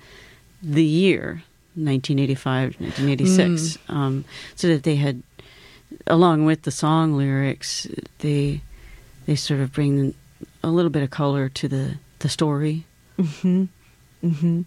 the 0.63 0.83
year 0.85 1.43
1985 1.75 2.79
1986 2.79 3.77
um, 3.89 4.25
so 4.55 4.67
that 4.67 4.83
they 4.83 4.95
had 4.95 5.21
along 6.07 6.45
with 6.45 6.63
the 6.63 6.71
song 6.71 7.13
lyrics 7.15 7.87
they 8.19 8.61
they 9.25 9.35
sort 9.35 9.59
of 9.61 9.71
bring 9.71 10.13
a 10.63 10.69
little 10.69 10.89
bit 10.91 11.01
of 11.03 11.09
color 11.09 11.47
to 11.49 11.67
the 11.67 11.95
the 12.19 12.27
story 12.29 12.85
hmm 13.17 13.65
hmm 14.21 14.61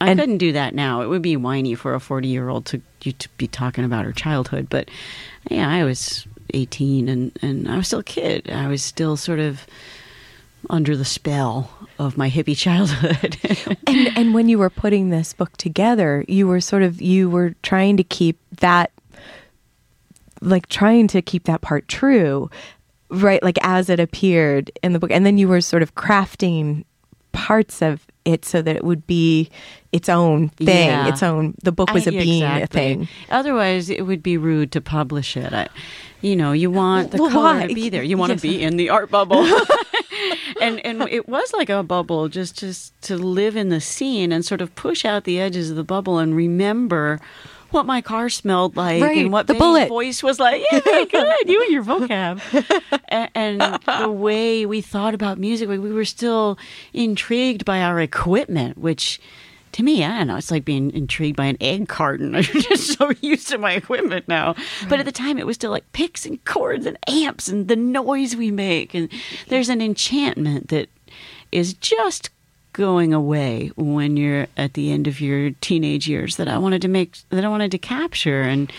I 0.00 0.10
And- 0.10 0.18
couldn't 0.20 0.38
do 0.38 0.52
that 0.52 0.74
now. 0.74 1.02
It 1.02 1.08
would 1.08 1.20
be 1.22 1.36
whiny 1.36 1.74
for 1.74 1.94
a 1.94 2.00
40 2.00 2.26
year 2.28 2.48
old 2.48 2.64
to, 2.66 2.80
you 3.02 3.12
to 3.12 3.28
be 3.36 3.46
talking 3.46 3.84
about 3.84 4.04
her 4.06 4.12
childhood. 4.12 4.68
But 4.70 4.88
yeah, 5.50 5.68
I 5.68 5.84
was 5.84 6.26
18 6.54 7.08
and, 7.08 7.38
and 7.42 7.68
I 7.68 7.76
was 7.76 7.86
still 7.86 8.00
a 8.00 8.04
kid. 8.04 8.50
I 8.50 8.68
was 8.68 8.82
still 8.82 9.16
sort 9.16 9.38
of 9.38 9.66
under 10.68 10.96
the 10.96 11.04
spell 11.04 11.70
of 11.98 12.16
my 12.16 12.28
hippie 12.28 12.56
childhood. 12.56 13.38
and 13.86 14.16
and 14.16 14.34
when 14.34 14.48
you 14.48 14.58
were 14.58 14.70
putting 14.70 15.10
this 15.10 15.32
book 15.32 15.56
together, 15.56 16.24
you 16.28 16.46
were 16.46 16.60
sort 16.60 16.82
of 16.82 17.00
you 17.00 17.30
were 17.30 17.54
trying 17.62 17.96
to 17.96 18.04
keep 18.04 18.38
that 18.60 18.90
like 20.40 20.68
trying 20.68 21.06
to 21.08 21.22
keep 21.22 21.44
that 21.44 21.60
part 21.60 21.86
true, 21.88 22.50
right? 23.10 23.42
Like 23.42 23.58
as 23.62 23.90
it 23.90 24.00
appeared 24.00 24.70
in 24.82 24.92
the 24.92 24.98
book, 24.98 25.10
and 25.10 25.24
then 25.24 25.38
you 25.38 25.48
were 25.48 25.60
sort 25.60 25.82
of 25.82 25.94
crafting 25.94 26.84
parts 27.32 27.82
of 27.82 28.06
it 28.24 28.44
so 28.44 28.60
that 28.62 28.76
it 28.76 28.84
would 28.84 29.06
be 29.06 29.50
its 29.92 30.08
own 30.08 30.50
thing, 30.50 30.68
Yeah. 30.88 31.08
its 31.08 31.22
own. 31.22 31.54
The 31.62 31.72
book 31.72 31.92
was 31.92 32.06
I- 32.06 32.10
a 32.10 32.12
being 32.12 32.42
exactly. 32.42 32.62
a 32.62 32.66
thing. 32.96 33.08
Otherwise, 33.30 33.90
it 33.90 34.06
would 34.06 34.22
be 34.22 34.36
rude 34.36 34.70
to 34.72 34.80
publish 34.80 35.36
it. 35.36 35.52
I, 35.52 35.68
you 36.20 36.36
know, 36.36 36.52
you 36.52 36.70
want 36.70 37.10
the 37.10 37.18
Well, 37.18 37.30
color 37.30 37.58
why? 37.60 37.66
to 37.66 37.74
be 37.74 37.88
there. 37.88 38.02
You 38.02 38.16
want 38.16 38.30
Yes. 38.30 38.40
to 38.42 38.48
be 38.48 38.62
in 38.62 38.76
the 38.76 38.88
art 38.90 39.10
bubble. 39.10 39.44
and 40.60 40.84
and 40.84 41.02
it 41.08 41.28
was 41.28 41.52
like 41.54 41.70
a 41.70 41.82
bubble, 41.82 42.28
just 42.28 42.58
just 42.58 43.00
to 43.02 43.16
live 43.16 43.56
in 43.56 43.68
the 43.70 43.80
scene 43.80 44.32
and 44.32 44.44
sort 44.44 44.60
of 44.60 44.74
push 44.74 45.04
out 45.04 45.24
the 45.24 45.40
edges 45.40 45.70
of 45.70 45.76
the 45.76 45.84
bubble 45.84 46.18
and 46.18 46.36
remember 46.36 47.18
what 47.70 47.86
my 47.86 48.00
car 48.00 48.28
smelled 48.28 48.76
like 48.76 49.00
Right, 49.02 49.18
and 49.18 49.32
what 49.32 49.46
the 49.46 49.54
bullet. 49.54 49.88
voice 49.88 50.22
was 50.22 50.38
like. 50.40 50.62
Yeah, 50.72 50.80
very 50.80 51.06
good. 51.16 51.34
You 51.46 51.62
and 51.62 51.72
your 51.72 51.84
vocab. 51.84 52.40
and, 53.08 53.30
and 53.34 53.78
the 54.02 54.10
way 54.10 54.66
we 54.66 54.80
thought 54.80 55.14
about 55.14 55.38
music, 55.38 55.68
we 55.68 55.78
we 55.78 55.92
were 55.92 56.04
still 56.04 56.58
intrigued 56.92 57.64
by 57.64 57.80
our 57.80 58.00
equipment, 58.00 58.76
which 58.76 59.20
to 59.72 59.82
me, 59.82 60.04
I 60.04 60.18
don't 60.18 60.26
know, 60.28 60.36
it's 60.36 60.50
like 60.50 60.64
being 60.64 60.90
intrigued 60.92 61.36
by 61.36 61.46
an 61.46 61.56
egg 61.60 61.88
carton. 61.88 62.34
I'm 62.36 62.42
just 62.42 62.98
so 62.98 63.12
used 63.20 63.48
to 63.48 63.58
my 63.58 63.72
equipment 63.72 64.28
now. 64.28 64.54
But 64.88 65.00
at 65.00 65.04
the 65.04 65.12
time, 65.12 65.38
it 65.38 65.46
was 65.46 65.56
still 65.56 65.70
like 65.70 65.90
picks 65.92 66.26
and 66.26 66.44
cords 66.44 66.86
and 66.86 66.98
amps 67.06 67.48
and 67.48 67.68
the 67.68 67.76
noise 67.76 68.36
we 68.36 68.50
make. 68.50 68.94
And 68.94 69.08
there's 69.48 69.68
an 69.68 69.80
enchantment 69.80 70.68
that 70.68 70.88
is 71.52 71.74
just 71.74 72.30
going 72.72 73.12
away 73.12 73.72
when 73.76 74.16
you're 74.16 74.46
at 74.56 74.74
the 74.74 74.92
end 74.92 75.08
of 75.08 75.20
your 75.20 75.50
teenage 75.60 76.08
years 76.08 76.36
that 76.36 76.48
I 76.48 76.56
wanted 76.56 76.82
to 76.82 76.88
make 76.88 77.18
that 77.30 77.44
I 77.44 77.48
wanted 77.48 77.72
to 77.72 77.78
capture 77.78 78.42
and 78.42 78.72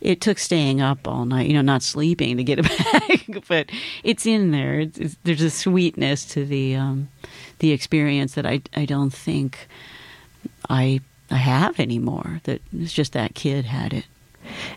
it 0.00 0.20
took 0.20 0.38
staying 0.38 0.80
up 0.80 1.06
all 1.06 1.24
night 1.24 1.46
you 1.46 1.54
know 1.54 1.62
not 1.62 1.84
sleeping 1.84 2.38
to 2.38 2.44
get 2.44 2.58
it 2.58 2.64
back 2.92 3.44
but 3.46 3.70
it's 4.02 4.26
in 4.26 4.50
there 4.50 4.80
it's, 4.80 4.98
it's, 4.98 5.16
there's 5.22 5.42
a 5.42 5.50
sweetness 5.50 6.24
to 6.26 6.44
the 6.44 6.74
um, 6.74 7.08
the 7.60 7.70
experience 7.70 8.34
that 8.34 8.46
I 8.46 8.62
I 8.74 8.84
don't 8.84 9.12
think 9.12 9.68
I 10.68 11.00
I 11.30 11.36
have 11.36 11.78
anymore 11.80 12.40
that 12.44 12.60
it's 12.72 12.92
just 12.92 13.12
that 13.14 13.34
kid 13.34 13.64
had 13.64 13.92
it 13.92 14.06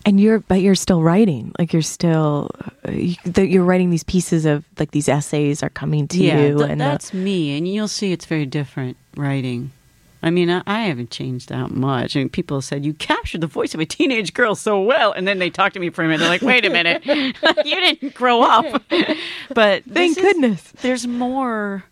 And 0.06 0.20
you're, 0.20 0.40
but 0.40 0.62
you're 0.62 0.74
still 0.74 1.04
writing. 1.04 1.52
Like 1.60 1.74
you're 1.74 1.84
still, 1.84 2.50
uh, 2.88 2.92
you're 2.92 3.64
writing 3.64 3.92
these 3.92 4.04
pieces 4.04 4.46
of 4.46 4.66
like 4.80 4.90
these 4.92 5.08
essays 5.08 5.62
are 5.62 5.70
coming 5.70 6.08
to 6.08 6.18
yeah 6.18 6.40
you, 6.42 6.58
th- 6.58 6.70
and 6.72 6.82
the- 6.82 6.86
that's 6.86 7.14
me 7.14 7.56
and 7.56 7.68
you'll 7.68 7.88
see 7.88 8.12
it's 8.12 8.26
very 8.26 8.46
different 8.48 8.98
writing 9.16 9.72
I 10.22 10.32
mean, 10.32 10.50
I, 10.50 10.62
I 10.68 10.82
haven't 10.82 11.12
changed 11.12 11.48
that 11.48 11.72
much. 11.72 12.18
I 12.18 12.20
mean, 12.20 12.28
people 12.28 12.62
said 12.62 12.84
you 12.84 12.94
captured 12.94 13.40
the 13.40 13.48
voice 13.48 13.74
of 13.74 13.80
a 13.80 13.86
teenage 13.86 14.34
girl 14.34 14.54
so 14.54 14.82
well, 14.82 15.14
and 15.14 15.26
then 15.26 15.40
they 15.40 15.50
talk 15.50 15.72
to 15.74 15.80
me 15.80 15.90
for 15.92 16.04
a 16.04 16.08
minute. 16.08 16.20
They're 16.20 16.28
like, 16.28 16.42
"Wait 16.42 16.66
a 16.66 16.70
minute, 16.70 17.06
you 17.66 17.76
didn't 17.80 18.14
grow 18.16 18.42
up." 18.42 18.84
But 19.56 19.86
Thank 19.86 20.16
this 20.16 20.18
is- 20.18 20.22
goodness. 20.24 20.62
there's 20.82 21.08
more. 21.08 21.86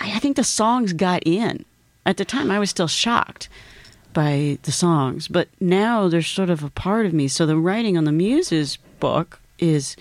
I, 0.00 0.16
I 0.16 0.18
think 0.18 0.34
the 0.34 0.42
songs 0.42 0.92
got 0.94 1.22
in. 1.24 1.64
At 2.06 2.16
the 2.16 2.24
time, 2.24 2.50
I 2.52 2.58
was 2.60 2.70
still 2.70 2.86
shocked 2.86 3.48
by 4.12 4.58
the 4.62 4.72
songs, 4.72 5.28
but 5.28 5.48
now 5.60 6.08
they're 6.08 6.22
sort 6.22 6.48
of 6.48 6.62
a 6.62 6.70
part 6.70 7.04
of 7.04 7.12
me. 7.12 7.28
So 7.28 7.44
the 7.44 7.56
writing 7.56 7.98
on 7.98 8.04
the 8.04 8.12
Muses 8.12 8.78
book 9.00 9.40
is 9.58 9.96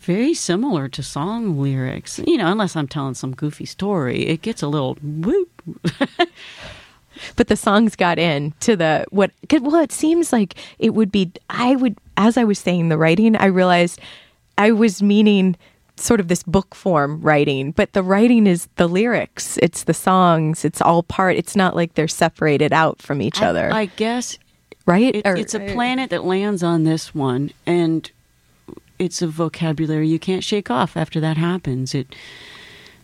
very 0.00 0.34
similar 0.34 0.88
to 0.88 1.02
song 1.02 1.60
lyrics. 1.60 2.18
You 2.26 2.38
know, 2.38 2.50
unless 2.50 2.74
I'm 2.74 2.88
telling 2.88 3.14
some 3.14 3.34
goofy 3.34 3.66
story, 3.66 4.26
it 4.26 4.42
gets 4.42 4.62
a 4.62 4.68
little 4.68 4.94
whoop. 5.02 5.50
but 7.36 7.48
the 7.48 7.56
songs 7.56 7.94
got 7.94 8.18
in 8.18 8.52
to 8.60 8.74
the 8.74 9.04
what 9.10 9.30
well 9.60 9.76
it 9.76 9.92
seems 9.92 10.32
like 10.32 10.54
it 10.78 10.94
would 10.94 11.12
be 11.12 11.30
i 11.50 11.76
would 11.76 11.96
as 12.16 12.36
i 12.36 12.42
was 12.42 12.58
saying 12.58 12.88
the 12.88 12.96
writing 12.96 13.36
i 13.36 13.46
realized 13.46 14.00
i 14.58 14.72
was 14.72 15.02
meaning 15.02 15.54
sort 15.96 16.20
of 16.20 16.28
this 16.28 16.42
book 16.42 16.74
form 16.74 17.20
writing 17.20 17.70
but 17.70 17.92
the 17.92 18.02
writing 18.02 18.46
is 18.46 18.66
the 18.76 18.88
lyrics 18.88 19.58
it's 19.58 19.84
the 19.84 19.94
songs 19.94 20.64
it's 20.64 20.80
all 20.80 21.02
part 21.02 21.36
it's 21.36 21.54
not 21.54 21.76
like 21.76 21.94
they're 21.94 22.08
separated 22.08 22.72
out 22.72 23.00
from 23.00 23.20
each 23.20 23.40
other 23.42 23.70
I, 23.72 23.80
I 23.80 23.84
guess 23.86 24.38
right 24.86 25.14
it, 25.16 25.26
Or- 25.26 25.36
it's 25.36 25.54
a 25.54 25.60
planet 25.60 26.10
that 26.10 26.24
lands 26.24 26.62
on 26.62 26.82
this 26.84 27.14
one, 27.14 27.50
and 27.66 28.10
it's 28.98 29.22
a 29.22 29.26
vocabulary 29.28 30.08
you 30.08 30.18
can't 30.18 30.42
shake 30.44 30.70
off 30.70 30.96
after 30.96 31.20
that 31.20 31.36
happens. 31.36 31.94
It 31.94 32.14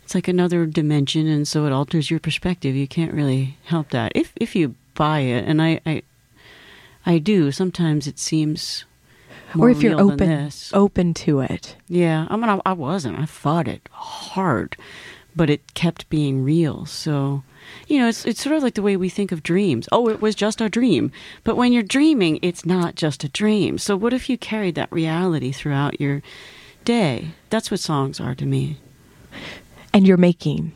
it's 0.03 0.15
like 0.15 0.27
another 0.29 0.65
dimension, 0.65 1.27
and 1.27 1.47
so 1.47 1.67
it 1.67 1.73
alters 1.73 2.11
your 2.11 2.19
perspective. 2.21 2.75
You 2.75 2.89
can't 2.89 3.13
really 3.13 3.57
help 3.65 3.91
that 3.91 4.13
if 4.15 4.33
if 4.37 4.57
you 4.57 4.75
buy 4.95 5.21
it, 5.21 5.45
and 5.45 5.61
I 5.61 5.81
I, 5.87 6.03
I 7.05 7.19
do. 7.19 7.53
Sometimes 7.53 8.07
it 8.07 8.19
seems. 8.19 8.85
Or 9.59 9.71
if 9.71 9.83
you're 9.83 10.01
open 10.01 10.51
open 10.75 11.15
to 11.15 11.41
it 11.41 11.77
Yeah, 11.89 12.27
I 12.29 12.37
mean, 12.37 12.51
I, 12.51 12.61
I 12.67 12.73
wasn't. 12.73 13.19
I 13.19 13.27
fought 13.27 13.69
it 13.69 13.89
hard, 13.93 14.77
but 15.37 15.49
it 15.49 15.75
kept 15.75 16.09
being 16.11 16.43
real. 16.45 16.85
So, 16.87 17.43
you 17.87 17.99
know, 17.99 18.09
it's 18.09 18.27
it's 18.27 18.43
sort 18.43 18.57
of 18.57 18.63
like 18.63 18.75
the 18.75 18.83
way 18.83 18.97
we 18.97 19.09
think 19.09 19.33
of 19.33 19.43
dreams. 19.43 19.89
Oh, 19.93 20.09
it 20.09 20.21
was 20.21 20.35
just 20.35 20.61
a 20.61 20.69
dream. 20.69 21.11
But 21.45 21.57
when 21.57 21.73
you're 21.73 21.83
dreaming, 21.83 22.39
it's 22.43 22.67
not 22.67 22.95
just 22.95 23.25
a 23.25 23.29
dream. 23.29 23.79
So, 23.79 23.97
what 23.97 24.13
if 24.13 24.29
you 24.29 24.37
carried 24.37 24.75
that 24.75 24.93
reality 24.93 25.53
throughout 25.53 26.01
your 26.01 26.21
day? 26.85 27.31
That's 27.51 27.71
what 27.71 27.81
songs 27.81 28.21
are 28.21 28.35
to 28.35 28.45
me. 28.47 28.77
and 29.95 30.07
you're 30.07 30.17
making 30.19 30.73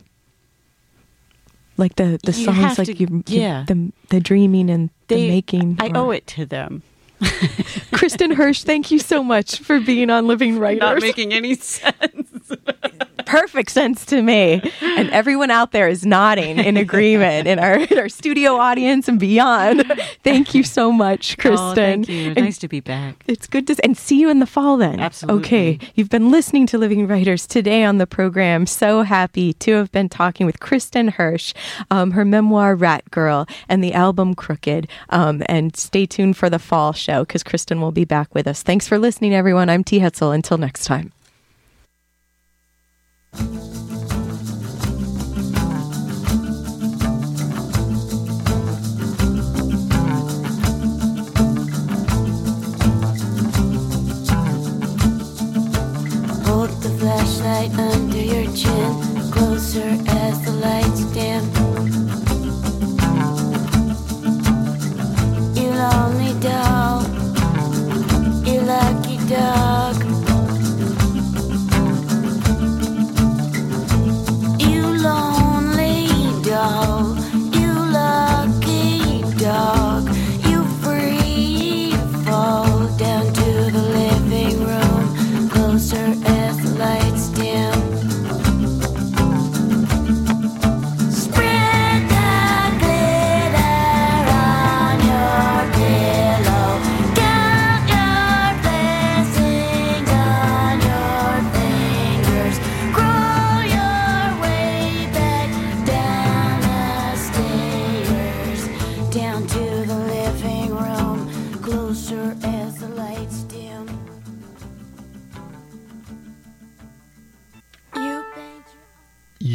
like 1.77 1.95
the 1.95 2.19
the 2.23 2.31
You 2.31 2.45
songs 2.45 2.77
like 2.77 2.87
to- 2.87 2.95
you, 2.97 3.23
you 3.27 3.41
yeah. 3.41 3.65
the 3.67 3.91
the 4.09 4.19
dreaming 4.19 4.69
and 4.69 4.89
They, 5.07 5.21
the 5.21 5.27
making 5.29 5.77
I 5.79 5.89
are- 5.89 5.97
owe 5.97 6.11
it 6.11 6.25
to 6.27 6.45
them. 6.45 6.83
kristin 7.93 8.33
hersh 8.33 8.63
thank 8.63 8.91
you 8.91 8.99
so 8.99 9.23
much 9.23 9.59
for 9.59 9.79
being 9.79 10.09
on 10.09 10.27
living 10.27 10.59
writers 10.59 10.79
Not 10.79 11.01
making 11.01 11.33
any 11.33 11.55
sense. 11.73 12.22
Perfect 13.33 13.71
sense 13.71 14.05
to 14.05 14.21
me. 14.21 14.61
And 14.81 15.09
everyone 15.09 15.49
out 15.49 15.71
there 15.71 15.87
is 15.87 16.05
nodding 16.05 16.59
in 16.59 16.77
agreement 16.77 17.47
in 17.47 17.57
our 17.57 17.79
in 17.79 17.97
our 17.97 18.09
studio 18.09 18.57
audience 18.57 19.07
and 19.07 19.19
beyond. 19.19 19.91
Thank 20.23 20.53
you 20.53 20.63
so 20.63 20.91
much, 20.91 21.37
Kristin. 21.37 21.71
Oh, 21.71 21.73
thank 21.75 22.09
you. 22.09 22.27
And 22.27 22.43
Nice 22.43 22.59
to 22.59 22.67
be 22.67 22.79
back. 22.79 23.23
it's 23.27 23.47
good 23.47 23.65
to 23.67 23.75
and 23.83 23.97
see 23.97 24.19
you 24.19 24.29
in 24.29 24.39
the 24.39 24.45
fall 24.45 24.77
then. 24.77 24.99
Absolutely. 24.99 25.41
Okay. 25.41 25.79
You've 25.95 26.09
been 26.09 26.29
listening 26.29 26.67
to 26.67 26.77
Living 26.77 27.07
Writers 27.07 27.47
today 27.47 27.83
on 27.83 27.97
the 27.97 28.05
program. 28.05 28.67
So 28.67 29.01
happy 29.01 29.53
to 29.53 29.71
have 29.73 29.91
been 29.91 30.09
talking 30.09 30.45
with 30.45 30.59
Kristin 30.59 31.11
Hersh, 31.13 31.53
um, 31.89 32.11
her 32.11 32.23
memoir 32.25 32.75
Rat 32.75 33.09
Girl, 33.09 33.47
and 33.67 33.83
the 33.83 33.93
album 33.93 34.35
Crooked. 34.35 34.87
Um, 35.09 35.41
and 35.47 35.75
stay 35.75 36.05
tuned 36.05 36.37
for 36.37 36.49
the 36.49 36.59
fall 36.59 36.93
show 36.93 37.23
because 37.23 37.43
Kristin 37.43 37.79
will 37.79 37.91
be 37.91 38.05
back 38.05 38.35
with 38.35 38.47
us. 38.47 38.61
Thanks 38.61 38.87
for 38.87 38.99
listening, 38.99 39.33
everyone. 39.33 39.69
I'm 39.69 39.83
T. 39.83 39.99
Hetzel. 39.99 40.33
Until 40.33 40.57
next 40.59 40.85
time. 40.85 41.11
Hold 56.45 56.69
the 56.81 56.89
flashlight 56.99 57.71
under 57.79 58.17
your 58.17 58.45
chin, 58.55 59.31
closer 59.31 59.97
as 60.07 60.41
the 60.45 60.51
lights 60.61 61.03
dim. 61.13 61.43
You 65.55 65.69
lonely 65.71 66.33
you 68.45 68.61
lucky 68.61 69.17
dog. 69.27 69.92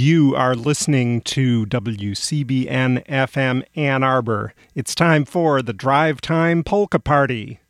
You 0.09 0.35
are 0.35 0.55
listening 0.57 1.21
to 1.37 1.67
WCBN 1.67 3.05
FM 3.05 3.63
Ann 3.77 4.03
Arbor. 4.03 4.55
It's 4.75 4.95
time 4.95 5.27
for 5.27 5.61
the 5.61 5.75
Drive 5.75 6.23
Time 6.23 6.65
Polka 6.65 6.99
Party. 6.99 7.61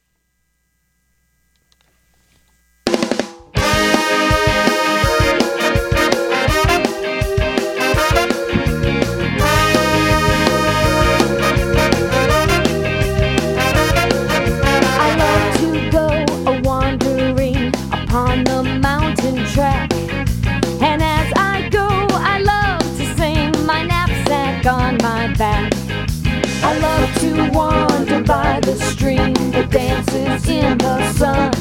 dances 30.11 30.49
in 30.49 30.79
the 30.79 31.13
sun. 31.13 31.53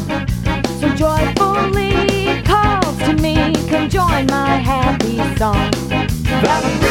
So 0.80 0.90
joyfully 0.96 2.42
calls 2.44 2.98
to 3.00 3.14
me, 3.14 3.54
come 3.70 3.90
join 3.90 4.28
my 4.28 4.58
happy 4.58 5.18
song. 5.38 6.87